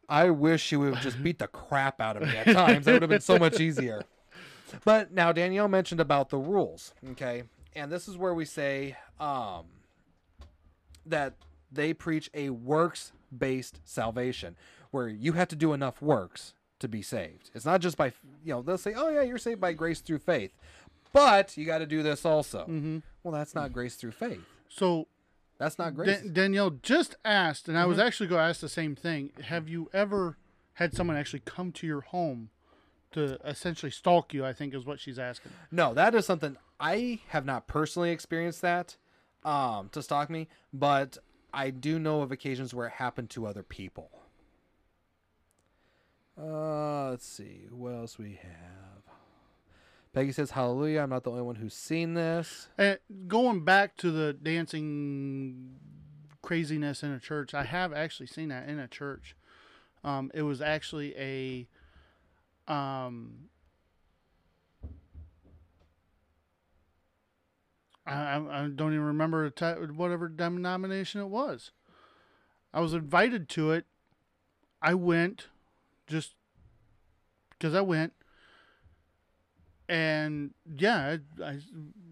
I 0.10 0.30
wish 0.30 0.62
she 0.64 0.76
would 0.76 0.94
have 0.96 1.04
just 1.04 1.22
beat 1.24 1.40
the 1.40 1.48
crap 1.48 2.02
out 2.02 2.18
of 2.18 2.24
me 2.24 2.36
at 2.36 2.48
times. 2.48 2.86
That 2.86 2.94
would 2.94 3.02
have 3.04 3.10
been 3.10 3.22
so 3.22 3.38
much 3.40 3.60
easier. 3.60 4.04
But 4.84 5.12
now 5.12 5.32
Danielle 5.32 5.68
mentioned 5.68 6.02
about 6.02 6.30
the 6.30 6.38
rules, 6.38 6.94
okay? 7.12 7.44
And 7.76 7.92
this 7.92 8.08
is 8.08 8.18
where 8.18 8.34
we 8.34 8.46
say 8.46 8.98
um, 9.20 9.66
that 11.06 11.34
they 11.72 11.94
preach 11.94 12.30
a 12.34 12.50
works 12.50 13.12
based 13.36 13.80
salvation, 13.84 14.56
where 14.92 15.08
you 15.08 15.34
have 15.34 15.48
to 15.50 15.56
do 15.56 15.74
enough 15.74 16.02
works 16.02 16.54
to 16.80 16.88
be 16.88 17.02
saved. 17.02 17.50
It's 17.54 17.66
not 17.66 17.82
just 17.82 17.98
by, 17.98 18.08
you 18.44 18.54
know, 18.54 18.62
they'll 18.62 18.78
say, 18.78 18.94
oh, 18.96 19.10
yeah, 19.10 19.22
you're 19.22 19.38
saved 19.38 19.60
by 19.62 19.74
grace 19.74 20.02
through 20.02 20.20
faith. 20.20 20.52
But 21.12 21.56
you 21.58 21.66
got 21.66 21.80
to 21.80 21.86
do 21.86 22.04
this 22.04 22.26
also. 22.26 22.60
Mm-hmm. 22.62 23.00
Well, 23.24 23.34
that's 23.34 23.56
not 23.56 23.72
grace 23.74 23.96
through 23.96 24.12
faith. 24.12 24.42
So 24.70 25.08
That's 25.60 25.78
not 25.78 25.96
grace. 25.96 26.22
Dan- 26.22 26.34
Danielle 26.34 26.72
just 26.82 27.16
asked, 27.24 27.68
and 27.70 27.78
I 27.78 27.86
was 27.86 28.00
actually 28.00 28.28
going 28.28 28.40
to 28.40 28.46
ask 28.46 28.60
the 28.62 28.70
same 28.70 28.96
thing. 28.96 29.32
Have 29.44 29.70
you 29.70 29.90
ever 29.94 30.38
had 30.74 30.96
someone 30.96 31.16
actually 31.16 31.42
come 31.46 31.72
to 31.74 31.88
your 31.88 32.02
home 32.02 32.50
to 33.12 33.38
essentially 33.48 33.92
stalk 33.92 34.34
you? 34.34 34.44
I 34.44 34.54
think 34.54 34.74
is 34.74 34.86
what 34.86 35.00
she's 35.00 35.20
asking. 35.20 35.52
no, 35.72 35.94
that 35.94 36.16
is 36.16 36.26
something 36.26 36.58
I 36.84 37.22
have 37.30 37.46
not 37.46 37.66
personally 37.66 38.12
experienced 38.12 38.62
that 38.62 38.98
um, 39.46 39.88
to 39.94 40.04
stalk 40.04 40.30
me, 40.30 40.50
but 40.74 41.18
I 41.54 41.70
do 41.70 41.98
know 41.98 42.22
of 42.22 42.32
occasions 42.34 42.74
where 42.74 42.88
it 42.88 42.94
happened 42.94 43.30
to 43.32 43.48
other 43.48 43.64
people. 43.64 44.10
Uh, 46.38 47.12
let's 47.12 47.26
see. 47.26 47.68
What 47.72 47.94
else 47.94 48.20
we 48.20 48.38
have? 48.42 49.04
Peggy 50.12 50.34
says, 50.34 50.52
Hallelujah. 50.52 51.00
I'm 51.00 51.10
not 51.10 51.24
the 51.24 51.32
only 51.32 51.44
one 51.44 51.56
who's 51.56 51.74
seen 51.74 52.16
this. 52.16 52.68
And 52.78 53.00
going 53.30 53.64
back 53.64 53.96
to 53.98 54.12
the 54.12 54.34
dancing 54.34 55.78
craziness 56.42 57.02
in 57.02 57.14
a 57.14 57.20
church, 57.20 57.54
I 57.54 57.64
have 57.64 57.94
actually 57.94 58.28
seen 58.28 58.50
that 58.50 58.68
in 58.68 58.78
a 58.78 58.90
church. 58.90 59.38
Um, 60.04 60.32
it 60.34 60.42
was 60.42 60.62
actually 60.62 61.16
a 61.18 61.68
um, 62.70 63.48
I, 68.06 68.14
I 68.14 68.64
I 68.64 68.68
don't 68.68 68.94
even 68.94 69.06
remember 69.06 69.50
the 69.50 69.52
ti- 69.52 69.94
whatever 69.94 70.28
denomination 70.28 71.22
it 71.22 71.30
was. 71.30 71.72
I 72.74 72.82
was 72.82 72.94
invited 72.94 73.50
to 73.50 73.72
it. 73.72 73.86
I 74.82 74.94
went 74.96 75.48
just 76.08 76.34
because 77.52 77.74
I 77.74 77.82
went. 77.82 78.14
And 79.90 80.54
yeah, 80.66 81.18
I, 81.40 81.44
I 81.44 81.60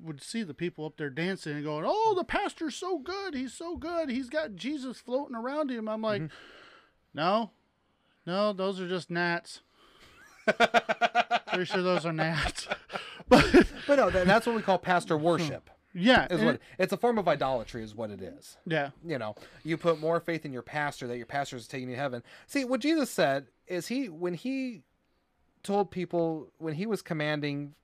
would 0.03 0.21
see 0.21 0.43
the 0.43 0.53
people 0.53 0.85
up 0.85 0.97
there 0.97 1.09
dancing 1.09 1.55
and 1.55 1.63
going, 1.63 1.85
"Oh, 1.87 2.13
the 2.15 2.23
pastor's 2.23 2.75
so 2.75 2.99
good. 2.99 3.33
He's 3.33 3.53
so 3.53 3.75
good. 3.77 4.09
He's 4.09 4.29
got 4.29 4.55
Jesus 4.55 4.99
floating 4.99 5.35
around 5.35 5.71
him." 5.71 5.87
I'm 5.87 6.01
like, 6.01 6.21
mm-hmm. 6.21 6.35
"No, 7.13 7.51
no, 8.25 8.53
those 8.53 8.79
are 8.79 8.87
just 8.87 9.09
gnats." 9.09 9.61
Pretty 11.47 11.65
sure 11.65 11.81
those 11.81 12.05
are 12.05 12.13
gnats. 12.13 12.67
but 13.29 13.65
But 13.87 13.95
no, 13.97 14.09
that's 14.09 14.45
what 14.45 14.55
we 14.55 14.61
call 14.61 14.77
pastor 14.77 15.17
worship. 15.17 15.69
Yeah, 15.93 16.27
Is 16.29 16.41
what 16.41 16.55
it- 16.55 16.61
it's 16.79 16.93
a 16.93 16.97
form 16.97 17.17
of 17.17 17.27
idolatry, 17.27 17.83
is 17.83 17.93
what 17.95 18.09
it 18.11 18.21
is. 18.21 18.57
yeah, 18.65 18.91
you 19.05 19.17
know, 19.17 19.35
you 19.63 19.77
put 19.77 19.99
more 19.99 20.19
faith 20.19 20.45
in 20.45 20.53
your 20.53 20.61
pastor 20.61 21.07
that 21.07 21.17
your 21.17 21.25
pastor 21.25 21.55
is 21.57 21.67
taking 21.67 21.89
you 21.89 21.95
to 21.95 22.01
heaven. 22.01 22.23
See, 22.47 22.63
what 22.65 22.79
Jesus 22.79 23.09
said 23.09 23.47
is 23.67 23.87
he 23.87 24.07
when 24.09 24.33
he 24.33 24.83
told 25.63 25.91
people 25.91 26.51
when 26.57 26.73
he 26.75 26.85
was 26.85 27.01
commanding 27.01 27.75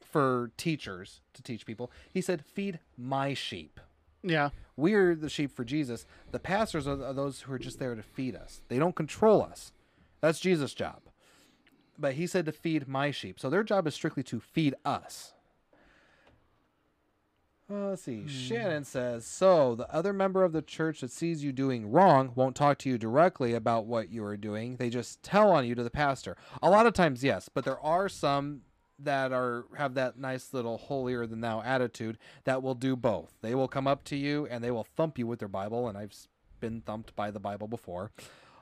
for 0.00 0.52
teachers 0.56 1.20
to 1.32 1.42
teach 1.42 1.66
people, 1.66 1.90
he 2.12 2.20
said, 2.20 2.44
"Feed 2.44 2.78
my 2.96 3.34
sheep." 3.34 3.80
yeah, 4.22 4.50
We're 4.76 5.14
the 5.14 5.28
sheep 5.28 5.52
for 5.52 5.64
Jesus. 5.64 6.06
The 6.30 6.38
pastors 6.40 6.86
are, 6.86 7.02
are 7.04 7.12
those 7.12 7.42
who 7.42 7.52
are 7.52 7.58
just 7.58 7.78
there 7.78 7.94
to 7.94 8.02
feed 8.02 8.34
us. 8.34 8.62
They 8.68 8.78
don't 8.78 8.96
control 8.96 9.42
us. 9.42 9.72
That's 10.20 10.40
Jesus' 10.40 10.72
job. 10.74 11.02
But 11.98 12.14
he 12.14 12.26
said 12.26 12.46
to 12.46 12.52
feed 12.52 12.88
my 12.88 13.10
sheep. 13.10 13.38
So 13.38 13.50
their 13.50 13.62
job 13.62 13.86
is 13.86 13.94
strictly 13.94 14.22
to 14.24 14.40
feed 14.40 14.74
us. 14.84 15.34
Uh, 17.70 17.88
let's 17.88 18.02
see. 18.02 18.26
Shannon 18.28 18.84
says, 18.84 19.24
so 19.24 19.74
the 19.74 19.90
other 19.92 20.12
member 20.12 20.44
of 20.44 20.52
the 20.52 20.60
church 20.60 21.00
that 21.00 21.10
sees 21.10 21.42
you 21.42 21.50
doing 21.50 21.90
wrong 21.90 22.32
won't 22.34 22.54
talk 22.54 22.76
to 22.78 22.90
you 22.90 22.98
directly 22.98 23.54
about 23.54 23.86
what 23.86 24.10
you 24.10 24.22
are 24.24 24.36
doing. 24.36 24.76
They 24.76 24.90
just 24.90 25.22
tell 25.22 25.50
on 25.50 25.66
you 25.66 25.74
to 25.74 25.82
the 25.82 25.90
pastor. 25.90 26.36
A 26.62 26.68
lot 26.68 26.86
of 26.86 26.92
times, 26.92 27.24
yes, 27.24 27.48
but 27.48 27.64
there 27.64 27.80
are 27.80 28.08
some 28.08 28.62
that 28.98 29.32
are 29.32 29.64
have 29.76 29.94
that 29.94 30.18
nice 30.18 30.52
little 30.52 30.76
holier 30.78 31.26
than 31.26 31.40
thou 31.40 31.62
attitude 31.62 32.16
that 32.44 32.62
will 32.62 32.74
do 32.76 32.94
both. 32.96 33.32
They 33.40 33.54
will 33.54 33.66
come 33.66 33.86
up 33.88 34.04
to 34.04 34.16
you 34.16 34.46
and 34.50 34.62
they 34.62 34.70
will 34.70 34.84
thump 34.84 35.18
you 35.18 35.26
with 35.26 35.38
their 35.38 35.48
Bible, 35.48 35.88
and 35.88 35.96
I've 35.96 36.14
been 36.60 36.82
thumped 36.82 37.16
by 37.16 37.30
the 37.30 37.40
Bible 37.40 37.66
before. 37.66 38.12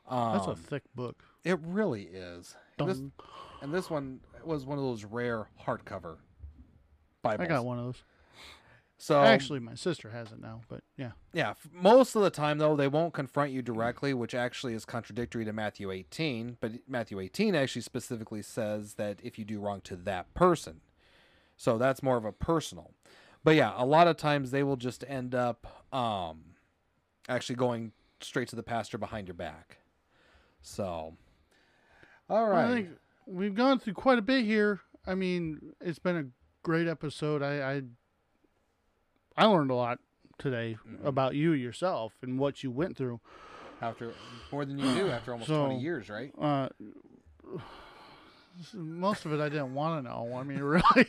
Um, 0.08 0.32
that's 0.34 0.46
a 0.46 0.56
thick 0.56 0.82
book. 0.94 1.22
it 1.44 1.58
really 1.62 2.04
is. 2.04 2.54
And 2.78 2.88
this, 2.88 2.98
and 3.60 3.74
this 3.74 3.90
one 3.90 4.20
was 4.44 4.64
one 4.64 4.78
of 4.78 4.84
those 4.84 5.04
rare 5.04 5.48
hardcover 5.66 6.16
Bibles. 7.22 7.44
I 7.44 7.48
got 7.48 7.64
one 7.64 7.78
of 7.78 7.84
those. 7.86 8.02
So 8.98 9.20
Actually, 9.20 9.58
my 9.58 9.74
sister 9.74 10.10
has 10.10 10.30
it 10.30 10.40
now, 10.40 10.60
but 10.68 10.84
yeah. 10.96 11.12
yeah, 11.32 11.54
most 11.72 12.14
of 12.14 12.22
the 12.22 12.30
time 12.30 12.58
though 12.58 12.76
they 12.76 12.86
won't 12.86 13.12
confront 13.12 13.50
you 13.50 13.60
directly, 13.60 14.14
which 14.14 14.32
actually 14.32 14.74
is 14.74 14.84
contradictory 14.84 15.44
to 15.44 15.52
Matthew 15.52 15.90
18. 15.90 16.58
But 16.60 16.72
Matthew 16.86 17.18
18 17.18 17.56
actually 17.56 17.82
specifically 17.82 18.42
says 18.42 18.94
that 18.94 19.18
if 19.22 19.40
you 19.40 19.44
do 19.44 19.58
wrong 19.58 19.80
to 19.82 19.96
that 19.96 20.32
person, 20.34 20.82
so 21.56 21.78
that's 21.78 22.02
more 22.02 22.16
of 22.16 22.24
a 22.24 22.32
personal. 22.32 22.92
But 23.44 23.56
yeah, 23.56 23.72
a 23.76 23.84
lot 23.84 24.06
of 24.06 24.16
times 24.16 24.52
they 24.52 24.62
will 24.62 24.76
just 24.76 25.04
end 25.08 25.34
up 25.34 25.66
um, 25.92 26.54
actually 27.28 27.56
going 27.56 27.92
straight 28.20 28.48
to 28.48 28.56
the 28.56 28.62
pastor 28.62 28.98
behind 28.98 29.26
your 29.26 29.34
back. 29.34 29.78
So, 30.60 31.16
all 32.30 32.48
right. 32.48 32.86
Think 32.86 32.88
we've 33.26 33.54
gone 33.54 33.78
through 33.78 33.94
quite 33.94 34.18
a 34.18 34.22
bit 34.22 34.44
here. 34.44 34.80
I 35.06 35.14
mean, 35.14 35.72
it's 35.80 35.98
been 35.98 36.16
a 36.16 36.26
great 36.62 36.86
episode. 36.86 37.42
I 37.42 37.72
I, 37.72 37.82
I 39.36 39.46
learned 39.46 39.70
a 39.70 39.74
lot 39.74 39.98
today 40.38 40.76
Mm-hmm. 40.88 41.06
about 41.06 41.34
you 41.34 41.52
yourself 41.52 42.12
and 42.22 42.38
what 42.38 42.62
you 42.62 42.70
went 42.70 42.96
through. 42.96 43.20
after 43.80 44.12
more 44.50 44.64
than 44.64 44.78
you 44.78 44.94
do 44.94 45.08
after 45.10 45.32
almost 45.32 45.48
So- 45.48 45.66
20 45.66 45.80
years, 45.80 46.08
right? 46.08 46.32
Uh, 46.40 46.68
most 48.74 49.24
of 49.24 49.32
it 49.32 49.40
I 49.40 49.48
didn't 49.48 49.72
want 49.74 50.04
to 50.04 50.10
know. 50.10 50.34
I 50.36 50.42
mean, 50.42 50.58
really. 50.62 51.06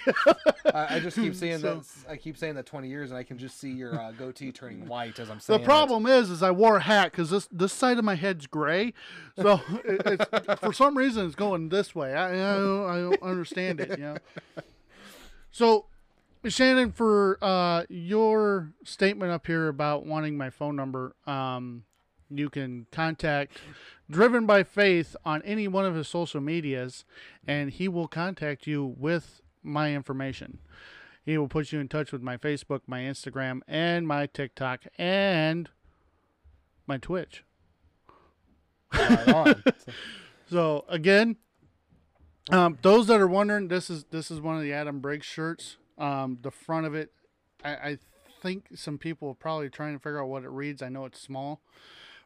I, 0.74 0.96
I 0.96 1.00
just 1.00 1.18
keep 1.18 1.36
saying 1.44 1.60
So- 1.60 1.76
that. 2.06 2.12
I 2.12 2.16
keep 2.18 2.38
saying 2.38 2.56
that 2.56 2.66
20 2.66 2.88
years, 2.88 3.12
and 3.12 3.18
I 3.18 3.24
can 3.24 3.38
just 3.38 3.60
see 3.60 3.72
your 3.72 4.00
uh, 4.00 4.12
goatee 4.12 4.52
turning 4.52 4.88
white 4.88 5.20
as 5.20 5.30
I'm 5.30 5.38
the 5.38 5.44
saying. 5.44 5.62
it. 5.62 5.66
problem 5.66 6.06
is, 6.06 6.30
is 6.30 6.42
I 6.42 6.52
wore 6.52 6.78
a 6.78 6.82
hat 6.82 7.12
because 7.12 7.30
this 7.30 7.48
this 7.52 7.74
side 7.74 7.98
of 8.00 8.06
my 8.06 8.16
head's 8.16 8.48
gray, 8.48 8.94
so 9.40 9.60
it, 9.84 10.02
it's, 10.06 10.60
for 10.62 10.72
some 10.74 10.98
reason 10.98 11.26
it's 11.26 11.36
going 11.36 11.70
this 11.70 11.94
way. 11.94 12.14
I 12.16 12.30
I 12.30 12.58
don't, 12.58 12.90
I 12.90 12.96
don't 12.98 13.22
understand 13.24 13.80
it. 13.82 13.90
You 14.00 14.06
know. 14.06 14.18
So, 15.52 15.86
Shannon, 16.52 16.92
for 16.92 17.38
uh, 17.42 17.84
your 17.90 18.74
statement 18.84 19.32
up 19.32 19.48
here 19.48 19.68
about 19.68 20.06
wanting 20.06 20.38
my 20.38 20.50
phone 20.50 20.76
number, 20.76 21.16
um, 21.26 21.84
you 22.30 22.50
can 22.50 22.88
contact 22.92 23.58
Driven 24.10 24.46
by 24.46 24.64
Faith 24.64 25.16
on 25.24 25.42
any 25.44 25.68
one 25.68 25.86
of 25.86 25.96
his 25.96 26.08
social 26.08 26.42
medias, 26.42 27.06
and 27.48 27.72
he 27.72 27.88
will 27.88 28.08
contact 28.08 28.68
you 28.68 28.86
with 28.98 29.42
my 29.62 29.94
information. 29.94 30.60
He 31.26 31.38
will 31.38 31.48
put 31.48 31.72
you 31.72 31.80
in 31.80 31.88
touch 31.88 32.12
with 32.12 32.22
my 32.22 32.36
Facebook, 32.36 32.82
my 32.88 33.00
Instagram, 33.02 33.62
and 33.68 34.06
my 34.08 34.26
TikTok, 34.26 34.82
and 34.98 35.70
my 36.86 36.98
Twitch. 36.98 37.44
Right. 38.94 39.56
So 40.50 40.86
again, 40.88 41.38
um, 42.52 42.78
those 42.84 43.08
that 43.08 43.20
are 43.20 43.28
wondering, 43.28 43.70
this 43.70 43.90
is 43.90 44.04
this 44.12 44.30
is 44.30 44.40
one 44.40 44.56
of 44.56 44.62
the 44.62 44.72
Adam 44.72 45.00
Briggs 45.00 45.26
shirts. 45.26 45.78
Um, 45.98 46.40
the 46.42 46.52
front 46.52 46.86
of 46.86 46.96
it, 46.96 47.12
I, 47.64 47.70
I 47.72 47.98
think 48.42 48.66
some 48.76 48.98
people 48.98 49.30
are 49.30 49.36
probably 49.36 49.70
trying 49.70 49.94
to 49.94 50.00
figure 50.00 50.22
out 50.22 50.28
what 50.28 50.44
it 50.44 50.50
reads. 50.50 50.82
I 50.82 50.90
know 50.90 51.06
it's 51.06 51.20
small, 51.20 51.62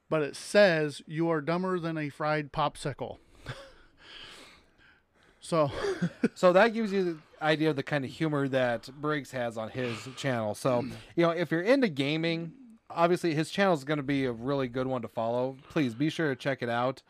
but 0.10 0.22
it 0.22 0.36
says 0.36 1.02
"You 1.06 1.30
are 1.30 1.42
dumber 1.42 1.80
than 1.80 1.98
a 1.98 2.10
fried 2.10 2.52
popsicle." 2.52 3.18
so 5.40 5.72
so 6.36 6.54
that 6.54 6.74
gives 6.74 6.92
you 6.92 7.04
the 7.04 7.18
idea 7.42 7.70
of 7.70 7.76
the 7.76 7.84
kind 7.84 8.04
of 8.04 8.12
humor 8.12 8.48
that 8.48 8.90
Briggs 9.00 9.32
has 9.32 9.58
on 9.58 9.70
his 9.70 9.96
channel. 10.16 10.56
So, 10.56 10.86
you 11.16 11.24
know, 11.24 11.32
if 11.32 11.52
you're 11.52 11.62
into 11.62 11.88
gaming, 11.88 12.54
obviously 12.90 13.34
his 13.36 13.50
channel 13.50 13.74
is 13.74 13.84
going 13.84 13.98
to 13.98 14.04
be 14.04 14.26
a 14.26 14.32
really 14.32 14.68
good 14.68 14.88
one 14.88 15.02
to 15.02 15.08
follow. 15.08 15.58
Please 15.70 15.94
be 15.94 16.10
sure 16.10 16.30
to 16.30 16.36
check 16.36 16.62
it 16.62 16.70
out. 16.70 17.02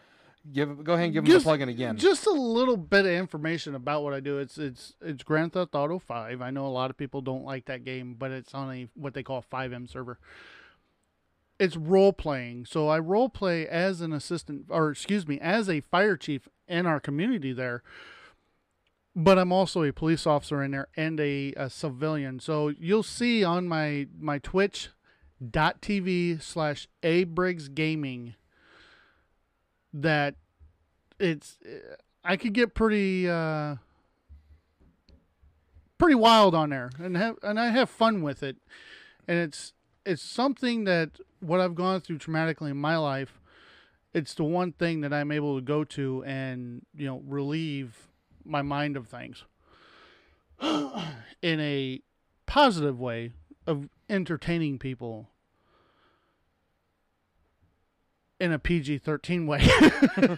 Give 0.53 0.83
go 0.83 0.93
ahead 0.93 1.05
and 1.05 1.13
give 1.13 1.25
them 1.25 1.33
the 1.33 1.39
plug 1.41 1.61
in 1.61 1.69
again. 1.69 1.97
Just 1.97 2.25
a 2.25 2.31
little 2.31 2.77
bit 2.77 3.05
of 3.05 3.11
information 3.11 3.75
about 3.75 4.03
what 4.03 4.13
I 4.13 4.19
do. 4.19 4.37
It's 4.39 4.57
it's 4.57 4.93
it's 5.01 5.23
Grand 5.23 5.53
Theft 5.53 5.75
Auto 5.75 5.99
Five. 5.99 6.41
I 6.41 6.51
know 6.51 6.65
a 6.65 6.69
lot 6.69 6.89
of 6.89 6.97
people 6.97 7.21
don't 7.21 7.43
like 7.43 7.65
that 7.65 7.83
game, 7.83 8.15
but 8.17 8.31
it's 8.31 8.53
on 8.53 8.73
a 8.73 8.87
what 8.93 9.13
they 9.13 9.23
call 9.23 9.39
a 9.39 9.55
FiveM 9.55 9.89
server. 9.89 10.19
it's 11.59 11.75
role 11.75 12.13
playing. 12.13 12.65
So 12.65 12.87
I 12.87 12.99
role 12.99 13.29
play 13.29 13.67
as 13.67 13.99
an 14.01 14.13
assistant, 14.13 14.65
or 14.69 14.91
excuse 14.91 15.27
me, 15.27 15.39
as 15.39 15.67
a 15.69 15.81
fire 15.81 16.15
chief 16.15 16.47
in 16.67 16.85
our 16.85 16.99
community 16.99 17.51
there. 17.51 17.81
But 19.15 19.39
I'm 19.39 19.51
also 19.51 19.81
a 19.83 19.91
police 19.91 20.27
officer 20.27 20.61
in 20.63 20.71
there 20.71 20.87
and 20.95 21.19
a, 21.19 21.51
a 21.57 21.69
civilian. 21.71 22.39
So 22.39 22.69
you'll 22.69 23.01
see 23.03 23.43
on 23.43 23.67
my 23.67 24.07
my 24.19 24.37
Twitch 24.37 24.89
dot 25.51 25.81
TV 25.81 26.39
slash 26.41 26.87
A 27.03 27.23
Briggs 27.25 27.67
Gaming 27.67 28.35
that 30.01 30.35
it's 31.19 31.57
I 32.23 32.37
could 32.37 32.53
get 32.53 32.73
pretty 32.73 33.29
uh 33.29 33.75
pretty 35.97 36.15
wild 36.15 36.53
on 36.53 36.69
there 36.69 36.91
and 36.99 37.17
have 37.17 37.37
and 37.43 37.59
I 37.59 37.69
have 37.69 37.89
fun 37.89 38.21
with 38.21 38.43
it. 38.43 38.57
And 39.27 39.37
it's 39.37 39.73
it's 40.05 40.21
something 40.21 40.85
that 40.85 41.19
what 41.39 41.59
I've 41.59 41.75
gone 41.75 42.01
through 42.01 42.19
traumatically 42.19 42.71
in 42.71 42.77
my 42.77 42.97
life, 42.97 43.41
it's 44.13 44.33
the 44.33 44.43
one 44.43 44.71
thing 44.71 45.01
that 45.01 45.13
I'm 45.13 45.31
able 45.31 45.57
to 45.57 45.61
go 45.61 45.83
to 45.83 46.23
and, 46.25 46.85
you 46.95 47.05
know, 47.05 47.21
relieve 47.25 48.07
my 48.45 48.61
mind 48.61 48.95
of 48.95 49.07
things 49.07 49.43
in 50.61 51.59
a 51.59 52.01
positive 52.45 52.99
way 52.99 53.31
of 53.65 53.89
entertaining 54.09 54.79
people 54.79 55.29
in 58.39 58.51
a 58.51 58.59
PG 58.59 58.99
13 58.99 59.47
way. 59.47 59.67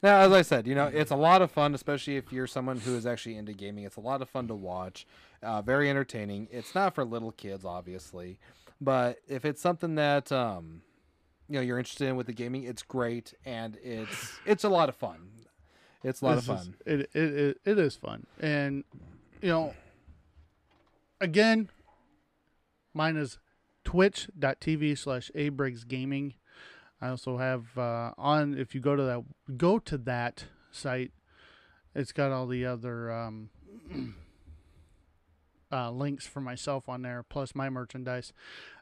Now, 0.00 0.20
as 0.20 0.30
I 0.30 0.42
said, 0.42 0.68
you 0.68 0.76
know, 0.76 0.86
it's 0.86 1.10
a 1.10 1.16
lot 1.16 1.42
of 1.42 1.50
fun, 1.50 1.74
especially 1.74 2.16
if 2.16 2.32
you're 2.32 2.46
someone 2.46 2.78
who 2.78 2.94
is 2.96 3.04
actually 3.04 3.36
into 3.36 3.52
gaming. 3.52 3.82
It's 3.82 3.96
a 3.96 4.00
lot 4.00 4.22
of 4.22 4.28
fun 4.28 4.46
to 4.46 4.54
watch, 4.54 5.08
uh, 5.42 5.60
very 5.60 5.90
entertaining. 5.90 6.46
It's 6.52 6.72
not 6.72 6.94
for 6.94 7.04
little 7.04 7.32
kids, 7.32 7.64
obviously, 7.64 8.38
but 8.80 9.18
if 9.26 9.44
it's 9.44 9.60
something 9.60 9.96
that 9.96 10.30
um, 10.30 10.82
you 11.48 11.56
know 11.56 11.62
you're 11.62 11.80
interested 11.80 12.06
in 12.06 12.14
with 12.14 12.28
the 12.28 12.32
gaming, 12.32 12.62
it's 12.62 12.84
great 12.84 13.34
and 13.44 13.76
it's 13.82 14.38
it's 14.46 14.62
a 14.62 14.68
lot 14.68 14.88
of 14.88 14.94
fun. 14.94 15.18
It's 16.04 16.20
a 16.20 16.26
lot 16.26 16.34
This 16.36 16.48
of 16.48 16.58
is- 16.60 16.64
fun. 16.66 16.74
it, 16.86 17.00
it, 17.00 17.34
it, 17.34 17.60
it 17.64 17.78
is 17.80 17.96
fun. 17.96 18.24
And, 18.38 18.84
you 19.42 19.48
know, 19.48 19.74
again, 21.20 21.70
mine 22.94 23.16
is 23.16 23.38
twitch.tv 23.84 24.96
slash 24.96 25.30
A 25.34 25.48
Briggs 25.48 25.82
Gaming. 25.82 26.34
I 27.00 27.08
also 27.08 27.38
have 27.38 27.76
uh, 27.78 28.12
on, 28.18 28.56
if 28.58 28.74
you 28.74 28.80
go 28.80 28.96
to 28.96 29.02
that, 29.04 29.22
go 29.56 29.78
to 29.78 29.98
that 29.98 30.44
site, 30.70 31.12
it's 31.94 32.12
got 32.12 32.32
all 32.32 32.46
the 32.46 32.64
other 32.64 33.10
um, 33.10 33.50
uh, 35.72 35.90
links 35.90 36.26
for 36.26 36.40
myself 36.40 36.88
on 36.88 37.02
there, 37.02 37.22
plus 37.22 37.54
my 37.54 37.70
merchandise. 37.70 38.32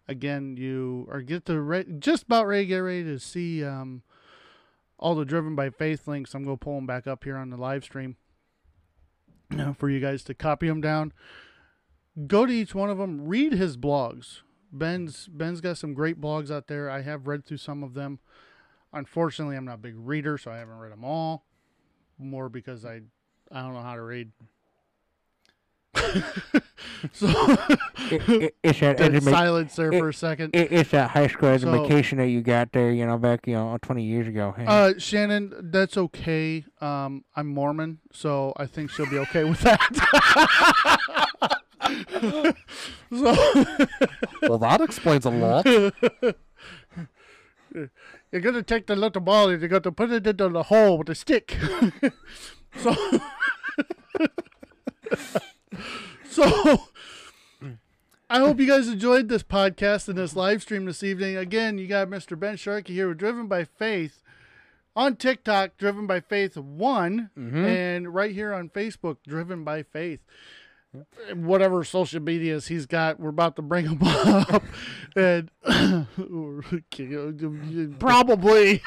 Again, 0.09 0.57
you 0.57 1.09
are 1.11 1.21
get 1.21 1.45
the 1.45 1.61
re- 1.61 1.87
just 1.99 2.25
about 2.25 2.47
ready 2.47 2.65
to 2.65 2.69
get 2.69 2.79
ready 2.79 3.05
to 3.05 3.19
see 3.19 3.65
um, 3.65 4.03
all 4.99 5.15
the 5.15 5.25
driven 5.25 5.55
by 5.55 5.71
faith 5.71 6.07
links. 6.07 6.35
I'm 6.35 6.45
gonna 6.45 6.57
pull 6.57 6.77
them 6.77 6.87
back 6.87 7.07
up 7.07 7.25
here 7.25 7.37
on 7.37 7.51
the 7.51 7.57
live 7.57 7.85
stream 7.85 8.17
for 9.77 9.91
you 9.91 10.01
guys 10.01 10.23
to 10.25 10.35
copy 10.35 10.69
them 10.69 10.81
down. 10.81 11.13
Go 12.27 12.47
to 12.47 12.53
each 12.53 12.75
one 12.75 12.89
of 12.89 12.99
them. 12.99 13.27
Read 13.27 13.53
his 13.53 13.77
blogs. 13.77 14.41
Ben's 14.79 15.29
Ben's 15.29 15.61
got 15.61 15.79
some 15.79 15.95
great 15.95 16.21
blogs 16.21 16.51
out 16.51 16.67
there. 16.69 16.89
I 16.91 17.03
have 17.03 17.27
read 17.27 17.45
through 17.45 17.57
some 17.59 17.83
of 17.83 17.95
them. 17.95 18.19
Unfortunately, 18.93 19.57
I'm 19.57 19.65
not 19.65 19.75
a 19.75 19.79
big 19.79 19.95
reader, 19.97 20.39
so 20.39 20.51
I 20.51 20.57
haven't 20.59 20.79
read 20.79 20.93
them 20.93 21.05
all. 21.05 21.45
More 22.19 22.49
because 22.49 22.85
I 22.85 23.03
I 23.53 23.61
don't 23.63 23.75
know 23.75 23.83
how 23.83 23.95
to 23.97 24.03
read. 24.03 24.33
so 27.13 27.27
It, 28.11 28.29
it, 28.29 28.57
it's 28.63 28.81
that 28.81 28.97
dead 28.99 29.13
educa- 29.13 29.31
silence 29.31 29.77
there 29.77 29.93
it- 29.93 29.99
for 29.99 30.09
a 30.11 30.15
second. 30.15 30.55
it, 30.55 30.71
it's 30.71 30.91
that 30.91 31.11
high 31.11 31.27
school 31.27 31.59
So- 31.59 31.73
education 31.85 32.19
that 32.19 32.29
you 32.29 32.43
got 32.43 32.73
there, 32.73 32.91
you 32.93 33.07
know, 33.07 33.17
back 33.19 33.47
you 33.47 33.55
know 33.55 33.77
twenty 33.83 34.05
years 34.05 34.27
ago. 34.29 34.55
Hey. 34.57 34.65
Uh, 34.67 34.95
Shannon, 34.99 35.53
that's 35.71 35.97
okay. 35.97 36.65
Um, 36.81 37.25
I'm 37.35 37.47
Mormon, 37.49 37.99
so 38.13 38.53
I 38.57 38.67
think 38.67 38.91
she'll 38.91 39.09
be 39.11 39.19
okay 39.19 39.45
with 39.45 39.61
that. 39.61 39.81
so 43.11 43.35
Well, 44.43 44.59
that 44.59 44.81
explains 44.81 45.25
a 45.25 45.31
lot. 45.31 45.67
you're 48.33 48.41
gonna 48.41 48.63
take 48.63 48.87
the 48.87 48.97
little 48.97 49.21
ball 49.21 49.49
and 49.49 49.61
you're 49.61 49.69
gonna 49.69 49.93
put 49.93 50.11
it 50.11 50.27
into 50.27 50.49
the 50.49 50.65
hole 50.65 50.99
with 50.99 51.09
a 51.09 51.15
stick. 51.15 51.57
so, 52.77 52.95
so 56.25 56.81
I 58.29 58.39
hope 58.39 58.59
you 58.61 58.67
guys 58.67 58.89
enjoyed 58.89 59.29
this 59.29 59.43
podcast 59.43 60.09
and 60.09 60.19
this 60.19 60.37
live 60.37 60.63
stream 60.63 60.85
this 60.85 61.03
evening. 61.03 61.37
Again, 61.37 61.79
you 61.79 61.87
got 61.87 62.09
Mr. 62.09 62.39
Ben 62.39 62.57
Sharkey 62.57 62.95
here 62.95 63.09
with 63.09 63.19
Driven 63.19 63.47
by 63.47 63.65
Faith 63.65 64.23
on 64.95 65.17
TikTok, 65.17 65.77
Driven 65.77 66.07
by 66.07 66.21
Faith 66.21 66.57
One, 66.57 67.31
mm-hmm. 67.39 67.65
and 67.65 68.15
right 68.15 68.33
here 68.33 68.53
on 68.53 68.71
Facebook, 68.71 69.19
Driven 69.27 69.63
by 69.63 69.83
Faith. 69.83 70.21
Whatever 71.35 71.85
social 71.85 72.21
medias 72.21 72.69
he's 72.69 72.87
got, 72.87 73.21
we're 73.21 73.31
about 73.31 73.57
to 73.57 73.63
bring 73.63 73.87
them 73.87 73.99
up, 74.03 74.63
and 75.15 75.51
probably 77.99 78.83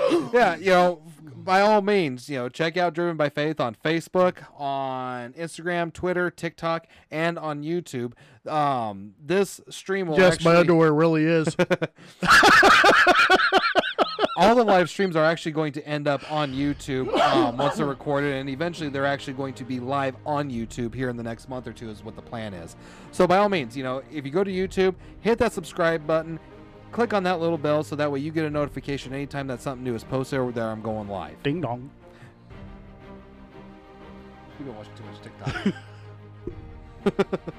yeah, 0.32 0.56
you 0.56 0.70
know, 0.70 1.02
by 1.22 1.60
all 1.60 1.82
means, 1.82 2.28
you 2.28 2.38
know, 2.38 2.48
check 2.48 2.76
out 2.76 2.94
Driven 2.94 3.16
by 3.16 3.28
Faith 3.28 3.60
on 3.60 3.76
Facebook, 3.84 4.38
on 4.58 5.32
Instagram, 5.34 5.92
Twitter, 5.92 6.30
TikTok, 6.30 6.86
and 7.10 7.38
on 7.38 7.62
YouTube. 7.62 8.12
Um, 8.46 9.14
this 9.22 9.60
stream 9.68 10.06
will 10.06 10.18
yes, 10.18 10.34
actually, 10.34 10.52
my 10.52 10.60
underwear 10.60 10.92
really 10.92 11.24
is. 11.24 11.56
All 14.40 14.54
the 14.54 14.64
live 14.64 14.88
streams 14.88 15.16
are 15.16 15.24
actually 15.24 15.52
going 15.52 15.70
to 15.70 15.86
end 15.86 16.08
up 16.08 16.32
on 16.32 16.54
YouTube 16.54 17.12
um, 17.14 17.58
once 17.58 17.76
they're 17.76 17.84
recorded, 17.84 18.36
and 18.36 18.48
eventually 18.48 18.88
they're 18.88 19.04
actually 19.04 19.34
going 19.34 19.52
to 19.52 19.64
be 19.64 19.78
live 19.78 20.16
on 20.24 20.50
YouTube 20.50 20.94
here 20.94 21.10
in 21.10 21.16
the 21.18 21.22
next 21.22 21.50
month 21.50 21.66
or 21.66 21.74
two, 21.74 21.90
is 21.90 22.02
what 22.02 22.16
the 22.16 22.22
plan 22.22 22.54
is. 22.54 22.74
So, 23.12 23.26
by 23.26 23.36
all 23.36 23.50
means, 23.50 23.76
you 23.76 23.84
know, 23.84 24.02
if 24.10 24.24
you 24.24 24.30
go 24.30 24.42
to 24.42 24.50
YouTube, 24.50 24.94
hit 25.20 25.38
that 25.40 25.52
subscribe 25.52 26.06
button, 26.06 26.40
click 26.90 27.12
on 27.12 27.22
that 27.24 27.38
little 27.38 27.58
bell, 27.58 27.84
so 27.84 27.94
that 27.96 28.10
way 28.10 28.20
you 28.20 28.30
get 28.30 28.46
a 28.46 28.50
notification 28.50 29.12
anytime 29.12 29.46
that 29.48 29.60
something 29.60 29.84
new 29.84 29.94
is 29.94 30.04
posted 30.04 30.38
over 30.38 30.52
there. 30.52 30.70
I'm 30.70 30.80
going 30.80 31.08
live. 31.08 31.42
Ding 31.42 31.60
dong. 31.60 31.90
You've 34.58 34.68
been 34.68 34.76
watching 34.76 34.94
too 34.96 35.04
much 35.04 35.20
TikTok. 37.04 37.40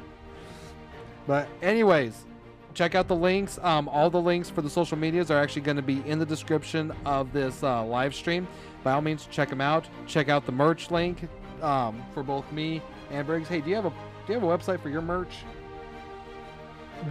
but 1.28 1.48
anyways, 1.62 2.26
check 2.74 2.96
out 2.96 3.08
the 3.08 3.16
links. 3.16 3.60
Um, 3.62 3.88
all 3.90 4.10
the 4.10 4.22
links 4.22 4.50
for 4.50 4.62
the 4.62 4.70
social 4.70 4.98
medias 4.98 5.30
are 5.32 5.40
actually 5.40 5.64
going 5.64 5.78
to 5.78 5.84
be 5.84 6.02
in 6.08 6.20
the 6.20 6.26
description 6.26 6.94
of 7.06 7.32
this 7.34 7.64
uh, 7.64 7.84
live 7.84 8.14
stream. 8.16 8.48
By 8.84 8.94
all 8.94 9.02
means, 9.02 9.28
check 9.32 9.50
them 9.50 9.62
out. 9.62 9.88
Check 10.08 10.30
out 10.30 10.46
the 10.46 10.52
merch 10.52 10.90
link 10.92 11.28
um, 11.62 12.04
for 12.14 12.24
both 12.24 12.52
me 12.52 12.82
and 13.12 13.26
Briggs. 13.28 13.48
Hey, 13.48 13.62
do 13.62 13.70
you 13.70 13.76
have 13.76 13.86
a 13.86 13.90
do 13.90 14.34
you 14.34 14.40
have 14.40 14.44
a 14.44 14.58
website 14.58 14.82
for 14.82 14.90
your 14.90 15.02
merch? 15.02 15.34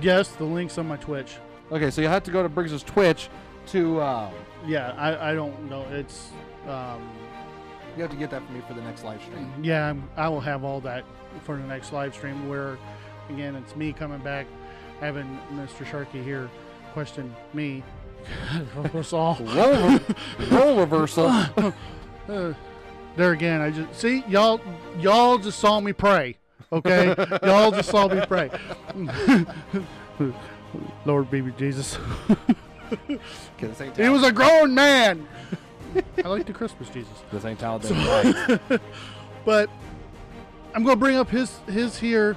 Yes, 0.00 0.28
the 0.30 0.44
link's 0.44 0.78
on 0.78 0.86
my 0.88 0.96
Twitch. 0.96 1.36
Okay, 1.72 1.90
so 1.90 2.00
you 2.00 2.08
have 2.08 2.22
to 2.24 2.30
go 2.30 2.42
to 2.42 2.48
Briggs's 2.48 2.82
Twitch 2.82 3.28
to. 3.68 4.00
Um, 4.02 4.32
Yeah, 4.66 4.92
I, 4.96 5.30
I 5.30 5.34
don't 5.34 5.68
know. 5.68 5.82
It's 5.90 6.30
um, 6.68 7.08
you 7.96 8.02
have 8.02 8.10
to 8.10 8.16
get 8.16 8.30
that 8.30 8.44
for 8.46 8.52
me 8.52 8.60
for 8.66 8.74
the 8.74 8.82
next 8.82 9.04
live 9.04 9.20
stream. 9.22 9.52
yeah, 9.62 9.88
I'm, 9.90 10.08
I 10.16 10.28
will 10.28 10.40
have 10.40 10.64
all 10.64 10.80
that 10.82 11.04
for 11.42 11.56
the 11.56 11.62
next 11.64 11.92
live 11.92 12.14
stream. 12.14 12.48
Where 12.48 12.78
again, 13.28 13.56
it's 13.56 13.74
me 13.74 13.92
coming 13.92 14.20
back, 14.20 14.46
having 15.00 15.38
Mr. 15.52 15.86
Sharkey 15.86 16.22
here 16.22 16.50
question 16.92 17.34
me. 17.54 17.82
Us 18.94 19.12
all. 19.12 19.38
Role 20.50 20.80
reversal. 20.80 21.32
Uh, 22.28 22.54
there 23.16 23.32
again, 23.32 23.60
I 23.60 23.72
just 23.72 24.00
see 24.00 24.22
y'all. 24.28 24.60
Y'all 25.00 25.36
just 25.36 25.58
saw 25.58 25.80
me 25.80 25.92
pray. 25.92 26.36
Okay, 26.70 27.12
y'all 27.42 27.72
just 27.72 27.88
saw 27.88 28.06
me 28.06 28.20
pray. 28.24 28.50
Lord, 31.04 31.28
baby 31.28 31.52
Jesus. 31.58 31.98
He 33.96 34.08
was 34.08 34.22
a 34.22 34.30
grown 34.30 34.74
man. 34.74 35.26
I 36.24 36.28
like 36.28 36.46
the 36.46 36.52
Christmas 36.52 36.88
Jesus. 36.90 37.24
this 37.32 37.44
ain't 37.44 37.58
Talladega. 37.58 38.60
But 39.44 39.70
I'm 40.72 40.84
gonna 40.84 40.94
bring 40.94 41.16
up 41.16 41.30
his 41.30 41.58
his 41.66 41.98
here. 41.98 42.36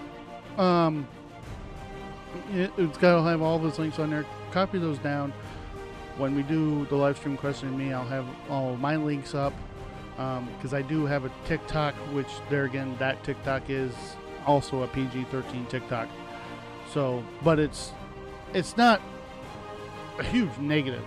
Um, 0.57 1.07
it, 2.51 2.71
it's 2.77 2.97
got 2.97 3.15
to 3.17 3.23
have 3.23 3.41
all 3.41 3.59
those 3.59 3.79
links 3.79 3.99
on 3.99 4.09
there. 4.09 4.25
Copy 4.51 4.79
those 4.79 4.97
down. 4.99 5.33
When 6.17 6.35
we 6.35 6.43
do 6.43 6.85
the 6.85 6.95
live 6.95 7.17
stream 7.17 7.37
questioning 7.37 7.77
me, 7.77 7.91
I'll 7.91 8.05
have 8.05 8.27
all 8.49 8.75
my 8.77 8.95
links 8.95 9.33
up 9.33 9.53
because 10.15 10.73
I 10.73 10.81
do 10.83 11.05
have 11.05 11.25
a 11.25 11.31
TikTok, 11.45 11.95
which 12.13 12.27
there 12.49 12.65
again, 12.65 12.95
that 12.99 13.23
TikTok 13.23 13.69
is 13.69 13.93
also 14.45 14.83
a 14.83 14.87
PG-13 14.87 15.67
TikTok. 15.69 16.07
So, 16.91 17.23
but 17.43 17.57
it's 17.57 17.91
it's 18.53 18.77
not 18.77 19.01
a 20.19 20.23
huge 20.23 20.55
negative 20.59 21.03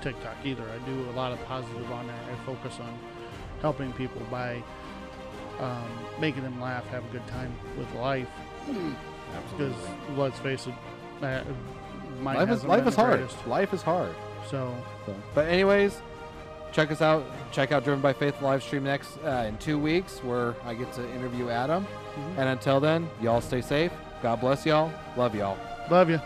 TikTok 0.00 0.36
either. 0.44 0.64
I 0.68 0.78
do 0.84 1.08
a 1.10 1.12
lot 1.12 1.30
of 1.30 1.42
positive 1.44 1.90
on 1.92 2.08
there. 2.08 2.16
I 2.32 2.44
focus 2.44 2.80
on 2.80 2.98
helping 3.60 3.92
people 3.92 4.22
by 4.28 4.62
um, 5.60 5.88
making 6.20 6.42
them 6.42 6.60
laugh, 6.60 6.84
have 6.88 7.04
a 7.04 7.12
good 7.12 7.26
time 7.28 7.54
with 7.78 7.92
life. 7.94 8.28
Because 9.56 9.74
let's 10.16 10.38
face 10.38 10.66
it, 10.66 10.74
Uh, 11.22 11.40
life 12.22 12.48
is 12.50 12.64
life 12.64 12.86
is 12.86 12.96
hard. 12.96 13.18
greatest. 13.18 13.46
Life 13.46 13.72
is 13.74 13.82
hard. 13.82 14.14
So 14.50 14.74
So, 15.06 15.14
but 15.34 15.46
anyways, 15.48 16.00
check 16.72 16.90
us 16.90 17.00
out. 17.00 17.24
Check 17.52 17.70
out 17.72 17.84
Driven 17.84 18.00
by 18.00 18.12
Faith 18.12 18.40
live 18.42 18.62
stream 18.62 18.84
next 18.84 19.18
uh, 19.24 19.44
in 19.48 19.56
two 19.58 19.78
weeks, 19.78 20.18
where 20.24 20.54
I 20.64 20.74
get 20.74 20.92
to 20.94 21.08
interview 21.14 21.48
Adam. 21.50 21.84
Mhm. 21.86 22.38
And 22.38 22.48
until 22.48 22.80
then, 22.80 23.08
y'all 23.20 23.40
stay 23.40 23.60
safe. 23.60 23.92
God 24.22 24.40
bless 24.40 24.64
y'all. 24.66 24.90
Love 25.16 25.34
y'all. 25.34 25.56
love 25.90 26.08
you. 26.08 26.20